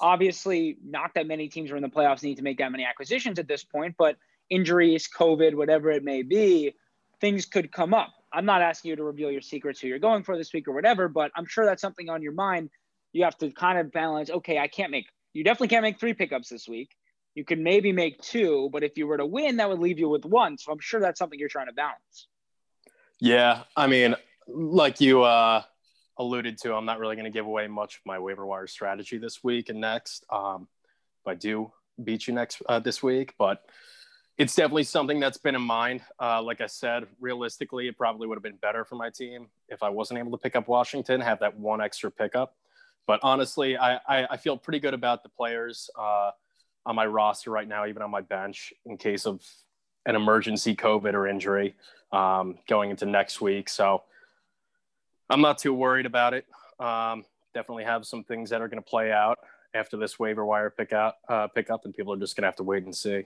Obviously, 0.00 0.76
not 0.84 1.12
that 1.14 1.26
many 1.26 1.48
teams 1.48 1.70
are 1.70 1.76
in 1.76 1.82
the 1.82 1.88
playoffs 1.88 2.22
need 2.22 2.36
to 2.36 2.42
make 2.42 2.58
that 2.58 2.72
many 2.72 2.84
acquisitions 2.84 3.38
at 3.38 3.46
this 3.46 3.62
point, 3.62 3.94
but 3.96 4.16
injuries, 4.50 5.08
COVID, 5.08 5.54
whatever 5.54 5.90
it 5.90 6.02
may 6.02 6.22
be, 6.22 6.74
things 7.20 7.46
could 7.46 7.70
come 7.70 7.94
up. 7.94 8.12
I'm 8.32 8.44
not 8.44 8.60
asking 8.60 8.90
you 8.90 8.96
to 8.96 9.04
reveal 9.04 9.30
your 9.30 9.40
secrets 9.40 9.80
who 9.80 9.86
you're 9.86 10.00
going 10.00 10.24
for 10.24 10.36
this 10.36 10.52
week 10.52 10.66
or 10.66 10.72
whatever, 10.72 11.08
but 11.08 11.30
I'm 11.36 11.46
sure 11.46 11.64
that's 11.64 11.80
something 11.80 12.10
on 12.10 12.22
your 12.22 12.32
mind. 12.32 12.70
You 13.12 13.24
have 13.24 13.38
to 13.38 13.50
kind 13.52 13.78
of 13.78 13.92
balance, 13.92 14.30
okay, 14.30 14.58
I 14.58 14.66
can't 14.66 14.90
make, 14.90 15.06
you 15.32 15.44
definitely 15.44 15.68
can't 15.68 15.84
make 15.84 16.00
three 16.00 16.14
pickups 16.14 16.48
this 16.48 16.68
week. 16.68 16.90
You 17.36 17.44
can 17.44 17.62
maybe 17.62 17.92
make 17.92 18.20
two, 18.20 18.68
but 18.72 18.82
if 18.82 18.96
you 18.96 19.06
were 19.06 19.16
to 19.16 19.26
win, 19.26 19.56
that 19.58 19.68
would 19.68 19.78
leave 19.78 19.98
you 19.98 20.08
with 20.08 20.24
one. 20.24 20.58
So 20.58 20.72
I'm 20.72 20.80
sure 20.80 21.00
that's 21.00 21.18
something 21.18 21.38
you're 21.38 21.48
trying 21.48 21.66
to 21.66 21.72
balance. 21.72 22.26
Yeah, 23.20 23.62
I 23.76 23.86
mean, 23.86 24.16
like 24.48 25.00
you 25.00 25.22
uh, 25.22 25.62
alluded 26.18 26.58
to, 26.58 26.74
I'm 26.74 26.84
not 26.84 26.98
really 26.98 27.16
going 27.16 27.24
to 27.24 27.30
give 27.30 27.46
away 27.46 27.66
much 27.66 27.96
of 27.96 28.06
my 28.06 28.18
waiver 28.18 28.46
wire 28.46 28.66
strategy 28.66 29.18
this 29.18 29.42
week 29.42 29.68
and 29.68 29.80
next. 29.80 30.24
Um, 30.30 30.68
if 31.22 31.28
I 31.28 31.34
do 31.34 31.72
beat 32.02 32.26
you 32.26 32.34
next 32.34 32.62
uh, 32.68 32.78
this 32.78 33.02
week, 33.02 33.34
but 33.38 33.64
it's 34.36 34.54
definitely 34.54 34.82
something 34.84 35.20
that's 35.20 35.38
been 35.38 35.54
in 35.54 35.62
mind. 35.62 36.00
Uh, 36.20 36.42
like 36.42 36.60
I 36.60 36.66
said, 36.66 37.06
realistically, 37.20 37.86
it 37.86 37.96
probably 37.96 38.26
would 38.26 38.36
have 38.36 38.42
been 38.42 38.56
better 38.56 38.84
for 38.84 38.96
my 38.96 39.10
team 39.10 39.46
if 39.68 39.82
I 39.82 39.90
wasn't 39.90 40.18
able 40.18 40.32
to 40.32 40.38
pick 40.38 40.56
up 40.56 40.66
Washington, 40.66 41.20
have 41.20 41.38
that 41.40 41.56
one 41.56 41.80
extra 41.80 42.10
pickup. 42.10 42.56
But 43.06 43.20
honestly, 43.22 43.76
I, 43.76 43.96
I, 44.08 44.26
I 44.30 44.36
feel 44.36 44.56
pretty 44.56 44.80
good 44.80 44.94
about 44.94 45.22
the 45.22 45.28
players 45.28 45.88
uh, 45.98 46.30
on 46.84 46.96
my 46.96 47.06
roster 47.06 47.50
right 47.50 47.68
now, 47.68 47.86
even 47.86 48.02
on 48.02 48.10
my 48.10 48.22
bench, 48.22 48.72
in 48.86 48.96
case 48.96 49.26
of 49.26 49.40
an 50.06 50.16
emergency 50.16 50.74
COVID 50.74 51.14
or 51.14 51.28
injury 51.28 51.76
um, 52.12 52.58
going 52.68 52.90
into 52.90 53.06
next 53.06 53.40
week. 53.40 53.68
So 53.68 54.02
I'm 55.34 55.40
not 55.40 55.58
too 55.58 55.74
worried 55.74 56.06
about 56.06 56.32
it. 56.32 56.46
Um, 56.78 57.24
definitely 57.54 57.82
have 57.82 58.06
some 58.06 58.22
things 58.22 58.50
that 58.50 58.62
are 58.62 58.68
going 58.68 58.80
to 58.80 58.88
play 58.88 59.10
out 59.10 59.36
after 59.74 59.96
this 59.96 60.16
waiver 60.16 60.44
wire 60.44 60.70
pick 60.70 60.92
out 60.92 61.14
uh, 61.28 61.48
pick 61.48 61.70
up, 61.70 61.84
and 61.84 61.92
people 61.92 62.12
are 62.14 62.16
just 62.16 62.36
going 62.36 62.42
to 62.42 62.46
have 62.46 62.54
to 62.56 62.62
wait 62.62 62.84
and 62.84 62.94
see. 62.94 63.24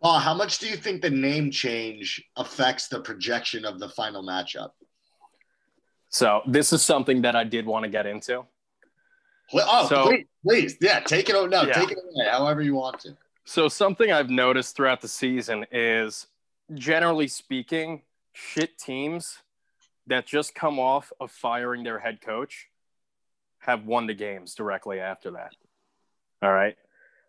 Paul, 0.00 0.20
how 0.20 0.32
much 0.32 0.58
do 0.60 0.68
you 0.68 0.76
think 0.76 1.02
the 1.02 1.10
name 1.10 1.50
change 1.50 2.22
affects 2.36 2.86
the 2.86 3.00
projection 3.00 3.64
of 3.64 3.80
the 3.80 3.88
final 3.88 4.22
matchup? 4.22 4.70
So 6.10 6.42
this 6.46 6.72
is 6.72 6.80
something 6.82 7.22
that 7.22 7.34
I 7.34 7.42
did 7.42 7.66
want 7.66 7.82
to 7.82 7.90
get 7.90 8.06
into. 8.06 8.44
Well, 9.52 9.66
Oh, 9.68 9.88
So- 9.88 10.04
please, 10.06 10.26
please, 10.46 10.76
yeah, 10.80 11.00
take 11.00 11.28
it. 11.28 11.32
No, 11.32 11.62
Yeah. 11.62 11.72
take 11.72 11.90
it 11.90 11.98
away, 11.98 12.28
however 12.30 12.62
you 12.62 12.76
want 12.76 13.00
to. 13.00 13.16
So 13.44 13.66
something 13.66 14.12
I've 14.12 14.30
noticed 14.30 14.76
throughout 14.76 15.00
the 15.00 15.08
season 15.08 15.66
is, 15.72 16.28
generally 16.72 17.26
speaking, 17.26 18.02
shit 18.32 18.78
teams 18.78 19.38
that 20.06 20.26
just 20.26 20.54
come 20.54 20.78
off 20.78 21.12
of 21.20 21.30
firing 21.30 21.82
their 21.82 21.98
head 21.98 22.20
coach 22.20 22.68
have 23.58 23.86
won 23.86 24.06
the 24.06 24.14
games 24.14 24.54
directly 24.54 25.00
after 25.00 25.30
that. 25.32 25.52
All 26.42 26.52
right. 26.52 26.76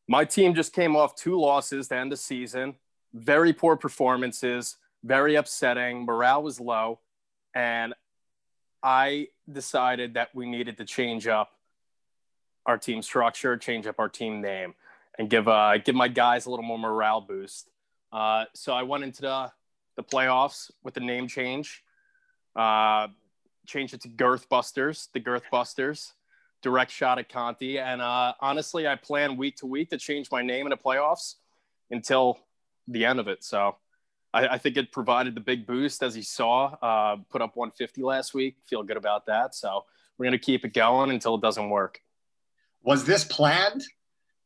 My 0.07 0.25
team 0.25 0.53
just 0.53 0.73
came 0.73 0.95
off 0.95 1.15
two 1.15 1.39
losses 1.39 1.87
to 1.87 1.95
end 1.95 2.11
the 2.11 2.17
season, 2.17 2.75
very 3.13 3.53
poor 3.53 3.75
performances, 3.75 4.77
very 5.03 5.35
upsetting. 5.35 6.05
Morale 6.05 6.43
was 6.43 6.59
low. 6.59 6.99
And 7.53 7.93
I 8.83 9.29
decided 9.51 10.15
that 10.15 10.35
we 10.35 10.45
needed 10.45 10.77
to 10.77 10.85
change 10.85 11.27
up 11.27 11.51
our 12.65 12.77
team 12.77 13.01
structure, 13.01 13.57
change 13.57 13.87
up 13.87 13.99
our 13.99 14.09
team 14.09 14.41
name 14.41 14.73
and 15.17 15.29
give 15.29 15.47
uh, 15.47 15.77
give 15.77 15.95
my 15.95 16.07
guys 16.07 16.45
a 16.45 16.49
little 16.49 16.65
more 16.65 16.77
morale 16.77 17.21
boost. 17.21 17.69
Uh, 18.11 18.45
so 18.53 18.73
I 18.73 18.83
went 18.83 19.03
into 19.03 19.21
the, 19.21 19.51
the 19.95 20.03
playoffs 20.03 20.71
with 20.83 20.93
the 20.93 20.99
name 20.99 21.27
change, 21.27 21.83
uh, 22.55 23.07
changed 23.65 23.93
it 23.93 24.01
to 24.01 24.07
Girth 24.07 24.47
Busters, 24.49 25.09
the 25.13 25.19
Girth 25.19 25.43
Busters, 25.51 26.13
direct 26.61 26.91
shot 26.91 27.19
at 27.19 27.29
Conti. 27.29 27.79
And 27.79 28.01
uh, 28.01 28.33
honestly, 28.39 28.87
I 28.87 28.95
plan 28.95 29.37
week 29.37 29.57
to 29.57 29.65
week 29.65 29.89
to 29.89 29.97
change 29.97 30.31
my 30.31 30.41
name 30.41 30.65
in 30.65 30.69
the 30.69 30.77
playoffs 30.77 31.35
until 31.91 32.39
the 32.87 33.05
end 33.05 33.19
of 33.19 33.27
it. 33.27 33.43
So 33.43 33.75
I, 34.33 34.47
I 34.47 34.57
think 34.57 34.77
it 34.77 34.91
provided 34.91 35.35
the 35.35 35.41
big 35.41 35.65
boost 35.65 36.03
as 36.03 36.15
you 36.15 36.23
saw. 36.23 36.75
Uh, 36.81 37.17
put 37.29 37.41
up 37.41 37.55
150 37.55 38.03
last 38.03 38.33
week. 38.33 38.57
Feel 38.67 38.83
good 38.83 38.97
about 38.97 39.25
that. 39.27 39.55
So 39.55 39.85
we're 40.17 40.25
gonna 40.25 40.37
keep 40.37 40.65
it 40.65 40.73
going 40.73 41.09
until 41.09 41.35
it 41.35 41.41
doesn't 41.41 41.69
work. 41.69 42.01
Was 42.83 43.05
this 43.05 43.23
planned? 43.23 43.83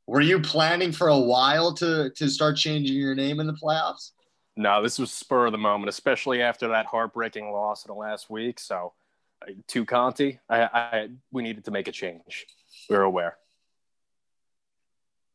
Were 0.08 0.22
you 0.22 0.40
planning 0.40 0.92
for 0.92 1.08
a 1.08 1.20
while 1.20 1.74
to 1.76 2.10
to 2.12 2.30
start 2.30 2.58
changing 2.58 2.98
your 2.98 3.16
name 3.16 3.40
in 3.40 3.48
the 3.48 3.54
playoffs? 3.54 4.12
No, 4.60 4.84
this 4.84 5.00
was 5.00 5.10
spur 5.10 5.46
of 5.46 5.54
the 5.54 5.58
moment, 5.58 5.88
especially 5.88 6.42
after 6.42 6.68
that 6.68 6.86
heartbreaking 6.86 7.50
loss 7.50 7.86
in 7.86 7.94
the 7.94 7.98
last 7.98 8.30
week. 8.30 8.60
So, 8.60 8.92
uh, 9.42 9.52
to 9.68 9.86
Conti, 9.86 10.38
I, 10.50 10.64
I 10.64 11.08
we 11.32 11.44
needed 11.44 11.64
to 11.66 11.72
make 11.72 11.88
a 11.88 11.94
change. 11.94 12.46
We 12.90 12.98
were 12.98 13.04
aware. 13.04 13.38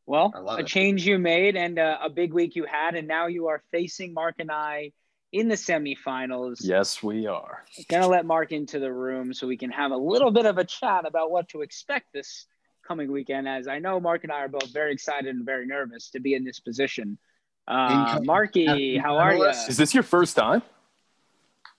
Well, 0.05 0.31
a 0.47 0.59
it. 0.59 0.67
change 0.67 1.07
you 1.07 1.17
made 1.17 1.55
and 1.55 1.79
uh, 1.79 1.97
a 2.03 2.09
big 2.11 2.33
week 2.33 2.55
you 2.55 2.65
had, 2.65 2.93
and 2.93 3.07
now 3.07 3.25
you 3.25 3.47
are 3.47 3.63
facing 3.71 4.13
Mark 4.13 4.35
and 4.37 4.51
I 4.51 4.91
in 5.31 5.47
the 5.47 5.55
semifinals. 5.55 6.59
Yes, 6.61 7.01
we 7.01 7.25
are. 7.25 7.65
Gonna 7.89 8.07
let 8.07 8.27
Mark 8.27 8.51
into 8.51 8.77
the 8.77 8.93
room 8.93 9.33
so 9.33 9.47
we 9.47 9.57
can 9.57 9.71
have 9.71 9.89
a 9.89 9.97
little 9.97 10.29
bit 10.29 10.45
of 10.45 10.59
a 10.59 10.63
chat 10.63 11.07
about 11.07 11.31
what 11.31 11.49
to 11.49 11.63
expect 11.63 12.13
this 12.13 12.45
coming 12.87 13.11
weekend. 13.11 13.47
As 13.47 13.67
I 13.67 13.79
know, 13.79 13.99
Mark 13.99 14.23
and 14.23 14.31
I 14.31 14.41
are 14.41 14.49
both 14.49 14.71
very 14.71 14.93
excited 14.93 15.35
and 15.35 15.43
very 15.43 15.65
nervous 15.65 16.11
to 16.11 16.19
be 16.19 16.35
in 16.35 16.43
this 16.43 16.59
position. 16.59 17.17
Uh, 17.67 18.19
Marky, 18.23 18.97
how 18.97 19.17
are 19.17 19.35
you? 19.35 19.45
Is 19.45 19.77
this 19.77 19.93
your 19.93 20.03
first 20.03 20.35
time? 20.35 20.61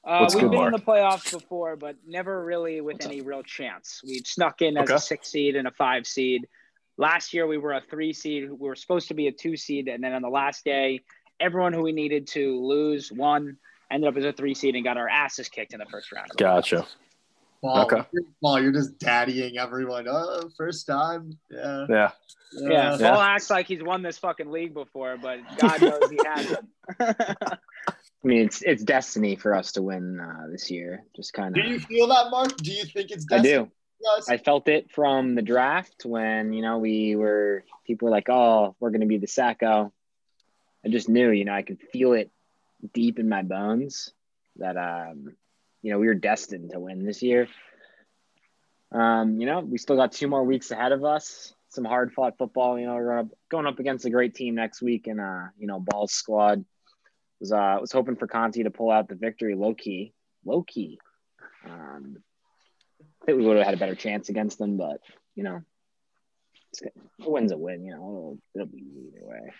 Uh, 0.05 0.20
we've 0.20 0.41
good, 0.41 0.51
been 0.51 0.64
in 0.66 0.72
the 0.72 0.78
playoffs 0.78 1.32
before, 1.32 1.74
but 1.76 1.97
never 2.07 2.45
really 2.45 2.80
with 2.80 3.05
any 3.05 3.22
real 3.22 3.43
chance. 3.43 4.01
We 4.07 4.20
snuck 4.24 4.62
in 4.62 4.76
as 4.76 4.89
a 4.91 4.99
six 4.99 5.28
seed 5.28 5.57
and 5.57 5.66
a 5.66 5.72
five 5.72 6.07
seed. 6.07 6.47
Last 6.97 7.34
year 7.34 7.47
we 7.47 7.59
were 7.59 7.72
a 7.72 7.80
three 7.80 8.12
seed. 8.12 8.51
We 8.51 8.68
were 8.68 8.76
supposed 8.76 9.09
to 9.09 9.14
be 9.14 9.26
a 9.26 9.32
two 9.32 9.57
seed, 9.57 9.89
and 9.89 10.03
then 10.03 10.12
on 10.12 10.22
the 10.22 10.28
last 10.28 10.64
day, 10.64 11.03
everyone 11.41 11.72
who 11.72 11.82
we 11.82 11.93
needed 11.93 12.26
to 12.28 12.64
lose 12.64 13.11
won. 13.12 13.59
Ended 13.89 14.09
up 14.09 14.16
as 14.16 14.24
a 14.24 14.32
three 14.32 14.55
seed 14.55 14.74
and 14.74 14.82
got 14.82 14.97
our 14.97 15.09
asses 15.09 15.49
kicked 15.49 15.72
in 15.72 15.78
the 15.78 15.87
first 15.87 16.11
round. 16.11 16.28
Gotcha. 16.37 16.84
Playoffs. 17.63 17.89
Paul, 17.89 17.99
Okay. 17.99 18.03
Paul, 18.43 18.63
you're 18.63 18.73
just 18.73 18.99
daddying 18.99 19.57
everyone. 19.59 20.07
Oh, 20.09 20.51
first 20.57 20.87
time. 20.87 21.39
Yeah. 21.51 21.87
Yeah. 21.89 22.11
Yeah, 22.53 22.97
Yeah. 22.99 23.11
Paul 23.13 23.21
acts 23.21 23.51
like 23.51 23.67
he's 23.67 23.83
won 23.83 24.03
this 24.03 24.19
fucking 24.19 24.51
league 24.51 24.75
before, 24.75 25.17
but 25.21 25.41
God 25.59 25.81
knows 25.83 26.11
he 26.11 26.19
hasn't. 26.25 26.69
I 27.01 28.29
mean, 28.29 28.43
it's 28.47 28.63
it's 28.63 28.83
destiny 28.83 29.37
for 29.37 29.55
us 29.55 29.73
to 29.73 29.83
win 29.83 30.19
uh, 30.21 30.47
this 30.51 30.71
year. 30.71 31.05
Just 31.15 31.33
kind 31.33 31.57
of. 31.57 31.63
Do 31.65 31.71
you 31.71 31.79
feel 31.79 32.09
that, 32.09 32.31
Mark? 32.31 32.57
Do 32.57 32.73
you 32.73 32.85
think 32.85 33.11
it's 33.11 33.27
I 33.31 33.37
destiny? 33.37 33.65
do. 33.67 33.71
Yes. 34.01 34.29
I 34.29 34.37
felt 34.37 34.69
it 34.69 34.91
from 34.91 35.35
the 35.35 35.43
draft 35.43 36.05
when 36.05 36.53
you 36.53 36.63
know 36.63 36.79
we 36.79 37.17
were 37.17 37.65
people 37.87 38.07
were 38.07 38.13
like, 38.13 38.29
"Oh, 38.29 38.75
we're 38.81 38.91
going 38.91 39.01
to 39.01 39.07
be 39.07 39.19
the 39.19 39.27
Sacco." 39.29 39.93
I 40.85 40.89
just 40.89 41.09
knew, 41.09 41.31
you 41.31 41.45
know, 41.45 41.53
I 41.53 41.63
could 41.63 41.81
feel 41.93 42.13
it 42.13 42.31
deep 42.95 43.19
in 43.19 43.29
my 43.29 43.43
bones 43.43 44.13
that 44.57 44.77
um, 44.77 45.35
you 45.87 45.93
know 45.93 46.01
we 46.01 46.09
were 46.09 46.14
destined 46.14 46.70
to 46.72 46.80
win 46.80 47.07
this 47.07 47.22
year. 47.22 47.47
Um, 48.91 49.39
you 49.41 49.47
know, 49.47 49.61
we 49.61 49.78
still 49.78 49.95
got 49.95 50.11
two 50.11 50.26
more 50.26 50.43
weeks 50.43 50.72
ahead 50.72 50.91
of 50.91 51.05
us. 51.05 51.55
Some 51.68 51.84
hard 51.84 52.12
fought 52.12 52.37
football. 52.39 52.76
You 52.76 52.87
know, 52.87 52.97
we're 52.97 53.22
going 53.49 53.66
up 53.66 53.78
against 53.78 54.05
a 54.05 54.11
great 54.11 54.34
team 54.34 54.57
next 54.57 54.82
week, 54.82 55.07
and 55.07 55.20
uh, 55.20 55.45
you 55.57 55.68
know, 55.68 55.78
Ball's 55.78 56.12
squad 56.12 56.64
was 57.39 57.53
uh 57.53 57.78
was 57.80 57.93
hoping 57.93 58.16
for 58.16 58.26
Conti 58.26 58.64
to 58.64 58.70
pull 58.70 58.91
out 58.91 59.09
the 59.09 59.14
victory 59.14 59.55
low 59.55 59.74
key, 59.74 60.12
low 60.45 60.64
key. 60.64 60.99
Um, 61.64 62.16
I 63.22 63.26
think 63.26 63.39
we 63.39 63.47
would 63.47 63.57
have 63.57 63.66
had 63.66 63.74
a 63.74 63.78
better 63.78 63.95
chance 63.95 64.28
against 64.28 64.59
them, 64.59 64.76
but 64.76 65.01
you 65.37 65.45
know, 65.45 65.62
a 67.24 67.30
win's 67.30 67.53
a 67.53 67.57
win. 67.57 67.84
You 67.84 67.93
know, 67.93 67.97
it'll, 67.97 68.39
it'll 68.57 68.66
be 68.66 68.82
either 69.14 69.24
way. 69.24 69.53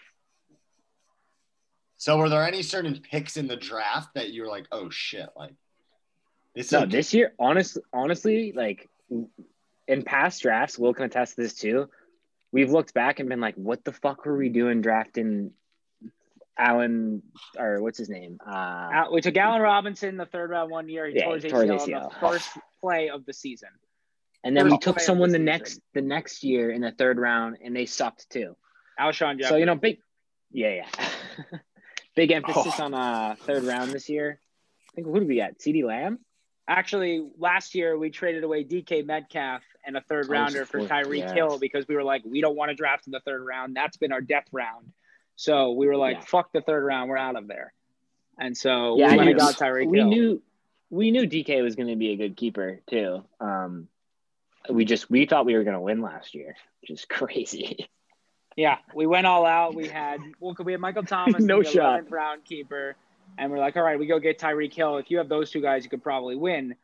So, 1.99 2.19
were 2.19 2.29
there 2.29 2.45
any 2.45 2.63
certain 2.63 3.01
picks 3.01 3.37
in 3.37 3.47
the 3.47 3.57
draft 3.57 4.15
that 4.15 4.31
you 4.31 4.43
were 4.43 4.49
like, 4.49 4.67
"Oh 4.73 4.91
shit!" 4.91 5.29
Like 5.37 5.55
this. 6.57 6.73
No, 6.73 6.83
is 6.83 6.91
this 6.91 7.15
year, 7.15 7.33
honest, 7.39 7.79
honestly, 7.93 8.53
like 8.53 8.89
in 9.87 10.03
past 10.03 10.43
drafts, 10.43 10.79
we'll 10.79 10.95
can 10.95 11.05
attest 11.05 11.37
to 11.37 11.43
this 11.43 11.55
too. 11.55 11.89
We've 12.53 12.71
looked 12.71 12.95
back 12.95 13.21
and 13.21 13.29
been 13.29 13.41
like, 13.41 13.55
"What 13.55 13.85
the 13.85 13.93
fuck 13.93 14.25
were 14.27 14.37
we 14.37 14.49
doing 14.49 14.81
drafting 14.81 15.53
Allen 16.59 17.23
or 17.59 17.83
what's 17.83 17.99
his 17.99 18.09
name?" 18.09 18.39
Uh, 18.45 19.05
we 19.13 19.21
took 19.21 19.37
Allen 19.37 19.61
Robinson 19.63 20.17
the 20.17 20.27
third 20.27 20.51
round 20.51 20.71
one 20.71 20.89
year. 20.89 21.07
He 21.07 21.17
Yeah, 21.17 21.25
tore 21.27 21.35
his 21.35 21.45
he 21.45 21.51
tore 21.51 21.63
his 21.63 21.71
ACL, 21.83 21.87
ACL. 21.89 22.09
the 22.15 22.19
first 22.29 22.51
play 22.81 23.11
of 23.11 23.25
the 23.27 23.33
season. 23.33 23.69
and 24.45 24.57
then 24.57 24.71
we 24.71 24.79
took 24.79 25.01
someone 25.01 25.31
the 25.33 25.39
the 25.39 25.45
next 25.45 25.81
the 25.95 26.03
next 26.03 26.45
year 26.45 26.71
in 26.71 26.81
the 26.81 26.93
third 26.93 27.19
round, 27.19 27.59
and 27.63 27.75
they 27.77 27.87
sucked 27.87 28.31
too. 28.31 28.57
Alshon 28.99 29.39
Jeffery. 29.39 29.49
So 29.49 29.57
you 29.57 29.67
know, 29.67 29.75
big, 29.75 29.99
yeah, 30.53 30.85
yeah, 30.87 31.09
big 32.17 32.31
emphasis 32.33 32.75
Oh. 32.79 32.85
on 32.85 32.95
uh 32.95 33.35
third 33.41 33.65
round 33.65 33.91
this 33.93 34.09
year. 34.09 34.41
I 34.41 34.95
think 34.95 35.07
who 35.09 35.19
did 35.19 35.29
we 35.29 35.35
get? 35.35 35.59
CeeDee 35.59 35.85
Lamb. 35.85 36.21
Actually, 36.69 37.29
last 37.39 37.75
year 37.75 37.97
we 37.97 38.11
traded 38.11 38.43
away 38.43 38.65
DK 38.65 39.07
Metcalf 39.07 39.63
and 39.87 39.97
a 39.97 40.01
third 40.01 40.29
rounder 40.29 40.65
for 40.67 40.81
Tyreek 40.81 41.19
yes. 41.19 41.33
Hill 41.33 41.59
because 41.59 41.87
we 41.87 41.95
were 41.95 42.03
like, 42.03 42.23
we 42.25 42.41
don't 42.41 42.57
want 42.57 42.71
to 42.71 42.75
draft 42.75 43.07
in 43.07 43.13
the 43.13 43.21
third 43.21 43.45
round. 43.45 43.77
That's 43.77 43.97
been 43.97 44.11
our 44.13 44.21
death 44.21 44.47
round. 44.51 44.93
So 45.37 45.73
we 45.73 45.87
were 45.87 45.97
like, 45.97 46.17
Yeah. 46.17 46.23
fuck 46.23 46.53
the 46.53 46.61
third 46.61 46.85
round. 46.85 47.09
We're 47.09 47.19
out 47.19 47.37
of 47.37 47.47
there. 47.47 47.73
And 48.39 48.57
so 48.57 48.99
Yeah, 48.99 49.13
we 49.13 49.19
went 49.19 49.39
got 49.39 49.55
Tyreek 49.55 49.87
we 49.87 49.99
Hill. 49.99 50.09
knew 50.09 50.43
we 50.91 51.11
knew 51.11 51.23
DK 51.27 51.63
was 51.63 51.77
going 51.77 51.89
to 51.89 51.97
be 51.97 52.11
a 52.13 52.17
good 52.17 52.37
keeper 52.37 52.81
too. 52.89 53.25
Um, 53.41 53.89
we 54.69 54.85
just 54.85 55.09
we 55.09 55.27
thought 55.27 55.47
we 55.47 55.55
were 55.55 55.63
going 55.65 55.75
to 55.75 55.81
win 55.81 56.01
last 56.01 56.35
year, 56.35 56.57
which 56.81 56.91
is 56.91 57.05
crazy. 57.09 57.89
Yeah, 58.57 58.79
we 58.95 59.07
went 59.07 59.27
all 59.27 59.45
out. 59.47 59.75
We 59.75 59.87
had 59.87 60.21
well, 60.41 60.57
we 60.65 60.73
had 60.73 60.81
Michael 60.81 61.03
Thomas, 61.05 61.43
No 61.43 61.63
the 61.63 61.71
shot. 61.71 62.05
11th 62.07 62.11
round 62.11 62.45
keeper, 62.45 62.97
and 63.39 63.51
we're 63.51 63.59
like, 63.59 63.77
all 63.77 63.83
right, 63.83 63.99
we 63.99 64.07
go 64.07 64.19
get 64.19 64.39
Tyreek 64.39 64.73
Hill. 64.75 64.97
If 64.99 65.11
you 65.11 65.19
have 65.19 65.29
those 65.29 65.51
two 65.51 65.61
guys, 65.61 65.85
you 65.85 65.91
could 65.91 66.03
probably 66.03 66.37
win. 66.37 66.75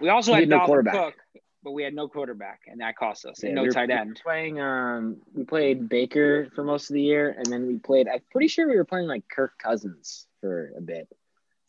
We 0.00 0.08
also 0.08 0.32
We 0.32 0.40
had 0.40 0.42
had 0.42 0.48
no 0.58 0.66
quarterback. 0.66 0.94
Cook, 0.94 1.14
but 1.62 1.72
we 1.72 1.82
had 1.82 1.94
no 1.94 2.08
quarterback, 2.08 2.62
and 2.66 2.80
that 2.80 2.96
cost 2.96 3.24
us. 3.26 3.42
and 3.42 3.50
Yeah, 3.50 3.54
no 3.54 3.62
we 3.62 3.68
were- 3.68 3.72
tight 3.74 3.88
we 3.88 3.94
end. 3.94 4.20
playing 4.22 4.60
um 4.60 5.22
we 5.34 5.44
played 5.44 5.88
Baker 5.88 6.48
for 6.54 6.64
most 6.64 6.90
of 6.90 6.94
the 6.94 7.02
year, 7.02 7.30
and 7.36 7.46
then 7.46 7.66
we 7.66 7.78
played. 7.78 8.08
I'm 8.08 8.20
pretty 8.30 8.48
sure 8.48 8.68
we 8.68 8.76
were 8.76 8.84
playing 8.84 9.06
like 9.06 9.24
Kirk 9.28 9.52
Cousins 9.58 10.26
for 10.40 10.72
a 10.76 10.80
bit. 10.80 11.08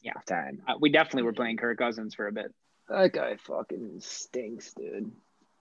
Yeah. 0.02 0.14
time. 0.28 0.62
Uh, 0.68 0.76
we 0.80 0.92
definitely 0.92 1.24
were 1.24 1.34
playing 1.34 1.58
Kirk 1.58 1.80
Cousins 1.80 2.14
for 2.14 2.28
a 2.28 2.32
bit. 2.32 2.54
That 2.90 3.12
guy 3.14 3.38
fucking 3.38 4.02
stinks, 4.02 4.72
dude. 4.76 5.12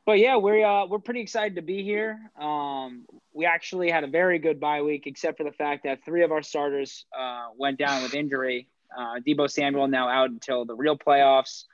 But 0.06 0.18
yeah, 0.18 0.36
we're 0.36 0.64
uh, 0.64 0.86
we're 0.86 0.98
pretty 0.98 1.20
excited 1.20 1.56
to 1.56 1.62
be 1.62 1.82
here. 1.82 2.30
Um, 2.38 3.06
we 3.32 3.46
actually 3.46 3.90
had 3.90 4.04
a 4.04 4.06
very 4.06 4.38
good 4.38 4.60
bye 4.60 4.82
week, 4.82 5.06
except 5.06 5.38
for 5.38 5.44
the 5.44 5.52
fact 5.52 5.84
that 5.84 6.04
three 6.04 6.22
of 6.22 6.30
our 6.30 6.42
starters 6.42 7.06
uh, 7.18 7.46
went 7.56 7.78
down 7.78 8.02
with 8.02 8.14
injury. 8.14 8.68
Uh, 8.96 9.20
Deebo 9.26 9.50
Samuel 9.50 9.88
now 9.88 10.08
out 10.08 10.30
until 10.30 10.64
the 10.64 10.74
real 10.74 10.96
playoffs. 10.96 11.64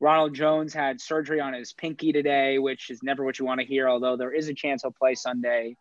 Ronald 0.00 0.34
Jones 0.34 0.74
had 0.74 1.00
surgery 1.00 1.40
on 1.40 1.52
his 1.52 1.72
pinky 1.72 2.12
today, 2.12 2.58
which 2.58 2.90
is 2.90 3.02
never 3.02 3.24
what 3.24 3.38
you 3.38 3.44
want 3.44 3.60
to 3.60 3.66
hear. 3.66 3.88
Although 3.88 4.16
there 4.16 4.32
is 4.32 4.48
a 4.48 4.54
chance 4.54 4.82
he'll 4.82 4.92
play 4.92 5.14
Sunday. 5.14 5.76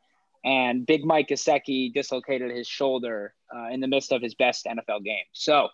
And 0.46 0.86
Big 0.86 1.04
Mike 1.04 1.30
Gesicki 1.30 1.92
dislocated 1.92 2.56
his 2.56 2.68
shoulder 2.68 3.34
uh, 3.54 3.70
in 3.70 3.80
the 3.80 3.88
midst 3.88 4.12
of 4.12 4.22
his 4.22 4.36
best 4.36 4.66
NFL 4.66 5.04
game. 5.04 5.26
So, 5.34 5.70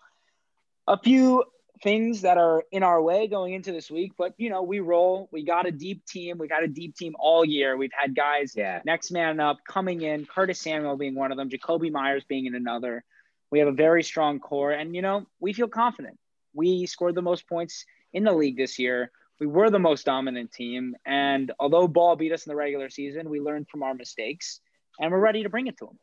a 0.88 0.98
few 0.98 1.44
things 1.82 2.22
that 2.22 2.38
are 2.38 2.64
in 2.72 2.84
our 2.84 3.02
way 3.02 3.28
going 3.28 3.54
into 3.54 3.72
this 3.72 3.90
week, 3.90 4.14
but 4.18 4.34
you 4.38 4.50
know, 4.50 4.62
we 4.64 4.80
roll. 4.80 5.28
We 5.32 5.44
got 5.44 5.68
a 5.68 5.72
deep 5.72 6.06
team. 6.06 6.38
We 6.38 6.48
got 6.48 6.64
a 6.64 6.68
deep 6.68 6.96
team 6.96 7.16
all 7.20 7.44
year. 7.44 7.76
We've 7.78 7.92
had 7.98 8.16
guys 8.16 8.54
Yeah, 8.56 8.82
next 8.86 9.12
man 9.12 9.40
up 9.40 9.60
coming 9.68 10.02
in, 10.02 10.26
Curtis 10.26 10.60
Samuel 10.60 10.98
being 10.98 11.16
one 11.16 11.32
of 11.32 11.38
them, 11.38 11.50
Jakobi 11.50 11.92
Meyers 11.92 12.24
being 12.28 12.46
in 12.46 12.56
another. 12.56 13.04
We 13.52 13.60
have 13.60 13.68
a 13.68 13.74
very 13.74 14.04
strong 14.04 14.40
core, 14.40 14.72
and 14.72 14.96
you 14.96 15.02
know, 15.02 15.26
we 15.40 15.54
feel 15.54 15.68
confident. 15.68 16.18
We 16.54 16.86
scored 16.86 17.16
the 17.16 17.22
most 17.22 17.48
points 17.48 17.86
in 18.14 18.24
the 18.24 18.34
league 18.34 18.58
this 18.58 18.78
year. 18.80 19.12
We 19.40 19.48
were 19.48 19.70
the 19.70 19.80
most 19.80 20.06
dominant 20.06 20.52
team, 20.52 20.96
and 21.06 21.52
although 21.60 21.88
Ball 21.88 22.16
beat 22.16 22.32
us 22.32 22.46
in 22.46 22.52
the 22.52 22.56
regular 22.56 22.90
season, 22.90 23.30
we 23.30 23.42
learned 23.42 23.68
from 23.68 23.84
our 23.84 23.94
mistakes, 23.94 24.62
and 25.00 25.12
we're 25.12 25.20
ready 25.20 25.44
to 25.44 25.50
bring 25.50 25.68
it 25.68 25.78
to 25.80 25.88
them. 25.88 26.00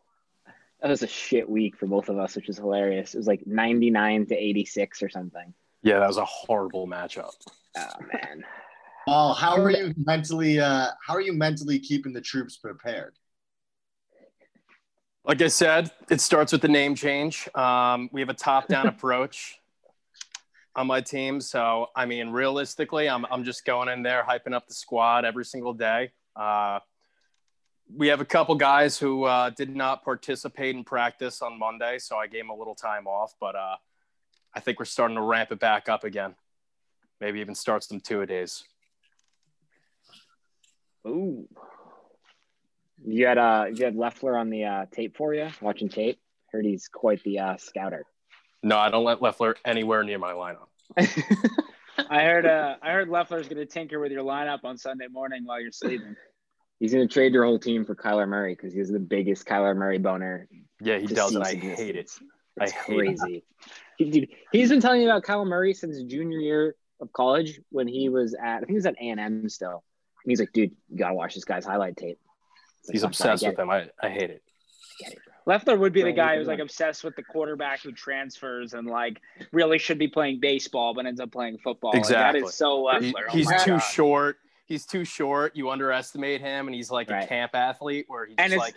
that 0.82 0.90
was 0.90 1.02
a 1.02 1.06
shit 1.06 1.48
week 1.48 1.76
for 1.76 1.86
both 1.86 2.08
of 2.08 2.18
us, 2.18 2.36
which 2.36 2.48
is 2.48 2.58
hilarious. 2.58 3.14
It 3.14 3.18
was 3.18 3.26
like 3.26 3.46
99 3.46 4.26
to 4.26 4.34
86 4.34 5.02
or 5.02 5.08
something. 5.08 5.54
Yeah, 5.82 5.98
that 5.98 6.08
was 6.08 6.18
a 6.18 6.24
horrible 6.24 6.86
matchup. 6.86 7.32
Oh 7.76 7.86
man. 8.12 8.44
Paul, 9.06 9.34
how 9.34 9.56
are 9.56 9.70
you 9.70 9.94
mentally? 9.96 10.60
Uh, 10.60 10.88
how 11.06 11.14
are 11.14 11.20
you 11.20 11.32
mentally 11.32 11.78
keeping 11.78 12.12
the 12.12 12.20
troops 12.20 12.56
prepared? 12.56 13.14
Like 15.24 15.42
I 15.42 15.48
said, 15.48 15.90
it 16.10 16.20
starts 16.20 16.52
with 16.52 16.62
the 16.62 16.68
name 16.68 16.94
change. 16.94 17.48
Um, 17.54 18.08
we 18.12 18.20
have 18.20 18.30
a 18.30 18.34
top-down 18.34 18.86
approach 18.94 19.58
on 20.76 20.86
my 20.86 21.00
team, 21.00 21.40
so 21.40 21.88
I 21.96 22.06
mean, 22.06 22.30
realistically, 22.30 23.08
I'm 23.08 23.24
I'm 23.30 23.44
just 23.44 23.64
going 23.64 23.88
in 23.88 24.02
there 24.02 24.24
hyping 24.28 24.54
up 24.54 24.68
the 24.68 24.74
squad 24.74 25.24
every 25.24 25.44
single 25.44 25.72
day. 25.72 26.12
Uh, 26.36 26.80
we 27.92 28.08
have 28.08 28.20
a 28.20 28.24
couple 28.24 28.54
guys 28.54 28.98
who 28.98 29.24
uh, 29.24 29.50
did 29.50 29.74
not 29.74 30.04
participate 30.04 30.76
in 30.76 30.84
practice 30.84 31.42
on 31.42 31.58
Monday, 31.58 31.98
so 31.98 32.16
I 32.16 32.26
gave 32.26 32.42
them 32.42 32.50
a 32.50 32.54
little 32.54 32.74
time 32.74 33.06
off. 33.06 33.34
But 33.40 33.56
uh, 33.56 33.76
I 34.54 34.60
think 34.60 34.78
we're 34.78 34.84
starting 34.84 35.16
to 35.16 35.22
ramp 35.22 35.52
it 35.52 35.60
back 35.60 35.88
up 35.88 36.04
again. 36.04 36.34
Maybe 37.20 37.40
even 37.40 37.54
start 37.54 37.84
some 37.84 38.00
two 38.00 38.22
a 38.22 38.26
days. 38.26 38.64
Ooh. 41.06 41.48
You 43.04 43.26
had 43.26 43.38
uh 43.38 43.66
you 43.72 43.84
had 43.84 43.96
Leffler 43.96 44.36
on 44.36 44.50
the 44.50 44.64
uh, 44.64 44.86
tape 44.90 45.16
for 45.16 45.34
you, 45.34 45.48
watching 45.60 45.88
tape. 45.88 46.20
Heard 46.52 46.64
he's 46.64 46.88
quite 46.88 47.22
the 47.22 47.38
uh, 47.38 47.56
scouter. 47.56 48.04
No, 48.62 48.76
I 48.76 48.90
don't 48.90 49.04
let 49.04 49.22
Leffler 49.22 49.56
anywhere 49.64 50.02
near 50.02 50.18
my 50.18 50.32
lineup. 50.32 50.68
I 52.10 52.24
heard 52.24 52.44
uh, 52.44 52.76
I 52.82 52.92
heard 52.92 53.08
Leffler's 53.08 53.48
going 53.48 53.58
to 53.58 53.66
tinker 53.66 54.00
with 54.00 54.12
your 54.12 54.24
lineup 54.24 54.64
on 54.64 54.76
Sunday 54.76 55.06
morning 55.06 55.44
while 55.44 55.60
you're 55.60 55.72
sleeping. 55.72 56.16
He's 56.78 56.92
gonna 56.92 57.06
trade 57.06 57.34
your 57.34 57.44
whole 57.44 57.58
team 57.58 57.84
for 57.84 57.94
Kyler 57.94 58.26
Murray 58.26 58.54
because 58.54 58.72
he's 58.72 58.88
the 58.90 58.98
biggest 58.98 59.46
Kyler 59.46 59.76
Murray 59.76 59.98
boner. 59.98 60.48
Yeah, 60.80 60.98
he 60.98 61.06
does, 61.06 61.30
see 61.30 61.36
and 61.36 61.44
I 61.44 61.54
hate 61.54 61.96
it. 61.96 61.98
It's 61.98 62.20
I 62.58 62.70
hate 62.70 62.96
crazy. 62.96 63.28
He- 63.28 63.44
dude, 64.04 64.28
he's 64.52 64.68
been 64.70 64.80
telling 64.80 65.00
me 65.00 65.06
about 65.06 65.24
Kyler 65.24 65.46
Murray 65.46 65.74
since 65.74 66.02
junior 66.04 66.38
year 66.38 66.74
of 67.00 67.12
college 67.12 67.60
when 67.70 67.88
he 67.88 68.08
was 68.08 68.34
at 68.34 68.56
I 68.56 68.58
think 68.60 68.70
he 68.70 68.74
was 68.76 68.86
at 68.86 68.94
A 69.00 69.08
and 69.10 69.20
M 69.20 69.48
still. 69.48 69.82
And 70.24 70.30
he's 70.30 70.40
like, 70.40 70.52
dude, 70.52 70.72
you 70.88 70.98
gotta 70.98 71.14
watch 71.14 71.34
this 71.34 71.44
guy's 71.44 71.64
highlight 71.64 71.96
tape. 71.96 72.18
Like, 72.86 72.92
He's 72.92 73.02
obsessed 73.02 73.42
get 73.42 73.50
with 73.50 73.58
him. 73.58 73.70
I, 73.70 73.88
I 74.02 74.08
hate 74.10 74.30
it. 74.30 74.42
it, 75.00 75.18
bro. 75.24 75.34
Leffler 75.54 75.76
would 75.78 75.92
be 75.94 76.02
the 76.02 76.12
guy 76.12 76.36
who's 76.36 76.46
like 76.46 76.58
one. 76.58 76.66
obsessed 76.66 77.02
with 77.04 77.16
the 77.16 77.22
quarterback 77.22 77.82
who 77.82 77.92
transfers 77.92 78.74
and 78.74 78.86
like 78.86 79.20
really 79.52 79.78
should 79.78 79.98
be 79.98 80.08
playing 80.08 80.40
baseball 80.40 80.92
but 80.94 81.06
ends 81.06 81.20
up 81.20 81.32
playing 81.32 81.58
football. 81.58 81.90
Like, 81.92 82.00
Exactly. 82.00 82.40
that 82.42 82.46
is 82.46 82.54
so 82.54 82.78
He- 83.00 83.06
Leffler. 83.06 83.24
Oh 83.28 83.32
he's 83.32 83.46
my 83.46 83.56
too 83.58 83.70
God. 83.72 83.78
short. 83.78 84.36
He's 84.66 84.86
too 84.86 85.04
short. 85.04 85.56
You 85.56 85.70
underestimate 85.70 86.40
him, 86.40 86.68
and 86.68 86.74
he's 86.74 86.90
like 86.92 87.10
a 87.10 87.26
camp 87.26 87.56
athlete 87.56 88.04
where 88.08 88.26
he 88.26 88.36
just 88.36 88.52
it's- 88.54 88.58
like 88.60 88.74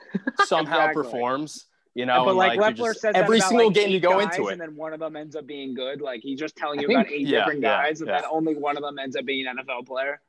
somehow 0.47 0.77
Exactly. 0.87 1.03
performs. 1.03 1.65
You 1.95 2.07
know, 2.07 2.23
but 2.25 2.29
and, 2.31 2.37
like, 2.39 2.55
you're 2.55 2.63
Leffler 2.63 2.93
says 2.95 3.13
every 3.15 3.37
about, 3.37 3.49
single 3.49 3.67
like, 3.67 3.75
game 3.75 3.89
you 3.91 3.99
go 3.99 4.19
into 4.19 4.47
it. 4.47 4.53
and 4.53 4.61
then 4.61 4.75
one 4.75 4.93
of 4.93 4.99
them 4.99 5.15
ends 5.15 5.35
up 5.35 5.45
being 5.45 5.75
good. 5.75 6.01
Like 6.01 6.21
he's 6.21 6.39
just 6.39 6.55
telling 6.55 6.79
you 6.81 6.87
think- 6.87 7.01
about 7.01 7.11
eight 7.11 7.27
Yeah, 7.27 7.39
different 7.39 7.61
yeah, 7.61 7.83
guys, 7.83 8.01
and 8.01 8.07
yeah. 8.09 8.21
then 8.21 8.29
only 8.31 8.55
one 8.55 8.77
of 8.77 8.83
them 8.83 8.97
ends 8.97 9.15
up 9.15 9.25
being 9.25 9.45
an 9.45 9.57
NFL 9.57 9.85
player. 9.85 10.19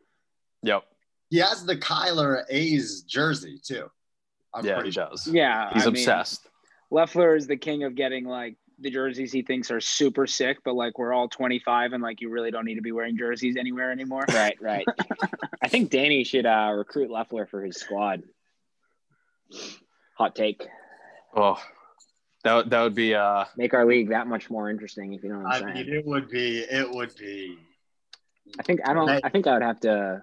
Yep. 0.62 0.84
He 1.30 1.38
has 1.38 1.64
the 1.64 1.76
Kyler 1.76 2.44
A's 2.50 3.02
jersey 3.02 3.58
too. 3.64 3.90
I'm 4.52 4.64
Yeah, 4.64 4.74
pretty 4.74 4.90
he 4.90 4.92
sure. 4.92 5.08
does. 5.10 5.26
Yeah, 5.26 5.70
He's 5.72 5.82
I 5.82 5.86
mean, 5.86 5.94
obsessed. 5.96 6.46
Leffler 6.90 7.34
is 7.34 7.46
the 7.46 7.56
king 7.56 7.82
of 7.84 7.94
getting 7.94 8.24
like 8.26 8.56
the 8.78 8.90
jerseys 8.90 9.32
he 9.32 9.40
thinks 9.42 9.70
are 9.70 9.80
super 9.80 10.26
sick, 10.26 10.58
but 10.64 10.74
like 10.74 10.98
we're 10.98 11.12
all 11.14 11.28
25 11.28 11.92
and 11.94 12.02
like 12.02 12.20
you 12.20 12.28
really 12.28 12.50
don't 12.50 12.66
need 12.66 12.74
to 12.74 12.82
be 12.82 12.92
wearing 12.92 13.16
jerseys 13.16 13.56
anywhere 13.56 13.90
anymore. 13.90 14.24
Right, 14.28 14.56
right. 14.60 14.86
I 15.62 15.68
think 15.68 15.90
Danny 15.90 16.24
should 16.24 16.44
uh, 16.44 16.72
recruit 16.76 17.10
Leffler 17.10 17.46
for 17.46 17.64
his 17.64 17.76
squad. 17.78 18.22
Hot 20.18 20.34
take. 20.34 20.66
Oh, 21.36 21.60
that 22.44 22.54
would- 22.54 22.70
that 22.70 22.82
would 22.82 22.94
be 22.94 23.14
uh 23.14 23.44
Make 23.56 23.74
our 23.74 23.84
league 23.86 24.08
that 24.10 24.26
much 24.26 24.50
more 24.50 24.70
interesting, 24.70 25.12
if 25.14 25.22
you 25.22 25.30
know 25.30 25.38
what 25.38 25.46
I'm 25.46 25.52
I 25.52 25.72
saying. 25.72 25.86
mean, 25.86 25.96
it 25.96 26.04
would 26.06 26.28
be. 26.28 26.58
It 26.60 26.90
would 26.90 27.14
be. 27.16 27.58
I 28.58 28.62
think 28.62 28.80
I 28.86 28.92
don't. 28.92 29.08
Hey. 29.08 29.20
I 29.24 29.28
think 29.30 29.46
I 29.46 29.54
would 29.54 29.62
have 29.62 29.80
to 29.80 30.22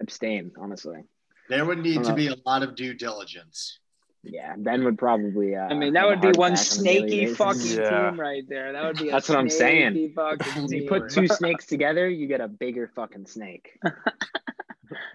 abstain, 0.00 0.52
honestly. 0.58 1.04
There 1.48 1.64
would 1.64 1.78
need 1.78 2.04
to 2.04 2.14
be 2.14 2.28
a 2.28 2.34
lot 2.46 2.62
of 2.62 2.74
due 2.74 2.94
diligence. 2.94 3.78
Yeah, 4.22 4.54
Ben 4.58 4.84
would 4.84 4.98
probably. 4.98 5.56
Uh, 5.56 5.62
I 5.68 5.74
mean, 5.74 5.94
that 5.94 6.06
would 6.06 6.20
be 6.20 6.28
one 6.38 6.50
on 6.52 6.56
snaky 6.56 7.26
fucking 7.26 7.62
Yeah. 7.78 8.10
team 8.10 8.20
right 8.20 8.42
there. 8.48 8.72
That 8.72 8.84
would 8.84 8.98
be. 8.98 9.08
A 9.08 9.12
That's 9.12 9.28
what 9.28 9.38
I'm 9.38 9.48
saying. 9.48 9.92
snaky 10.14 10.76
You 10.82 10.88
put 10.88 11.08
two 11.10 11.26
snakes 11.26 11.64
together, 11.66 12.08
you 12.08 12.26
get 12.26 12.40
a 12.42 12.48
bigger 12.48 12.90
fucking 12.94 13.26
snake. 13.26 13.78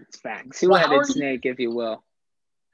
it's 0.01 0.17
facts. 0.21 0.59
Two-headed 0.59 0.91
are 0.91 1.03
snake, 1.03 1.41
if 1.45 1.59
you 1.59 1.71
will. 1.71 2.03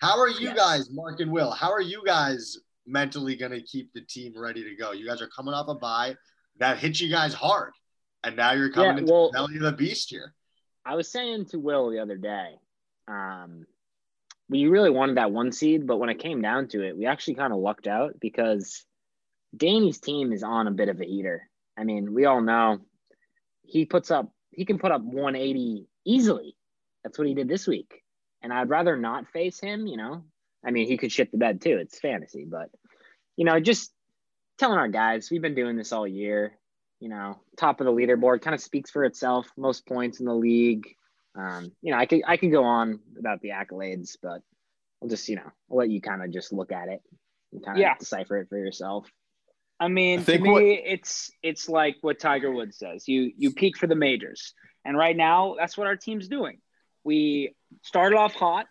How 0.02 0.20
are 0.20 0.28
you 0.30 0.47
Yes. 0.49 0.56
guys, 0.58 0.89
Mark 0.89 1.20
and 1.20 1.32
Will? 1.32 1.52
How 1.52 1.72
are 1.72 1.82
you 1.82 2.04
guys 2.04 2.58
mentally 2.88 3.36
going 3.36 3.52
to 3.52 3.62
keep 3.62 3.93
the 3.93 4.02
team 4.02 4.34
ready 4.36 4.64
to 4.64 4.76
go? 4.76 4.93
You 4.93 5.06
guys 5.06 5.22
are 5.22 5.28
coming 5.28 5.54
off 5.54 5.68
a 5.68 5.76
bye 5.76 6.16
that 6.58 6.80
hit 6.80 6.99
you 6.99 7.08
guys 7.10 7.36
hard, 7.36 7.72
and 8.24 8.36
now 8.36 8.54
you're 8.54 8.72
coming 8.72 8.93
Yeah, 8.93 8.97
into 9.02 9.14
well- 9.14 9.28
the 9.28 9.34
belly 9.34 9.56
of 9.58 9.62
the 9.62 9.72
beast 9.74 10.10
here. 10.10 10.34
I 10.84 10.95
was 10.95 11.08
saying 11.12 11.45
to 11.49 11.60
Will 11.60 11.91
the 11.91 11.99
other 11.99 12.18
day, 12.18 12.58
um, 13.08 13.68
we 14.49 14.66
really 14.66 14.89
wanted 14.89 15.18
that 15.18 15.32
one 15.32 15.52
seed, 15.52 15.86
but 15.86 15.97
when 15.97 16.10
it 16.10 16.18
came 16.18 16.41
down 16.41 16.68
to 16.70 16.82
it, 16.84 16.97
we 16.97 17.06
actually 17.06 17.36
kind 17.36 17.54
of 17.54 17.60
lucked 17.60 17.86
out 17.86 18.20
because 18.20 18.84
Danny's 19.56 19.99
team 19.99 20.34
is 20.34 20.41
on 20.41 20.66
a 20.68 20.72
bit 20.72 20.89
of 20.89 20.99
a 20.99 21.06
heater. 21.06 21.47
I 21.78 21.84
mean, 21.84 22.12
we 22.16 22.26
all 22.26 22.41
know 22.41 22.80
he 23.62 23.86
puts 23.86 24.10
up, 24.10 24.34
he 24.49 24.66
can 24.66 24.80
put 24.80 24.91
up 24.91 25.04
180 25.04 25.88
easily. 26.06 26.58
That's 27.04 27.20
what 27.20 27.28
he 27.28 27.36
did 27.36 27.47
this 27.47 27.68
week. 27.68 28.01
And 28.42 28.52
I'd 28.52 28.70
rather 28.70 28.98
not 28.98 29.28
face 29.30 29.60
him, 29.60 29.88
you 29.88 29.98
know. 29.98 30.24
I 30.66 30.72
mean, 30.72 30.88
he 30.88 30.98
could 30.98 31.12
shit 31.12 31.32
the 31.32 31.38
bed 31.38 31.62
too. 31.62 31.78
It's 31.78 32.00
fantasy, 32.00 32.46
but, 32.50 32.70
you 33.36 33.46
know, 33.46 33.60
just 33.60 33.92
telling 34.58 34.78
our 34.78 34.88
guys, 34.88 35.30
we've 35.32 35.42
been 35.42 35.56
doing 35.56 35.76
this 35.78 35.92
all 35.92 36.08
year 36.08 36.54
you 37.02 37.10
know, 37.10 37.39
top 37.58 37.82
of 37.82 37.86
the 37.86 37.92
leaderboard 37.92 38.44
kind 38.44 38.54
of 38.54 38.62
speaks 38.62 38.92
for 38.92 39.04
itself. 39.04 39.48
Most 39.58 39.88
points 39.88 40.20
in 40.20 40.28
the 40.28 40.36
league. 40.36 40.86
Um, 41.36 41.72
you 41.82 41.92
know, 41.92 41.98
I 41.98 42.06
could 42.06 42.22
I 42.28 42.38
could 42.38 42.52
go 42.52 42.64
on 42.64 43.00
about 43.18 43.42
the 43.42 43.50
accolades, 43.50 44.18
but 44.22 44.44
I'll 45.02 45.10
just 45.10 45.28
you 45.28 45.38
know 45.38 45.52
I'll 45.72 45.78
let 45.78 45.89
you 45.89 46.00
kind 46.00 46.24
of 46.24 46.32
just 46.32 46.54
look 46.54 46.72
at 46.72 46.89
it 46.89 47.02
and 47.52 47.66
kind 47.66 47.78
of 47.78 47.82
Yeah. 47.82 47.96
decipher 47.98 48.38
it 48.38 48.50
for 48.50 48.58
yourself. 48.60 49.10
I 49.80 49.88
mean, 49.88 50.20
I 50.20 50.24
to 50.26 50.38
me, 50.38 50.52
what- 50.52 50.62
it's 50.64 51.32
it's 51.42 51.68
like 51.68 51.96
what 52.02 52.20
Tiger 52.20 52.52
Woods 52.52 52.78
says. 52.78 53.08
You 53.08 53.32
you 53.36 53.52
peak 53.52 53.78
for 53.80 53.88
the 53.88 53.96
majors, 53.96 54.54
and 54.86 54.96
right 54.96 55.18
now 55.18 55.56
that's 55.58 55.76
what 55.76 55.88
our 55.88 55.96
team's 55.96 56.28
doing. 56.28 56.60
We 57.04 57.56
started 57.82 58.18
off 58.18 58.34
hot. 58.34 58.68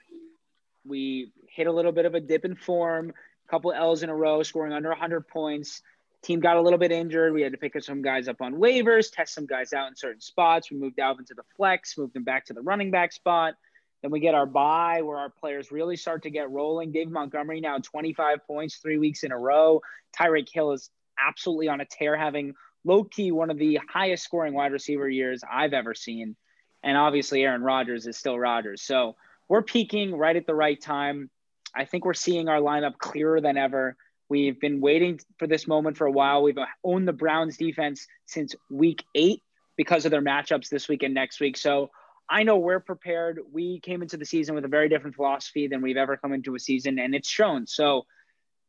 We 0.86 1.32
hit 1.48 1.66
a 1.66 1.72
little 1.72 1.92
bit 1.92 2.06
of 2.06 2.14
a 2.14 2.20
dip 2.20 2.44
in 2.44 2.56
form, 2.56 3.10
a 3.10 3.50
couple 3.50 3.72
L's 3.72 4.02
in 4.02 4.10
a 4.10 4.14
row, 4.14 4.42
scoring 4.42 4.72
under 4.72 4.88
100 4.88 5.28
points. 5.28 5.82
Team 6.22 6.40
got 6.40 6.56
a 6.56 6.60
little 6.60 6.78
bit 6.78 6.92
injured. 6.92 7.32
We 7.32 7.42
had 7.42 7.52
to 7.52 7.58
pick 7.58 7.76
up 7.76 7.82
some 7.82 8.02
guys 8.02 8.28
up 8.28 8.40
on 8.42 8.54
waivers, 8.54 9.10
test 9.10 9.34
some 9.34 9.46
guys 9.46 9.72
out 9.72 9.88
in 9.88 9.96
certain 9.96 10.20
spots. 10.20 10.70
We 10.70 10.78
moved 10.78 10.98
Alvin 10.98 11.24
to 11.26 11.34
the 11.34 11.42
flex, 11.56 11.96
moved 11.96 12.14
him 12.14 12.24
back 12.24 12.46
to 12.46 12.52
the 12.52 12.60
running 12.60 12.90
back 12.90 13.12
spot. 13.12 13.54
Then 14.02 14.10
we 14.10 14.20
get 14.20 14.34
our 14.34 14.46
bye 14.46 15.02
where 15.02 15.18
our 15.18 15.30
players 15.30 15.70
really 15.70 15.96
start 15.96 16.22
to 16.22 16.30
get 16.30 16.50
rolling. 16.50 16.92
Dave 16.92 17.10
Montgomery 17.10 17.60
now 17.60 17.78
25 17.78 18.46
points, 18.46 18.76
three 18.76 18.98
weeks 18.98 19.22
in 19.24 19.32
a 19.32 19.38
row. 19.38 19.80
Tyreek 20.18 20.48
Hill 20.52 20.72
is 20.72 20.90
absolutely 21.18 21.68
on 21.68 21.80
a 21.80 21.84
tear, 21.84 22.16
having 22.16 22.54
low 22.84 23.04
key 23.04 23.30
one 23.30 23.50
of 23.50 23.58
the 23.58 23.78
highest 23.92 24.24
scoring 24.24 24.54
wide 24.54 24.72
receiver 24.72 25.08
years 25.08 25.42
I've 25.50 25.74
ever 25.74 25.94
seen. 25.94 26.36
And 26.82 26.96
obviously, 26.96 27.42
Aaron 27.42 27.62
Rodgers 27.62 28.06
is 28.06 28.16
still 28.16 28.38
Rodgers. 28.38 28.82
So 28.82 29.16
we're 29.48 29.62
peaking 29.62 30.14
right 30.14 30.36
at 30.36 30.46
the 30.46 30.54
right 30.54 30.80
time. 30.80 31.30
I 31.74 31.84
think 31.84 32.04
we're 32.04 32.14
seeing 32.14 32.48
our 32.48 32.60
lineup 32.60 32.98
clearer 32.98 33.40
than 33.40 33.56
ever. 33.56 33.96
We've 34.28 34.60
been 34.60 34.80
waiting 34.80 35.20
for 35.38 35.46
this 35.46 35.66
moment 35.66 35.96
for 35.96 36.06
a 36.06 36.12
while. 36.12 36.42
We've 36.42 36.58
owned 36.84 37.06
the 37.06 37.12
Browns 37.12 37.56
defense 37.56 38.06
since 38.26 38.54
week 38.70 39.04
eight 39.14 39.42
because 39.76 40.04
of 40.04 40.10
their 40.10 40.22
matchups 40.22 40.68
this 40.68 40.88
week 40.88 41.02
and 41.02 41.14
next 41.14 41.40
week. 41.40 41.56
So 41.56 41.90
I 42.28 42.44
know 42.44 42.58
we're 42.58 42.80
prepared. 42.80 43.40
We 43.52 43.80
came 43.80 44.02
into 44.02 44.16
the 44.16 44.24
season 44.24 44.54
with 44.54 44.64
a 44.64 44.68
very 44.68 44.88
different 44.88 45.16
philosophy 45.16 45.66
than 45.66 45.82
we've 45.82 45.96
ever 45.96 46.16
come 46.16 46.32
into 46.32 46.54
a 46.54 46.60
season, 46.60 47.00
and 47.00 47.12
it's 47.14 47.28
shown. 47.28 47.66
So 47.66 48.06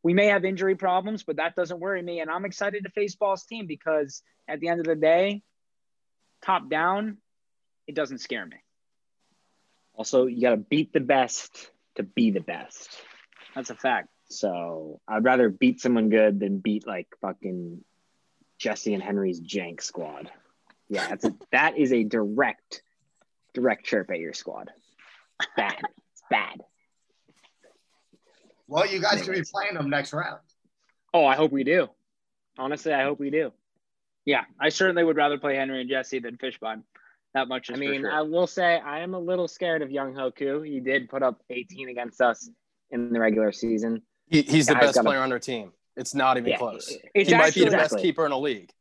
we 0.01 0.15
may 0.15 0.27
have 0.27 0.45
injury 0.45 0.75
problems, 0.75 1.23
but 1.23 1.35
that 1.35 1.55
doesn't 1.55 1.79
worry 1.79 2.01
me. 2.01 2.21
And 2.21 2.31
I'm 2.31 2.45
excited 2.45 2.83
to 2.83 2.89
face 2.89 3.15
Ball's 3.15 3.45
team 3.45 3.67
because 3.67 4.23
at 4.47 4.59
the 4.59 4.69
end 4.69 4.79
of 4.79 4.87
the 4.87 4.95
day, 4.95 5.43
top 6.43 6.69
down, 6.71 7.17
it 7.87 7.95
doesn't 7.95 8.19
scare 8.19 8.45
me. 8.45 8.57
Also, 9.93 10.25
you 10.25 10.41
got 10.41 10.51
to 10.51 10.57
beat 10.57 10.93
the 10.93 10.99
best 10.99 11.69
to 11.95 12.03
be 12.03 12.31
the 12.31 12.39
best. 12.39 12.89
That's 13.55 13.69
a 13.69 13.75
fact. 13.75 14.09
So 14.29 15.01
I'd 15.07 15.25
rather 15.25 15.49
beat 15.49 15.81
someone 15.81 16.09
good 16.09 16.39
than 16.39 16.59
beat 16.59 16.87
like 16.87 17.07
fucking 17.21 17.83
Jesse 18.57 18.93
and 18.93 19.03
Henry's 19.03 19.41
jank 19.41 19.81
squad. 19.81 20.31
Yeah, 20.89 21.07
that's 21.07 21.25
a, 21.25 21.33
that 21.51 21.77
is 21.77 21.91
a 21.91 22.03
direct, 22.03 22.81
direct 23.53 23.85
chirp 23.85 24.09
at 24.11 24.19
your 24.19 24.33
squad. 24.33 24.69
Bad. 25.57 25.79
It's 26.13 26.23
bad. 26.29 26.61
Well, 28.67 28.87
you 28.87 29.01
guys 29.01 29.21
could 29.21 29.33
be 29.33 29.43
playing 29.51 29.73
them 29.73 29.89
next 29.89 30.13
round. 30.13 30.39
Oh, 31.13 31.25
I 31.25 31.35
hope 31.35 31.51
we 31.51 31.65
do. 31.65 31.89
Honestly, 32.57 32.93
I 32.93 33.03
hope 33.03 33.19
we 33.19 33.29
do. 33.29 33.51
Yeah, 34.23 34.43
I 34.59 34.69
certainly 34.69 35.03
would 35.03 35.17
rather 35.17 35.37
play 35.37 35.55
Henry 35.55 35.81
and 35.81 35.89
Jesse 35.89 36.19
than 36.19 36.37
Fishbone. 36.37 36.83
That 37.33 37.47
much 37.47 37.69
is 37.69 37.77
I 37.77 37.79
mean, 37.79 38.01
for 38.01 38.09
sure. 38.09 38.11
I 38.11 38.21
will 38.21 38.47
say 38.47 38.79
I 38.79 38.99
am 38.99 39.13
a 39.13 39.19
little 39.19 39.47
scared 39.47 39.81
of 39.81 39.89
Younghoe 39.89 40.35
Koo. 40.35 40.61
He 40.61 40.79
did 40.79 41.09
put 41.09 41.23
up 41.23 41.41
18 41.49 41.89
against 41.89 42.19
us 42.21 42.49
in 42.89 43.13
the 43.13 43.19
regular 43.19 43.51
season. 43.51 44.01
He, 44.27 44.41
he's 44.41 44.67
the 44.67 44.73
Guy's 44.73 44.81
best 44.83 44.95
gotta- 44.95 45.07
player 45.07 45.19
on 45.19 45.31
our 45.31 45.39
team. 45.39 45.71
It's 45.95 46.13
not 46.15 46.37
even 46.37 46.49
Yeah, 46.51 46.57
close. 46.57 46.93
It's 47.13 47.29
he 47.29 47.35
might 47.35 47.53
be 47.53 47.61
actually- 47.63 47.65
the 47.65 47.71
best 47.77 47.97
keeper 47.99 48.25
in 48.25 48.31
the 48.31 48.37
league. 48.39 48.71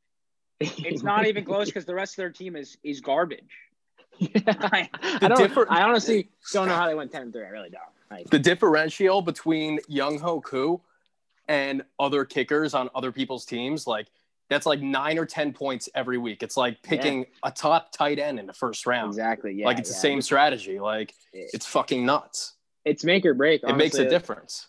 it's 0.60 1.02
not 1.02 1.26
even 1.26 1.44
close 1.44 1.66
because 1.66 1.84
the 1.86 1.94
rest 1.94 2.12
of 2.14 2.16
their 2.18 2.30
team 2.30 2.56
is 2.56 2.76
is 2.82 3.00
garbage. 3.00 3.50
I, 4.20 4.88
The 5.20 5.28
don't, 5.28 5.38
differ- 5.38 5.70
I 5.70 5.82
honestly 5.82 6.28
don't 6.52 6.68
know 6.68 6.74
how 6.74 6.86
they 6.88 6.94
went 6.94 7.10
10 7.12 7.22
and 7.22 7.32
3. 7.32 7.44
I 7.44 7.48
really 7.48 7.70
don't. 7.70 7.82
Like, 8.10 8.28
The 8.30 8.38
differential 8.38 9.22
between 9.22 9.78
Younghoe 9.90 10.42
Koo 10.42 10.80
and 11.48 11.82
other 11.98 12.24
kickers 12.24 12.74
on 12.74 12.90
other 12.94 13.12
people's 13.12 13.44
teams, 13.46 13.86
like 13.86 14.08
that's 14.50 14.66
like 14.66 14.80
nine 14.80 15.18
or 15.18 15.24
ten 15.24 15.52
points 15.52 15.88
every 15.94 16.18
week. 16.18 16.42
It's 16.42 16.56
like 16.56 16.82
picking 16.82 17.26
a 17.42 17.50
top 17.50 17.92
tight 17.92 18.18
end 18.18 18.38
in 18.38 18.46
the 18.46 18.52
first 18.52 18.84
round. 18.84 19.08
exactly. 19.10 19.52
Yeah. 19.54 19.66
like 19.66 19.78
it's 19.78 19.88
yeah. 19.88 19.94
the 19.94 20.00
same 20.00 20.20
strategy. 20.20 20.78
Like 20.80 21.14
it's 21.32 21.66
fucking 21.66 22.04
nuts. 22.04 22.54
It's 22.84 23.04
make 23.04 23.24
or 23.24 23.34
break. 23.34 23.62
It 23.62 23.76
makes 23.76 23.96
a 23.96 24.08
difference. 24.08 24.66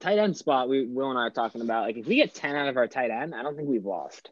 tight 0.00 0.18
end 0.18 0.36
spot 0.36 0.68
we 0.68 0.84
Will 0.84 1.08
and 1.10 1.18
I 1.18 1.22
are 1.22 1.30
talking 1.30 1.62
about 1.62 1.84
like 1.84 1.96
if 1.96 2.06
we 2.06 2.16
get 2.16 2.34
10 2.34 2.54
out 2.56 2.68
of 2.68 2.76
our 2.76 2.86
tight 2.86 3.10
end 3.10 3.34
I 3.34 3.42
don't 3.42 3.56
think 3.56 3.68
we've 3.68 3.84
lost 3.84 4.28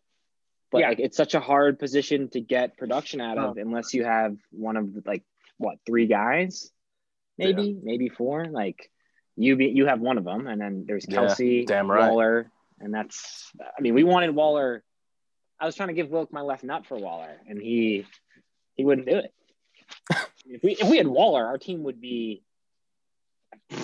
but 0.70 0.80
Yeah. 0.80 0.88
like 0.88 0.98
it's 0.98 1.16
such 1.16 1.34
a 1.34 1.40
hard 1.40 1.78
position 1.78 2.28
to 2.30 2.40
get 2.40 2.76
production 2.76 3.20
out 3.20 3.38
of 3.38 3.56
unless 3.56 3.94
you 3.94 4.04
have 4.04 4.36
one 4.50 4.76
of 4.76 5.06
like 5.06 5.22
what 5.56 5.78
three 5.86 6.06
guys 6.06 6.70
maybe 7.38 7.78
maybe 7.82 8.08
four 8.08 8.44
like 8.46 8.90
you 9.36 9.56
be, 9.56 9.66
you 9.66 9.86
have 9.86 10.00
one 10.00 10.18
of 10.18 10.24
them 10.24 10.46
and 10.46 10.60
then 10.60 10.84
there's 10.86 11.06
Yeah, 11.08 11.20
Kelce 11.20 11.66
damn 11.66 11.90
right. 11.90 12.10
Waller 12.10 12.50
and 12.80 12.92
that's 12.92 13.50
I 13.60 13.80
mean 13.80 13.94
we 13.94 14.04
wanted 14.04 14.34
Waller 14.34 14.82
I 15.60 15.66
was 15.66 15.76
trying 15.76 15.88
to 15.88 15.94
give 15.94 16.10
Wilk 16.10 16.32
my 16.32 16.40
left 16.40 16.64
nut 16.64 16.86
for 16.86 16.98
Waller 16.98 17.36
and 17.48 17.60
he 17.60 18.06
he 18.74 18.84
wouldn't 18.84 19.08
do 19.08 19.16
it 19.16 19.32
if 20.46 20.62
we 20.62 20.72
if 20.72 20.88
we 20.88 20.96
had 20.96 21.06
Waller 21.06 21.46
our 21.46 21.58
team 21.58 21.84
would 21.84 22.00
be 22.00 22.42
I 23.70 23.76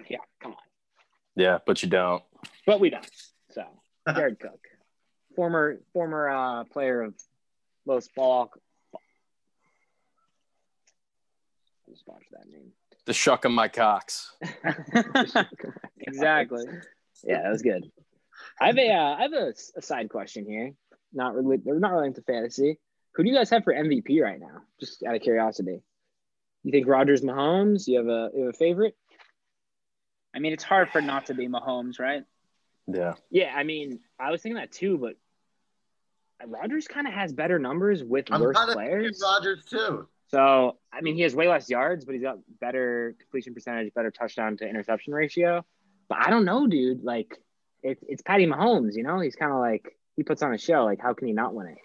mean, 0.00 0.06
yeah 0.08 0.18
come 0.42 0.52
on 0.52 0.58
Yeah, 1.36 1.58
but 1.66 1.82
you 1.82 1.88
don't. 1.88 2.22
but 2.66 2.80
we 2.80 2.90
don't. 2.90 3.08
So 3.52 3.62
Jared 4.14 4.40
Cook, 4.44 4.60
former 5.36 5.78
former 5.92 6.28
uh, 6.28 6.64
player 6.64 7.02
of 7.02 7.14
Los 7.86 8.08
Ball. 8.08 8.50
I 11.86 11.90
just 11.92 12.04
botched 12.06 12.30
that 12.32 12.50
name. 12.50 12.72
The 13.06 13.12
shuck 13.14 13.44
of 13.44 13.52
my 13.52 13.68
cocks. 13.68 14.32
exactly. 16.00 16.64
Yeah, 17.24 17.42
that 17.42 17.50
was 17.50 17.62
good. 17.62 17.90
I 18.60 18.66
have 18.66 18.78
a 18.78 18.90
uh, 18.90 19.14
I 19.16 19.22
have 19.22 19.32
a, 19.32 19.52
a 19.76 19.82
side 19.82 20.08
question 20.08 20.46
here. 20.46 20.72
Not 21.12 21.34
really, 21.34 21.58
they're 21.58 21.78
not 21.78 21.92
related 21.92 22.16
to 22.16 22.22
fantasy. 22.22 22.78
Who 23.14 23.22
do 23.24 23.30
you 23.30 23.34
guys 23.36 23.50
have 23.50 23.64
for 23.64 23.72
MVP 23.72 24.22
right 24.22 24.38
now? 24.38 24.62
Just 24.78 25.02
out 25.02 25.14
of 25.14 25.22
curiosity. 25.22 25.80
You 26.62 26.72
think 26.72 26.86
Rodgers, 26.86 27.22
Mahomes? 27.22 27.86
You 27.86 27.98
have 27.98 28.06
a 28.06 28.30
you 28.34 28.44
have 28.44 28.54
a 28.54 28.58
favorite? 28.58 28.96
I 30.34 30.40
mean, 30.40 30.52
it's 30.52 30.64
hard 30.64 30.90
for 30.90 31.00
not 31.00 31.26
to 31.26 31.34
be 31.34 31.48
Mahomes, 31.48 31.98
right? 31.98 32.22
Yeah. 32.86 33.14
Yeah, 33.30 33.52
I 33.54 33.64
mean, 33.64 34.00
I 34.18 34.30
was 34.30 34.42
thinking 34.42 34.56
that 34.56 34.72
too, 34.72 34.98
but 34.98 35.14
Rodgers 36.46 36.86
kind 36.86 37.06
of 37.06 37.12
has 37.12 37.32
better 37.32 37.58
numbers 37.58 38.04
with 38.04 38.26
I'm 38.30 38.40
worse 38.40 38.56
players. 38.72 39.20
Rodgers 39.22 39.64
too. 39.64 40.06
So, 40.28 40.76
I 40.92 41.00
mean, 41.00 41.14
he 41.16 41.22
has 41.22 41.34
way 41.34 41.48
less 41.48 41.70
yards, 41.70 42.04
but 42.04 42.14
he's 42.14 42.22
got 42.22 42.38
better 42.60 43.16
completion 43.18 43.54
percentage, 43.54 43.92
better 43.94 44.10
touchdown 44.10 44.56
to 44.58 44.68
interception 44.68 45.14
ratio. 45.14 45.64
But 46.08 46.18
I 46.26 46.30
don't 46.30 46.44
know, 46.44 46.66
dude. 46.66 47.04
Like, 47.04 47.36
it's 47.82 48.02
it's 48.08 48.22
Patty 48.22 48.46
Mahomes. 48.46 48.94
You 48.94 49.02
know, 49.02 49.20
he's 49.20 49.36
kind 49.36 49.52
of 49.52 49.58
like 49.58 49.96
he 50.16 50.22
puts 50.22 50.42
on 50.42 50.52
a 50.54 50.58
show. 50.58 50.84
Like, 50.84 51.00
how 51.00 51.14
can 51.14 51.26
he 51.28 51.32
not 51.32 51.54
win 51.54 51.66
it? 51.68 51.78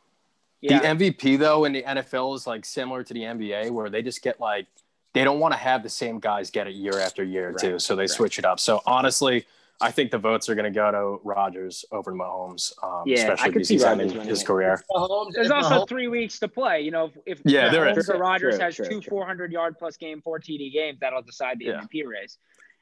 Yeah. 0.62 0.80
The 0.96 1.06
MVP 1.06 1.38
though 1.40 1.66
in 1.66 1.74
the 1.74 1.84
NFL 1.84 2.36
is 2.36 2.48
like 2.48 2.64
similar 2.66 3.04
to 3.04 3.14
the 3.14 3.22
NBA 3.22 3.72
where 3.72 3.90
they 3.90 4.02
just 4.02 4.22
get 4.22 4.40
like 4.40 4.66
they 5.14 5.24
don't 5.26 5.40
want 5.40 5.54
to 5.54 5.58
have 5.60 5.84
the 5.84 5.90
same 5.90 6.20
guys 6.20 6.50
get 6.50 6.68
it 6.68 6.74
year 6.74 7.00
after 7.00 7.24
year 7.24 7.50
Right, 7.50 7.58
too, 7.58 7.80
so 7.80 7.96
they 7.96 8.04
right. 8.04 8.10
switch 8.10 8.40
it 8.40 8.46
up. 8.46 8.60
So 8.62 8.82
honestly, 8.88 9.46
I 9.82 9.92
think 9.92 10.10
the 10.10 10.18
votes 10.18 10.48
are 10.50 10.56
going 10.56 10.72
to 10.72 10.76
go 10.76 10.90
to 10.92 11.22
Rodgers 11.24 11.84
over 11.92 12.12
to 12.12 12.18
Mahomes, 12.18 12.72
um, 12.82 13.04
Yeah, 13.06 13.18
especially 13.18 13.44
could 13.44 13.54
because 13.56 13.68
see 13.68 13.74
he's 13.76 13.84
Rodgers 13.84 14.12
ending 14.14 14.28
his 14.28 14.42
it. 14.42 14.46
career. 14.46 14.82
Mahomes, 14.90 15.34
There's 15.34 15.52
also 15.52 15.82
Mahomes- 15.82 15.90
three 15.90 16.08
weeks 16.08 16.40
to 16.40 16.48
play. 16.48 16.82
You 16.82 16.92
know, 16.92 17.06
if, 17.26 17.40
if 17.40 17.42
Yeah, 17.46 17.70
there 17.70 17.86
Mahomes 17.86 17.98
is. 17.98 18.10
or 18.10 18.18
Rodgers 18.18 18.56
True, 18.56 18.64
has 18.64 18.76
true, 18.78 18.86
two 18.86 19.02
true. 19.02 19.10
400 19.10 19.52
yard 19.52 19.76
plus 19.78 19.98
game, 19.98 20.22
four 20.22 20.40
TD 20.40 20.72
games, 20.72 21.00
that'll 21.02 21.22
decide 21.22 21.60
the 21.60 21.66
Yeah. 21.66 21.82
MVP 21.82 22.06
race. 22.08 22.38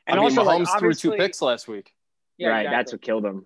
I 0.08 0.12
And 0.12 0.20
mean, 0.20 0.38
also, 0.38 0.44
like, 0.44 0.80
threw 0.80 0.94
two 0.94 1.12
picks 1.12 1.42
last 1.42 1.68
week. 1.68 1.94
Yeah, 2.38 2.50
right, 2.50 2.62
exactly. 2.62 2.78
that's 2.78 2.92
what 2.94 3.02
killed 3.02 3.26
him. 3.26 3.46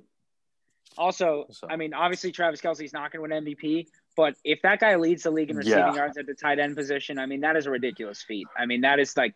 Also, 0.98 1.48
So- 1.50 1.68
I 1.70 1.76
mean, 1.76 1.94
obviously 1.94 2.32
Travis 2.32 2.62
Kelce's 2.62 2.94
not 2.94 3.12
going 3.12 3.30
to 3.30 3.36
win 3.36 3.44
MVP, 3.46 3.88
but 4.16 4.36
if 4.46 4.62
that 4.62 4.80
guy 4.80 4.96
leads 4.96 5.24
the 5.24 5.32
league 5.32 5.50
in 5.50 5.58
receiving 5.58 5.80
Yeah. 5.80 5.96
yards 5.96 6.18
at 6.18 6.26
the 6.26 6.34
tight 6.34 6.60
end 6.60 6.76
position, 6.78 7.20
I 7.20 7.26
mean, 7.26 7.42
that 7.42 7.58
is 7.58 7.66
a 7.66 7.72
ridiculous 7.72 8.24
feat. 8.24 8.48
I 8.58 8.66
mean, 8.66 8.82
that 8.82 9.00
is 9.00 9.18
like 9.18 9.34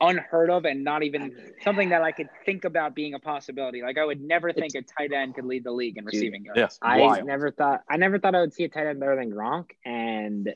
unheard 0.00 0.48
of 0.50 0.64
and 0.64 0.84
not 0.84 1.02
even 1.02 1.52
something 1.62 1.88
that 1.90 2.02
I 2.02 2.12
could 2.12 2.28
think 2.46 2.64
about 2.64 2.94
being 2.94 3.14
a 3.14 3.18
possibility. 3.18 3.82
Like 3.82 3.98
I 3.98 4.04
would 4.04 4.20
never 4.20 4.52
think 4.52 4.74
a 4.76 4.82
tight 4.82 5.12
end 5.12 5.34
could 5.34 5.44
lead 5.44 5.64
the 5.64 5.72
league 5.72 5.98
in 5.98 6.04
receiving 6.04 6.44
yards. 6.44 6.58
Yeah, 6.58 6.88
I 6.88 7.00
wild. 7.00 7.26
never 7.26 7.50
thought 7.50 7.82
I 7.88 7.96
never 7.96 8.18
thought 8.18 8.34
I 8.34 8.40
would 8.40 8.54
see 8.54 8.64
a 8.64 8.68
tight 8.68 8.86
end 8.86 9.00
better 9.00 9.16
than 9.16 9.30
Gronk, 9.32 9.70
and 9.84 10.54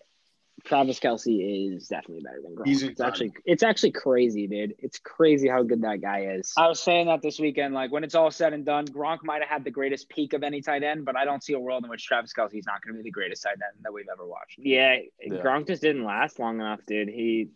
Travis 0.64 0.98
Kelce 0.98 1.74
is 1.76 1.88
definitely 1.88 2.22
better 2.24 2.40
than 2.42 2.54
Gronk. 2.56 2.66
He's 2.66 2.82
it's 2.82 2.90
incredible. 2.98 3.12
actually 3.12 3.32
it's 3.44 3.62
actually 3.62 3.90
crazy, 3.92 4.46
dude. 4.46 4.74
It's 4.78 4.98
crazy 4.98 5.46
how 5.48 5.62
good 5.62 5.82
that 5.82 6.00
guy 6.00 6.26
is. 6.36 6.52
I 6.56 6.68
was 6.68 6.80
saying 6.80 7.06
that 7.08 7.20
this 7.20 7.38
weekend. 7.38 7.74
Like 7.74 7.92
when 7.92 8.02
it's 8.02 8.14
all 8.14 8.30
said 8.30 8.52
and 8.54 8.64
done, 8.64 8.86
Gronk 8.86 9.18
might 9.22 9.42
have 9.42 9.50
had 9.50 9.64
the 9.64 9.70
greatest 9.70 10.08
peak 10.08 10.32
of 10.32 10.42
any 10.42 10.62
tight 10.62 10.82
end, 10.82 11.04
but 11.04 11.16
I 11.16 11.24
don't 11.26 11.42
see 11.42 11.52
a 11.52 11.60
world 11.60 11.84
in 11.84 11.90
which 11.90 12.06
Travis 12.06 12.32
Kelce 12.32 12.58
is 12.58 12.66
not 12.66 12.82
going 12.82 12.94
to 12.94 12.98
be 12.98 13.02
the 13.02 13.10
greatest 13.12 13.42
tight 13.42 13.52
end 13.52 13.82
that 13.82 13.92
we've 13.92 14.06
ever 14.10 14.26
watched. 14.26 14.58
Yeah, 14.58 14.96
Yeah. 15.22 15.42
Gronk 15.42 15.66
just 15.66 15.82
didn't 15.82 16.04
last 16.04 16.38
long 16.38 16.56
enough, 16.60 16.80
dude. 16.86 17.08
He 17.08 17.50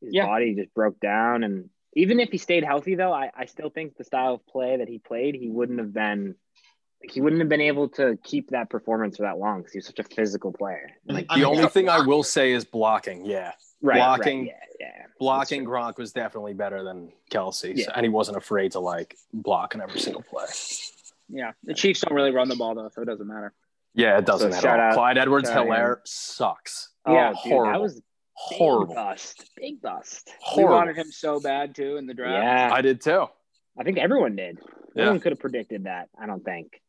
his 0.00 0.14
Yeah. 0.14 0.26
body 0.26 0.54
just 0.54 0.72
broke 0.74 1.00
down, 1.00 1.44
and 1.44 1.68
even 1.94 2.20
if 2.20 2.30
he 2.30 2.38
stayed 2.38 2.64
healthy, 2.64 2.94
though, 2.94 3.12
I, 3.12 3.30
I 3.36 3.46
still 3.46 3.68
think 3.70 3.96
the 3.96 4.04
style 4.04 4.34
of 4.34 4.46
play 4.46 4.76
that 4.76 4.88
he 4.88 4.98
played, 4.98 5.34
he 5.34 5.48
wouldn't 5.50 5.80
have 5.80 5.92
been. 5.92 6.36
Like, 7.02 7.12
he 7.12 7.20
wouldn't 7.20 7.40
have 7.40 7.48
been 7.48 7.60
able 7.60 7.88
to 7.90 8.18
keep 8.24 8.50
that 8.50 8.70
performance 8.70 9.16
for 9.18 9.22
that 9.22 9.38
long 9.38 9.58
because 9.58 9.72
he 9.72 9.78
was 9.78 9.86
such 9.86 9.98
a 10.00 10.04
physical 10.04 10.52
player. 10.52 10.90
Like, 11.06 11.26
I 11.30 11.38
The 11.38 11.44
mean, 11.46 11.56
only 11.58 11.68
thing 11.68 11.88
I 11.88 12.04
will 12.04 12.22
say 12.24 12.52
is 12.52 12.64
blocking. 12.64 13.24
Yeah, 13.24 13.52
right, 13.80 13.96
blocking- 13.98 14.46
right, 14.46 14.54
yeah, 14.80 14.86
yeah. 14.98 15.06
blocking 15.20 15.64
true. 15.64 15.74
Gronk 15.74 15.96
was 15.96 16.12
definitely 16.12 16.54
better 16.54 16.82
than 16.82 17.12
Kelce, 17.30 17.76
Yeah. 17.76 17.84
so- 17.86 17.92
and 17.94 18.04
he 18.04 18.10
wasn't 18.10 18.36
afraid 18.36 18.72
to 18.72 18.80
like 18.80 19.16
block 19.32 19.74
in 19.76 19.80
every 19.80 20.00
single 20.00 20.22
play. 20.22 20.46
Yeah, 21.28 21.52
the 21.62 21.74
Chiefs 21.74 22.00
don't 22.00 22.14
really 22.14 22.30
run 22.32 22.48
the 22.48 22.56
ball 22.56 22.74
though, 22.74 22.88
so 22.88 23.02
it 23.02 23.04
doesn't 23.04 23.26
matter. 23.28 23.52
Yeah, 23.94 24.18
it 24.18 24.24
doesn't 24.26 24.52
So 24.52 24.68
at 24.68 24.80
all. 24.80 24.86
out- 24.86 24.94
Clyde 24.94 25.18
Edwards 25.18 25.48
shout 25.50 25.64
Hilaire 25.66 26.00
sucks. 26.04 26.88
Oh, 27.04 27.12
Yeah, 27.14 27.28
dude, 27.30 27.36
horrible. 27.52 27.72
that 27.72 27.80
was 27.80 27.94
big 27.94 28.02
Horrible. 28.58 28.94
bust, 28.94 29.50
big 29.56 29.80
bust. 29.80 30.26
We 30.26 30.32
Horrible. 30.40 30.74
wanted 30.76 30.96
him 30.96 31.10
so 31.12 31.38
bad 31.40 31.74
too 31.74 31.96
in 31.96 32.06
the 32.06 32.14
draft. 32.14 32.42
Yeah, 32.44 32.70
I 32.72 32.80
did 32.82 33.00
too. 33.00 33.26
I 33.78 33.84
think 33.84 33.98
everyone 33.98 34.34
did. 34.36 34.58
No 34.96 35.04
Yeah. 35.04 35.10
one 35.10 35.20
could 35.20 35.32
have 35.32 35.38
predicted 35.40 35.84
that. 35.84 36.08
I 36.20 36.26
don't 36.26 36.44
think. 36.44 36.80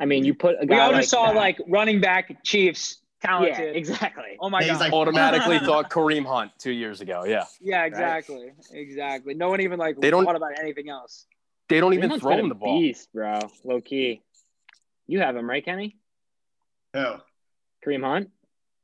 I 0.00 0.06
mean, 0.06 0.24
you 0.24 0.34
put 0.34 0.56
a 0.56 0.60
We 0.62 0.66
guy 0.68 0.78
all 0.80 0.92
like 0.92 1.02
just 1.02 1.10
saw 1.10 1.26
that- 1.26 1.36
like 1.36 1.58
running 1.68 2.00
back 2.00 2.42
Chiefs 2.42 3.00
talented. 3.22 3.50
yeah, 3.50 3.56
talented. 3.58 3.76
exactly. 3.76 4.36
Oh 4.40 4.48
my 4.50 4.62
He's 4.62 4.72
god. 4.72 4.80
like- 4.80 4.92
Automatically 4.92 5.58
thought 5.66 5.90
Kareem 5.90 6.24
Hunt 6.26 6.52
two 6.58 6.72
years 6.72 7.00
ago. 7.02 7.24
Yeah, 7.26 7.44
yeah, 7.60 7.84
exactly. 7.84 8.52
Exactly. 8.72 9.34
No 9.34 9.50
one 9.50 9.60
even 9.60 9.78
like 9.78 10.00
They 10.00 10.10
don't- 10.10 10.24
thought 10.24 10.36
about 10.36 10.58
anything 10.58 10.88
else. 10.88 11.26
they 11.68 11.78
don't 11.80 11.92
even 11.92 12.04
Freeman's 12.08 12.22
throw 12.22 12.30
been 12.30 12.38
him 12.40 12.46
a 12.46 12.48
the 12.48 12.54
ball. 12.56 12.80
Beast, 12.80 13.08
bro. 13.12 13.38
Low 13.64 13.80
key. 13.80 14.22
You 15.06 15.20
have 15.20 15.36
him 15.36 15.48
right, 15.48 15.64
Kenny? 15.64 15.96
Who? 16.94 17.04
Kareem 17.84 18.02
Hunt. 18.02 18.30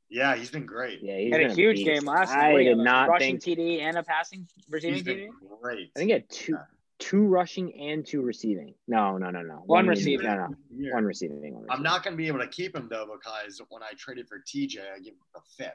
Yeah, 0.09 0.35
he's 0.37 0.49
been 0.51 0.65
great. 0.65 1.01
Yeah, 1.01 1.17
he 1.17 1.29
had 1.31 1.39
been 1.39 1.51
a 1.51 1.53
huge 1.53 1.77
beast. 1.77 1.87
game 1.89 2.05
last 2.05 2.29
night. 2.33 2.45
I 2.45 2.53
What 2.53 2.59
do 2.59 2.63
did 2.65 2.77
not 2.77 3.09
rushing 3.09 3.39
think. 3.39 3.57
TD 3.59 3.81
and 3.81 3.97
a 3.97 4.03
passing 4.03 4.47
receiving 4.69 4.93
He's 4.95 5.03
TD. 5.03 5.05
been 5.05 5.31
great. 5.61 5.91
I 5.95 5.99
think 5.99 6.07
he 6.07 6.13
had 6.13 6.29
two, 6.29 6.57
two 6.99 7.25
rushing 7.27 7.73
and 7.79 8.05
two 8.05 8.21
receiving. 8.21 8.73
No, 8.87 9.17
no, 9.17 9.29
no, 9.29 9.41
no. 9.41 9.55
One 9.65 9.85
in- 9.85 9.89
receiving. 9.89 10.25
No, 10.25 10.35
no, 10.35 10.55
Yeah. 10.75 10.93
one 10.93 11.05
receiving. 11.05 11.53
One 11.53 11.65
I'm 11.69 11.83
not 11.83 12.03
going 12.03 12.13
to 12.13 12.17
be 12.17 12.27
able 12.27 12.39
to 12.39 12.47
keep 12.47 12.75
him 12.75 12.87
though 12.89 13.05
because 13.11 13.61
when 13.69 13.83
I 13.83 13.91
traded 13.97 14.27
for 14.27 14.39
TJ, 14.39 14.79
I 14.95 14.99
give 14.99 15.13
him 15.13 15.19
a 15.35 15.39
fifth. 15.57 15.73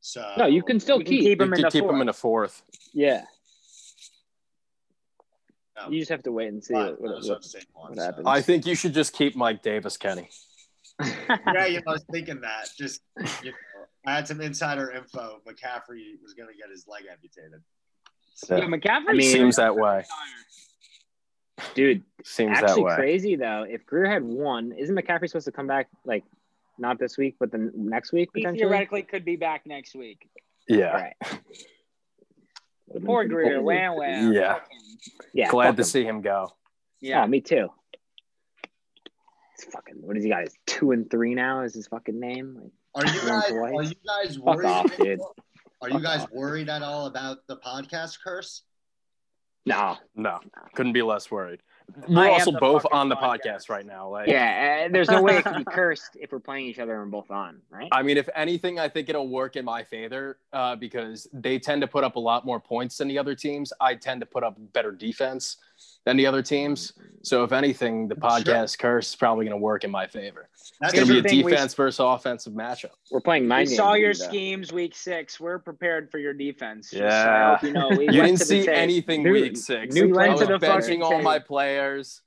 So 0.00 0.24
No, 0.38 0.46
you 0.46 0.62
can 0.62 0.80
still 0.80 0.98
You 0.98 1.04
can 1.04 1.12
keep. 1.12 1.20
keep 1.22 1.38
You 1.38 1.44
him 1.46 1.52
in 1.54 1.62
could 1.62 1.72
keep 1.72 1.82
fourth. 1.84 1.94
him 1.94 2.00
in 2.02 2.08
a 2.08 2.12
fourth. 2.12 2.62
Yeah, 2.92 3.22
No, 5.76 5.90
you 5.90 5.98
just 6.00 6.10
have 6.10 6.22
to 6.24 6.32
wait 6.32 6.48
and 6.48 6.62
see 6.64 6.74
but 6.74 7.00
what, 7.00 7.00
what, 7.00 7.08
those 7.16 7.30
are 7.30 7.36
the 7.38 7.42
same 7.44 7.62
ones, 7.74 7.96
what 7.96 8.04
happens. 8.04 8.26
I 8.26 8.40
think 8.42 8.66
you 8.66 8.74
should 8.74 8.92
just 8.94 9.12
keep 9.12 9.36
Mike 9.36 9.62
Davis, 9.62 9.96
Kenny. 9.96 10.28
Yeah, 11.00 11.64
you 11.66 11.76
know, 11.78 11.82
I 11.86 11.92
was 11.92 12.04
thinking 12.12 12.40
that. 12.42 12.68
Just 12.76 13.00
you 13.42 13.52
know, 13.52 13.56
I 14.06 14.14
had 14.16 14.28
some 14.28 14.40
insider 14.42 14.90
info. 14.90 15.40
McCaffrey 15.48 16.20
was 16.22 16.34
going 16.36 16.48
to 16.50 16.54
get 16.58 16.68
his 16.70 16.86
leg 16.86 17.04
amputated. 17.10 17.62
So, 18.42 18.56
Yeah, 18.56 18.64
McCaffrey 18.64 19.08
I 19.10 19.12
mean- 19.12 19.30
Seems 19.32 19.56
that 19.56 19.76
way. 19.76 20.04
Dude, 21.74 22.02
Seems 22.24 22.58
that 22.58 22.70
actually 22.70 22.84
way. 22.84 22.94
crazy 22.94 23.36
though. 23.36 23.66
If 23.68 23.84
Greer 23.84 24.08
had 24.10 24.22
won, 24.24 24.72
isn't 24.72 24.94
McCaffrey 24.96 25.28
supposed 25.28 25.44
to 25.44 25.52
come 25.52 25.66
back 25.66 25.88
like 26.06 26.24
not 26.78 26.98
this 26.98 27.18
week, 27.18 27.36
but 27.38 27.52
the 27.52 27.70
next 27.74 28.12
week 28.12 28.30
He 28.34 28.40
potentially? 28.40 28.60
theoretically 28.66 29.02
could 29.02 29.24
be 29.26 29.36
back 29.36 29.66
next 29.66 29.94
week. 29.94 30.26
Yeah. 30.68 30.92
Right. 30.92 31.12
Would've 32.86 33.02
been 33.02 33.04
Poor 33.04 33.24
Greer. 33.26 33.44
crazy. 33.44 33.58
Wham 33.62 33.96
wham. 33.98 34.32
Yeah. 34.32 34.60
Yeah, 35.34 35.48
Glad 35.50 35.76
to 35.76 35.82
him. 35.82 35.84
see 35.84 36.02
him 36.04 36.22
go. 36.22 36.50
Yeah. 37.00 37.24
Oh, 37.24 37.26
me 37.26 37.40
too. 37.42 37.68
It's 39.54 39.64
fucking. 39.66 39.96
What 40.00 40.16
has 40.16 40.24
he 40.24 40.30
got? 40.30 40.42
His 40.42 40.56
two 40.66 40.92
and 40.92 41.10
three 41.10 41.34
now 41.34 41.60
is 41.62 41.74
his 41.74 41.86
fucking 41.88 42.18
name. 42.18 42.70
Like, 42.94 43.06
are 43.06 43.14
you 43.14 43.20
guys? 43.28 43.50
twice. 43.50 43.74
Are 43.74 43.82
you 43.82 43.94
guys 44.06 44.36
fuck 44.38 44.64
off, 44.64 44.96
dude. 44.96 45.20
Are 45.82 45.90
you 45.90 46.00
guys 46.00 46.26
worried 46.30 46.68
at 46.68 46.82
all 46.82 47.06
about 47.06 47.46
the 47.46 47.56
podcast 47.56 48.18
curse? 48.22 48.62
No. 49.66 49.96
No, 50.14 50.40
couldn't 50.74 50.92
be 50.92 51.02
less 51.02 51.30
worried. 51.30 51.60
We're 52.08 52.26
am 52.26 52.32
also 52.34 52.52
both 52.52 52.86
on 52.92 53.08
the 53.08 53.16
podcast. 53.16 53.40
podcast 53.40 53.68
right 53.68 53.86
now. 53.86 54.08
Like, 54.08 54.28
Yeah, 54.28 54.86
uh, 54.86 54.92
there's 54.92 55.08
no 55.10 55.22
way 55.22 55.38
it 55.38 55.44
can 55.44 55.58
be 55.58 55.64
cursed 55.70 56.16
if 56.20 56.30
we're 56.30 56.38
playing 56.38 56.66
each 56.66 56.78
other 56.78 56.92
and 56.92 57.12
we're 57.12 57.20
both 57.20 57.30
on, 57.30 57.60
right? 57.68 57.88
I 57.90 58.02
mean, 58.02 58.16
if 58.16 58.28
anything, 58.34 58.78
I 58.78 58.88
think 58.88 59.08
it'll 59.08 59.28
work 59.28 59.56
in 59.56 59.64
my 59.64 59.82
favor 59.82 60.38
uh, 60.52 60.76
because 60.76 61.26
they 61.32 61.58
tend 61.58 61.82
to 61.82 61.88
put 61.88 62.04
up 62.04 62.16
a 62.16 62.20
lot 62.20 62.46
more 62.46 62.60
points 62.60 62.98
than 62.98 63.08
the 63.08 63.18
other 63.18 63.34
teams. 63.34 63.72
I 63.80 63.94
tend 63.94 64.20
to 64.20 64.26
put 64.26 64.44
up 64.44 64.56
better 64.72 64.92
defense 64.92 65.56
than 66.06 66.16
the 66.16 66.26
other 66.26 66.42
teams. 66.42 66.92
So, 67.22 67.44
if 67.44 67.52
anything, 67.52 68.08
the 68.08 68.14
podcast 68.14 68.78
curse 68.78 69.10
is 69.10 69.16
probably 69.16 69.44
going 69.44 69.58
to 69.58 69.62
work 69.62 69.84
in 69.84 69.90
my 69.90 70.06
favor. 70.06 70.48
That's 70.80 70.94
It's 70.94 71.00
going 71.00 71.06
to 71.08 71.12
be 71.12 71.18
a 71.18 71.22
the 71.22 71.28
thing, 71.28 71.44
we- 71.44 71.50
defense 71.52 71.74
versus 71.74 72.00
offensive 72.00 72.54
matchup. 72.54 72.90
We're 73.10 73.20
playing 73.20 73.42
We 73.42 73.48
mind 73.48 73.68
saw 73.68 73.92
games, 73.94 74.00
your 74.02 74.14
though. 74.14 74.24
schemes 74.24 74.72
week 74.72 74.94
six. 74.96 75.38
We're 75.38 75.58
prepared 75.58 76.10
for 76.10 76.18
your 76.18 76.32
defense. 76.32 76.90
Just, 76.90 77.02
Yeah. 77.02 77.48
I 77.48 77.50
hope 77.56 77.62
you 77.62 77.72
know, 77.72 77.88
we 77.90 78.04
You 78.10 78.22
didn't 78.22 78.38
see 78.38 78.60
tape. 78.60 78.70
anything 78.70 79.22
New- 79.24 79.32
week 79.32 79.56
six. 79.58 79.94
new 79.94 80.06
We 80.06 80.12
went 80.12 80.32
I 80.32 80.36
to 80.36 80.46
the 80.46 80.58
benching 80.58 80.80
fucking 80.80 81.02
all 81.02 81.10
tape. 81.12 81.22
my 81.24 81.38
players. 81.38 82.22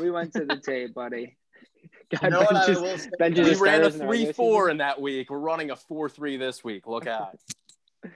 We 0.00 0.10
went 0.10 0.32
to 0.32 0.44
the 0.44 0.56
tape, 0.56 0.92
buddy. 0.94 1.36
God, 2.10 2.22
You 2.24 2.30
know 2.30 2.38
what 2.40 2.56
I 2.56 2.66
benches- 2.66 2.82
will 2.82 2.98
say? 2.98 3.10
benches 3.18 3.60
We 3.60 3.64
ran 3.66 3.74
a 3.82 3.90
starters 3.90 3.94
in 3.94 3.98
the 4.00 4.06
regular 4.08 4.32
3 4.32 4.32
4 4.32 4.70
in 4.70 4.76
that 4.78 5.00
week. 5.00 5.30
We're 5.30 5.38
running 5.38 5.70
a 5.70 5.76
4 5.76 6.08
3 6.08 6.36
this 6.36 6.64
week. 6.64 6.86
Look 6.88 7.06
out. 7.06 7.38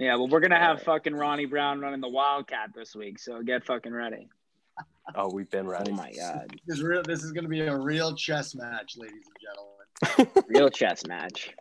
Yeah, 0.00 0.16
well, 0.16 0.26
we're 0.26 0.40
gonna 0.40 0.58
have 0.58 0.82
fucking 0.82 1.14
Ronnie 1.14 1.44
Brown 1.46 1.78
running 1.80 2.00
the 2.00 2.08
Wildcat 2.08 2.70
this 2.74 2.96
week, 2.96 3.20
so 3.20 3.40
get 3.40 3.64
fucking 3.64 3.92
ready. 3.92 4.28
Oh, 5.14 5.30
we've 5.32 5.50
been 5.50 5.66
ready. 5.66 5.92
Oh 5.92 5.94
my 5.94 6.12
god, 6.12 6.58
This 6.66 6.78
is, 6.78 6.82
real, 6.82 7.02
this 7.02 7.22
is 7.22 7.32
going 7.32 7.44
to 7.44 7.48
be 7.48 7.60
a 7.60 7.76
real 7.76 8.14
chess 8.14 8.54
match, 8.54 8.96
ladies 8.96 9.24
and 9.26 10.16
gentlemen. 10.20 10.44
real 10.48 10.68
chess 10.68 11.06
match. 11.06 11.54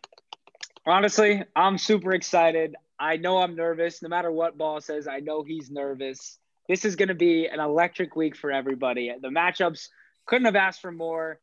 Honestly, 0.86 1.44
I'm 1.56 1.78
super 1.78 2.14
excited. 2.14 2.76
I 3.00 3.18
know 3.18 3.38
I'm 3.38 3.56
nervous. 3.56 4.02
No 4.02 4.10
matter 4.10 4.32
what 4.32 4.58
Ball 4.58 4.82
says, 4.82 5.08
I 5.08 5.20
know 5.20 5.44
he's 5.44 5.70
nervous. 5.70 6.38
This 6.68 6.86
is 6.86 6.96
going 6.96 7.10
to 7.10 7.16
be 7.16 7.48
an 7.48 7.60
electric 7.60 8.16
week 8.16 8.36
for 8.36 8.52
everybody. 8.52 9.14
The 9.22 9.30
matchups 9.30 9.90
couldn't 10.26 10.46
have 10.46 10.56
asked 10.56 10.82
for 10.82 10.92
more. 10.92 11.40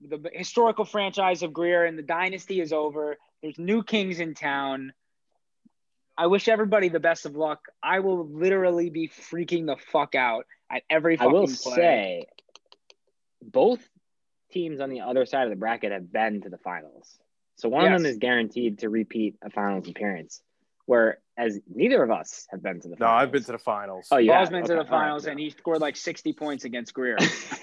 The 0.00 0.30
historical 0.32 0.84
franchise 0.84 1.42
of 1.42 1.52
Greer 1.52 1.84
and 1.84 1.98
the 1.98 2.02
dynasty 2.02 2.60
is 2.60 2.72
over. 2.72 3.16
There's 3.42 3.58
new 3.58 3.82
kings 3.82 4.20
in 4.20 4.34
town. 4.34 4.92
I 6.16 6.26
wish 6.26 6.48
everybody 6.48 6.88
the 6.88 7.00
best 7.00 7.26
of 7.26 7.36
luck. 7.36 7.60
I 7.82 8.00
will 8.00 8.28
literally 8.28 8.90
be 8.90 9.08
freaking 9.08 9.66
the 9.66 9.76
fuck 9.76 10.14
out 10.14 10.46
at 10.70 10.82
every 10.90 11.18
I 11.18 11.26
will 11.26 11.46
play. 11.46 11.74
say, 11.74 12.26
both 13.40 13.80
teams 14.50 14.80
on 14.80 14.90
the 14.90 15.00
other 15.00 15.24
side 15.24 15.44
of 15.44 15.50
the 15.50 15.56
bracket 15.56 15.92
have 15.92 16.12
been 16.12 16.42
to 16.42 16.48
the 16.48 16.58
finals. 16.58 17.18
So 17.56 17.68
one 17.68 17.84
of 17.84 17.92
them 17.92 18.06
is 18.06 18.18
guaranteed 18.18 18.80
to 18.80 18.88
repeat 18.88 19.36
a 19.42 19.50
finals 19.50 19.88
appearance, 19.88 20.42
whereas 20.86 21.60
neither 21.72 22.02
of 22.02 22.10
us 22.10 22.46
have 22.50 22.62
been 22.62 22.80
to 22.80 22.88
the 22.88 22.96
No, 22.98 23.06
finals. 23.06 23.22
I've 23.22 23.32
been 23.32 23.44
to 23.44 23.52
the 23.52 23.58
finals. 23.58 24.08
Oh, 24.10 24.16
yeah. 24.16 24.38
Ball's 24.38 24.48
have? 24.48 24.52
been 24.52 24.62
to 24.62 24.68
the 24.68 24.74
all 24.78 24.84
right, 24.84 24.90
finals 24.90 25.24
yeah. 25.24 25.30
and 25.32 25.40
he 25.40 25.50
scored 25.50 25.80
like 25.80 25.96
60 25.96 26.32
points 26.32 26.64
against 26.64 26.92
Greer. 26.92 27.18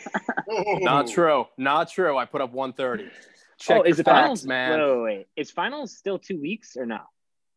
Not 0.48 1.10
true. 1.10 1.46
Not 1.58 1.92
true. 1.92 2.18
I 2.18 2.26
put 2.26 2.42
up 2.42 2.52
130. 2.52 3.12
Check 3.60 3.80
oh, 3.80 3.84
is 3.84 3.98
the 3.98 4.04
facts, 4.04 4.20
finals 4.22 4.46
man. 4.46 4.80
Wait, 4.80 4.92
wait, 4.92 5.04
wait. 5.04 5.28
Is 5.36 5.52
finals 5.52 5.96
still 5.96 6.18
two 6.18 6.40
weeks 6.40 6.78
or 6.78 6.86
no? 6.86 7.00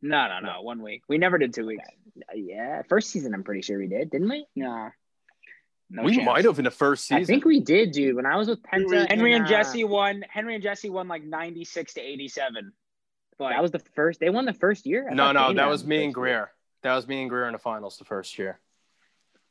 No, 0.02 0.28
no, 0.28 0.40
no. 0.40 0.62
One 0.62 0.82
week. 0.82 1.02
We 1.08 1.18
never 1.18 1.38
did 1.38 1.54
two 1.54 1.66
weeks. 1.66 1.88
Uh, 2.18 2.34
Yeah, 2.34 2.82
first 2.88 3.10
season 3.10 3.32
I'm 3.34 3.44
pretty 3.44 3.62
sure 3.62 3.78
we 3.78 3.86
did, 3.86 4.10
didn't 4.10 4.28
we? 4.28 4.46
No. 4.56 4.90
No 5.90 6.02
we 6.04 6.14
chance. 6.16 6.26
might 6.26 6.44
have 6.46 6.58
in 6.58 6.64
the 6.64 6.70
first 6.70 7.04
season. 7.06 7.22
I 7.22 7.24
think 7.24 7.44
we 7.44 7.60
did, 7.60 7.92
dude. 7.92 8.16
When 8.16 8.24
I 8.26 8.36
was 8.36 8.48
with 8.48 8.62
Penta, 8.62 9.06
Henry 9.08 9.34
and 9.34 9.44
uh, 9.44 9.48
Jesse 9.48 9.84
won. 9.84 10.24
Henry 10.28 10.54
and 10.54 10.62
Jesse 10.62 10.88
won 10.88 11.06
like 11.06 11.22
96 11.22 11.94
to 11.94 12.00
87. 12.00 12.72
But 13.38 13.50
That 13.50 13.60
was 13.62 13.72
the 13.72 13.78
first. 13.94 14.18
They 14.18 14.30
won 14.30 14.46
the 14.46 14.54
first 14.54 14.86
year. 14.86 15.08
I 15.10 15.14
no, 15.14 15.32
no, 15.32 15.52
that 15.52 15.68
was 15.68 15.84
me 15.84 15.96
first 15.96 16.04
and 16.04 16.08
year. 16.08 16.12
Greer. 16.12 16.50
That 16.82 16.94
was 16.96 17.06
me 17.06 17.20
and 17.20 17.30
Greer 17.30 17.46
in 17.46 17.52
the 17.52 17.58
finals 17.58 17.98
the 17.98 18.04
first 18.04 18.38
year. 18.38 18.58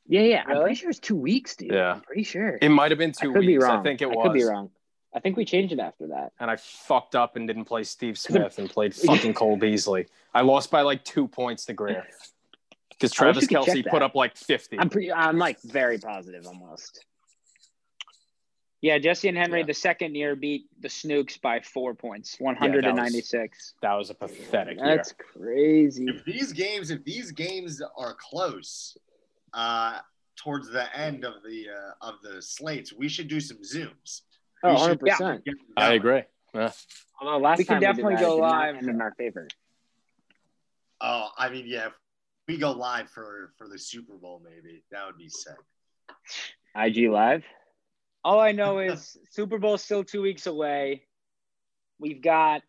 Yeah, 0.08 0.22
yeah. 0.22 0.44
I'm 0.48 0.58
pretty 0.62 0.76
sure 0.76 0.90
it's 0.90 1.00
two 1.00 1.16
weeks, 1.16 1.56
dude. 1.56 1.72
Yeah. 1.74 1.94
I'm 1.94 2.02
pretty 2.02 2.24
sure. 2.24 2.58
It 2.62 2.70
might 2.70 2.92
have 2.92 2.98
been 2.98 3.12
I 3.12 3.22
two 3.22 3.32
could 3.34 3.40
weeks. 3.42 3.48
be 3.48 3.58
wrong. 3.60 3.80
I 3.80 3.84
think 3.84 4.02
it 4.02 4.06
I 4.06 4.16
was. 4.16 4.24
could 4.24 4.34
be 4.34 4.44
wrong. 4.44 4.72
I 5.14 5.20
think 5.20 5.36
we 5.36 5.44
changed 5.46 5.74
it 5.74 5.80
after 5.80 6.08
that. 6.08 6.32
And 6.40 6.50
I 6.50 6.56
fucked 6.56 7.16
up 7.16 7.36
and 7.36 7.46
didn't 7.48 7.66
play 7.66 7.84
Steve 7.84 8.18
Smith 8.18 8.58
and 8.60 8.70
played 8.70 8.96
fucking 9.08 9.34
Cole 9.34 9.58
Beasley. 9.58 10.08
I 10.34 10.42
lost 10.42 10.72
by 10.72 10.82
like 10.82 11.04
two 11.04 11.28
points 11.28 11.66
to 11.66 11.74
Greer. 11.74 12.06
Because 12.92 13.12
Travis 13.12 13.48
Kelce 13.48 13.86
put 13.90 14.02
up 14.02 14.16
like 14.16 14.38
50. 14.38 14.80
I'm 14.80 14.90
pretty. 14.90 15.12
I'm 15.12 15.38
like 15.38 15.62
very 15.64 15.98
positive 15.98 16.46
almost. 16.46 17.04
yeah, 18.82 18.98
Jesse 19.00 19.28
and 19.28 19.38
Henry 19.38 19.60
Yeah. 19.62 19.66
the 19.66 19.74
second 19.74 20.16
year 20.16 20.36
beat 20.36 20.66
the 20.80 20.90
Snooks 20.90 21.38
by 21.38 21.60
four 21.60 21.94
points, 21.94 22.38
100 22.40 22.82
to 22.84 22.92
was- 22.94 23.34
That 23.82 23.94
was 23.96 24.10
a 24.12 24.14
pathetic 24.14 24.78
year. 24.78 24.96
That's 24.98 25.14
crazy. 25.14 26.06
If 26.08 26.24
these 26.26 26.54
games, 26.54 26.90
if 26.90 27.04
these 27.04 27.32
games 27.32 27.82
are 27.98 28.16
close, 28.20 28.96
uh, 29.54 30.00
towards 30.38 30.70
the 30.72 30.96
end 30.98 31.26
of 31.26 31.44
the 31.44 31.68
uh, 31.70 32.08
of 32.08 32.16
the 32.24 32.42
slates, 32.42 32.94
we 32.94 33.10
should 33.10 33.28
do 33.28 33.40
some 33.40 33.58
zooms. 33.58 34.22
Oh, 34.64 34.70
We 34.70 34.74
100 34.76 34.92
should 34.92 35.00
percent. 35.00 35.46
get 35.46 35.58
them 35.58 35.68
I 35.78 35.94
agree. 35.94 36.24
Yeah. 36.54 36.72
Although 37.20 37.38
last 37.38 37.58
We 37.60 37.64
can 37.66 37.76
time 37.76 37.82
did 37.82 37.88
definitely 37.88 38.16
that, 38.16 38.22
go 38.22 38.34
it 38.34 38.36
did 38.36 38.42
not 38.42 38.60
live. 38.60 38.76
end 38.78 38.90
in 38.90 39.02
our 39.02 39.14
favor. 39.18 39.48
Oh, 41.00 41.30
I 41.38 41.50
mean, 41.50 41.66
yeah, 41.68 41.88
if 41.88 41.94
we 42.48 42.58
go 42.58 42.72
live 42.72 43.10
for 43.10 43.54
for 43.58 43.68
the 43.68 43.80
Super 43.80 44.16
Bowl, 44.16 44.42
maybe 44.44 44.84
that 44.92 45.06
would 45.08 45.18
be 45.18 45.30
sick. 45.30 45.56
IG 46.76 47.10
live. 47.10 47.44
All 48.24 48.40
I 48.40 48.52
know 48.52 48.80
is 48.80 49.18
Super 49.32 49.58
Bowl's 49.58 49.84
still 49.84 50.04
two 50.04 50.22
weeks 50.22 50.46
away. 50.48 51.04
We've 52.00 52.22
got 52.22 52.62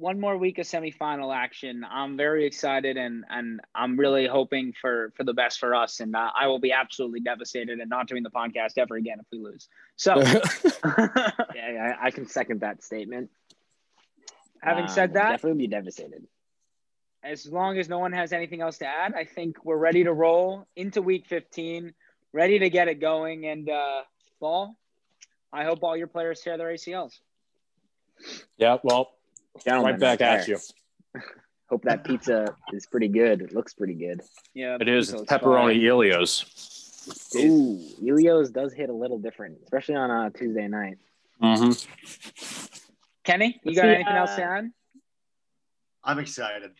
one 0.00 0.18
more 0.18 0.36
week 0.38 0.58
of 0.58 0.66
semifinal 0.66 1.34
action. 1.34 1.84
I'm 1.88 2.16
very 2.16 2.46
excited 2.46 2.96
and 2.96 3.24
and 3.28 3.60
I'm 3.74 3.98
really 3.98 4.26
hoping 4.26 4.72
for 4.80 5.12
for 5.14 5.24
the 5.24 5.34
best 5.34 5.60
for 5.60 5.74
us. 5.74 6.00
And 6.00 6.16
uh, 6.16 6.30
I 6.38 6.46
will 6.46 6.58
be 6.58 6.72
absolutely 6.72 7.20
devastated 7.20 7.78
and 7.78 7.90
not 7.90 8.08
doing 8.08 8.22
the 8.22 8.30
podcast 8.30 8.78
ever 8.78 8.96
again 8.96 9.18
if 9.20 9.26
we 9.30 9.38
lose. 9.38 9.68
So, 9.96 10.16
Yeah, 11.54 11.94
I, 12.00 12.06
I 12.06 12.10
can 12.10 12.26
second 12.26 12.62
that 12.62 12.82
statement. 12.82 13.30
having 14.62 14.84
Um, 14.84 14.88
said 14.88 15.12
that, 15.12 15.32
definitely 15.32 15.66
be 15.66 15.68
devastated. 15.68 16.26
as 17.22 17.46
long 17.46 17.78
as 17.78 17.88
no 17.88 17.98
one 17.98 18.12
has 18.12 18.32
anything 18.32 18.62
else 18.62 18.78
to 18.78 18.86
add, 18.86 19.12
I 19.14 19.24
think 19.24 19.64
we're 19.64 19.76
ready 19.76 20.04
to 20.04 20.12
roll 20.12 20.66
into 20.76 21.02
week 21.02 21.26
15, 21.26 21.92
ready 22.32 22.58
to 22.58 22.70
get 22.70 22.88
it 22.88 23.00
going. 23.00 23.46
And 23.46 23.68
uh, 23.68 24.02
ball, 24.40 24.76
I 25.52 25.64
hope 25.64 25.84
all 25.84 25.96
your 25.96 26.06
players 26.06 26.40
tear 26.40 26.56
their 26.56 26.68
ACLs. 26.68 27.20
yeah, 28.56 28.78
well, 28.82 29.10
Gentlemen, 29.64 29.92
right 29.92 30.00
back 30.00 30.20
at 30.20 30.48
you. 30.48 30.58
Hope 31.68 31.82
that 31.84 32.04
pizza 32.04 32.56
is 32.72 32.86
pretty 32.86 33.08
good. 33.08 33.42
It 33.42 33.54
looks 33.54 33.74
pretty 33.74 33.94
good. 33.94 34.20
Yeah, 34.54 34.76
It 34.80 34.88
is. 34.88 35.12
It's 35.12 35.22
it's 35.22 35.32
pepperoni 35.32 35.74
fine. 35.74 35.80
Ilios. 35.82 37.36
Ooh, 37.36 37.80
Elio's 38.06 38.50
does 38.50 38.72
hit 38.72 38.90
a 38.90 38.92
little 38.92 39.18
different, 39.18 39.58
especially 39.62 39.94
on 39.94 40.10
a 40.10 40.30
Tuesday 40.30 40.68
night. 40.68 40.98
Mm-hmm. 41.42 42.74
Kenny, 43.24 43.60
you 43.64 43.74
got 43.74 43.82
see, 43.82 43.88
anything 43.88 44.12
else 44.12 44.34
to 44.34 44.42
uh, 44.42 44.48
add? 44.48 44.70
I'm 46.04 46.18
excited. 46.18 46.72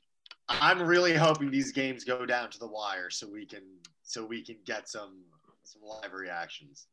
I'm 0.48 0.82
really 0.82 1.14
hoping 1.14 1.50
these 1.50 1.72
games 1.72 2.04
go 2.04 2.26
down 2.26 2.50
to 2.50 2.58
the 2.58 2.66
wire 2.66 3.10
so 3.10 3.28
we 3.28 3.46
can 3.46 3.62
so 4.02 4.26
we 4.26 4.44
can 4.44 4.56
get 4.66 4.88
some 4.88 5.22
some 5.62 5.82
live 5.82 6.12
reactions. 6.12 6.86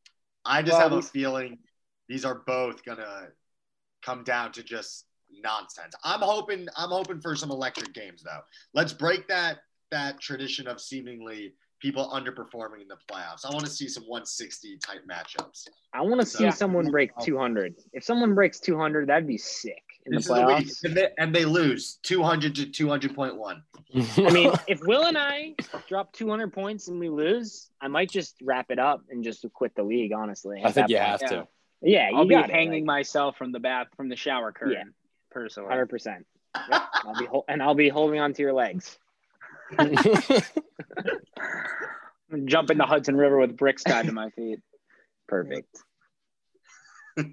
I 0.45 0.61
just 0.61 0.73
Well, 0.73 0.89
have 0.89 0.97
a 0.97 1.01
feeling 1.01 1.57
these 2.07 2.23
are 2.25 2.43
both 2.45 2.85
gonna 2.85 3.29
come 4.03 4.23
down 4.23 4.51
to 4.53 4.63
just 4.63 5.05
nonsense. 5.43 5.93
I'm 6.03 6.19
hoping 6.21 6.67
I'm 6.75 6.89
hoping 6.89 7.19
for 7.21 7.35
some 7.35 7.51
electric 7.51 7.93
games 7.93 8.23
though. 8.23 8.41
Let's 8.73 8.93
break 8.93 9.27
that 9.27 9.59
that 9.91 10.19
tradition 10.19 10.67
of 10.67 10.81
seemingly 10.81 11.53
people 11.79 12.09
underperforming 12.11 12.81
in 12.81 12.87
the 12.87 12.97
playoffs. 13.11 13.45
I 13.45 13.49
want 13.51 13.63
to 13.65 13.71
see 13.71 13.87
some 13.87 14.03
160 14.03 14.77
type 14.79 15.01
matchups. 15.09 15.67
I 15.93 16.01
want 16.01 16.19
to 16.21 16.25
see 16.25 16.49
someone 16.51 16.89
break 16.89 17.11
200. 17.21 17.75
If 17.93 18.03
someone 18.03 18.33
breaks 18.33 18.59
200, 18.59 19.07
that'd 19.07 19.27
be 19.27 19.37
sick 19.37 19.83
in 20.07 20.15
This 20.15 20.27
the 20.27 20.33
is 20.33 20.39
the 20.39 20.43
playoffs. 20.43 20.83
and 20.85 20.97
they, 20.97 21.07
and 21.19 21.35
they 21.35 21.45
lose 21.45 21.99
200 22.01 22.55
to 22.55 22.65
200.1. 22.65 23.61
I 24.27 24.31
mean, 24.31 24.51
if 24.67 24.81
Will 24.81 25.03
and 25.05 25.17
I 25.17 25.53
drop 25.87 26.11
200 26.13 26.51
points 26.51 26.87
and 26.87 26.99
we 26.99 27.09
lose, 27.09 27.69
I 27.79 27.87
might 27.87 28.09
just 28.09 28.35
wrap 28.41 28.71
it 28.71 28.79
up 28.79 29.03
and 29.11 29.23
just 29.23 29.45
quit 29.53 29.75
the 29.75 29.83
league. 29.83 30.11
Honestly, 30.13 30.61
I 30.65 30.71
think 30.71 30.89
you 30.89 30.97
point. 30.97 31.07
have 31.07 31.21
Yeah. 31.21 31.27
to. 31.29 31.47
Yeah, 31.83 32.09
you 32.09 32.17
I'll 32.17 32.25
be 32.27 32.33
got 32.33 32.49
hanging 32.49 32.85
myself 32.85 33.37
from 33.37 33.51
the 33.51 33.59
bath 33.59 33.87
from 33.95 34.09
the 34.09 34.15
shower 34.15 34.51
curtain. 34.51 34.73
Yeah. 34.77 34.83
Personally, 35.37 35.69
Hundred 35.69 35.85
percent. 35.89 36.25
I'll 36.55 37.13
be 37.19 37.25
hol- 37.27 37.45
and 37.47 37.61
I'll 37.61 37.75
be 37.75 37.89
holding 37.89 38.19
on 38.19 38.33
to 38.33 38.41
your 38.41 38.53
legs. 38.53 38.97
jump 42.45 42.71
in 42.71 42.77
the 42.79 42.85
Hudson 42.85 43.15
River 43.15 43.37
with 43.37 43.55
bricks 43.55 43.83
tied 43.83 44.07
to 44.07 44.11
my 44.11 44.31
feet. 44.31 44.59
Perfect. 45.27 45.67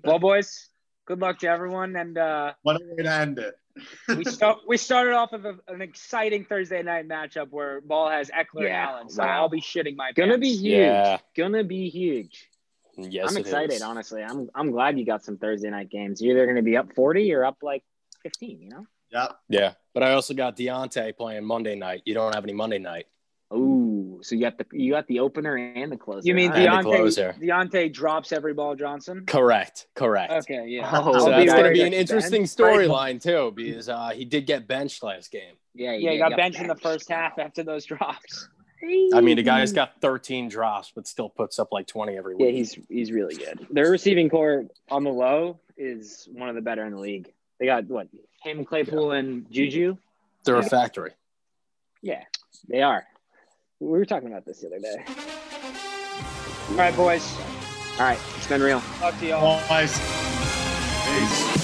Well, 0.05 0.19
boys, 0.19 0.69
good 1.07 1.21
luck 1.21 1.39
to 1.39 1.47
everyone, 1.49 1.97
and 1.97 2.19
uh, 2.19 2.53
What 2.63 2.77
a 2.77 2.85
way 2.85 3.03
to 3.05 3.11
end 3.11 3.39
it. 3.39 3.55
we 4.09 4.25
start. 4.27 4.59
We 4.69 4.77
started 4.77 5.15
off 5.15 5.33
with 5.33 5.47
a, 5.47 5.59
an 5.69 5.81
exciting 5.81 6.45
Thursday 6.45 6.83
night 6.83 7.09
matchup 7.09 7.49
where 7.51 7.81
Ball 7.81 8.11
has 8.11 8.29
Ekeler 8.31 8.65
Yeah, 8.65 8.67
and 8.67 8.91
Allen. 8.91 9.09
So 9.09 9.23
wow. 9.23 9.43
I'll 9.43 9.49
be 9.49 9.63
shitting 9.63 9.97
my 9.97 10.13
pants. 10.15 10.19
Gonna 10.19 10.33
pants. 10.33 10.43
be 10.43 10.57
huge. 10.57 10.77
Yeah. 10.79 11.19
Gonna 11.37 11.65
be 11.65 11.89
huge. 11.89 12.51
yes, 12.99 13.31
I'm 13.31 13.37
excited, 13.39 13.73
is. 13.73 13.83
honestly. 13.83 14.23
I'm 14.23 14.51
I'm 14.55 14.71
glad 14.71 14.99
you 14.99 15.07
got 15.07 15.25
some 15.25 15.39
Thursday 15.39 15.71
night 15.71 15.89
games. 15.91 16.21
You're 16.21 16.37
either 16.37 16.47
gonna 16.47 16.63
be 16.63 16.77
up 16.77 16.95
40 16.95 17.33
or 17.33 17.45
up 17.47 17.57
like 17.63 17.83
15. 18.25 18.61
You 18.61 18.69
know. 18.71 18.87
Yeah. 19.13 19.29
Yeah, 19.49 19.73
but 19.93 20.03
I 20.03 20.13
also 20.13 20.35
got 20.35 20.57
Diontae 20.57 21.17
playing 21.17 21.45
Monday 21.45 21.77
night. 21.77 22.03
You 22.05 22.15
don't 22.15 22.35
have 22.35 22.43
any 22.43 22.53
Monday 22.53 22.79
night. 22.79 23.07
Ooh, 23.53 24.19
so 24.23 24.35
you 24.35 24.41
got 24.41 24.59
the 24.59 24.67
you 24.73 24.93
got 24.93 25.07
the 25.07 25.21
opener 25.21 25.57
and 25.57 25.93
the 25.93 25.97
closer. 25.97 26.27
You 26.27 26.35
mean 26.35 26.51
All 26.51 26.57
right. 26.57 26.67
And 26.67 26.85
the 26.85 26.91
Diontae? 26.91 26.97
closer. 26.97 27.37
Diontae 27.41 27.93
drops 27.93 28.33
every 28.33 28.55
ball 28.55 28.75
Johnson. 28.75 29.25
Correct. 29.27 29.87
Correct. 29.95 30.33
Okay, 30.33 30.65
yeah. 30.67 30.91
Oh, 30.93 31.19
So 31.19 31.31
that's 31.31 31.53
going 31.53 31.65
to 31.65 31.71
be 31.71 31.83
an 31.83 31.93
interesting 31.93 32.45
storyline 32.45 33.23
too, 33.23 33.53
because 33.55 33.89
uh, 33.89 34.11
he 34.11 34.25
did 34.25 34.47
get 34.47 34.67
benched 34.67 35.03
last 35.03 35.31
game. 35.31 35.55
Yeah, 35.75 35.93
Yeah, 35.93 36.13
he 36.13 36.19
got 36.19 36.37
benched 36.37 36.61
in 36.61 36.67
the 36.67 36.75
first 36.75 37.09
half 37.09 37.39
after 37.39 37.63
those 37.63 37.85
drops. 37.85 38.49
I 39.15 39.21
mean, 39.21 39.37
the 39.37 39.43
guy's 39.43 39.73
got 39.73 40.01
13 40.01 40.49
drops, 40.49 40.93
but 40.95 41.07
still 41.07 41.29
puts 41.29 41.59
up 41.59 41.73
like 41.73 41.87
20 41.87 42.17
every 42.17 42.35
week. 42.35 42.41
Yeah, 42.41 42.47
week. 42.49 42.57
he's 42.57 42.79
he's 42.89 43.13
really 43.13 43.35
good. 43.35 43.67
Their 43.71 43.91
receiving 43.91 44.29
corps 44.29 44.67
on 44.91 45.05
the 45.05 45.11
low 45.11 45.61
is 45.77 46.29
one 46.33 46.49
of 46.49 46.55
the 46.55 46.61
better 46.61 46.85
in 46.85 46.93
the 46.93 47.01
league. 47.01 47.33
They 47.59 47.67
got 47.67 47.87
what 47.87 48.09
him, 48.43 48.65
Claypool, 48.65 49.13
and 49.13 49.51
Juju. 49.51 49.97
They're 50.45 50.57
a 50.57 50.63
factory. 50.63 51.13
Yeah, 52.03 52.23
they 52.69 52.83
are. 52.83 53.05
We 53.81 53.89
were 53.89 54.05
talking 54.05 54.29
about 54.29 54.45
this 54.45 54.61
the 54.61 54.69
other 54.69 54.81
day. 54.81 55.05
All 56.71 56.77
right, 56.77 56.97
boys. 56.97 57.37
All 57.99 58.07
right, 58.07 58.19
it's 58.37 58.47
been 58.47 58.63
real. 58.63 58.81
Talk 58.99 59.19
to 59.21 59.27
y'all. 59.27 59.69
Boys. 59.69 59.93
Peace. 61.07 61.64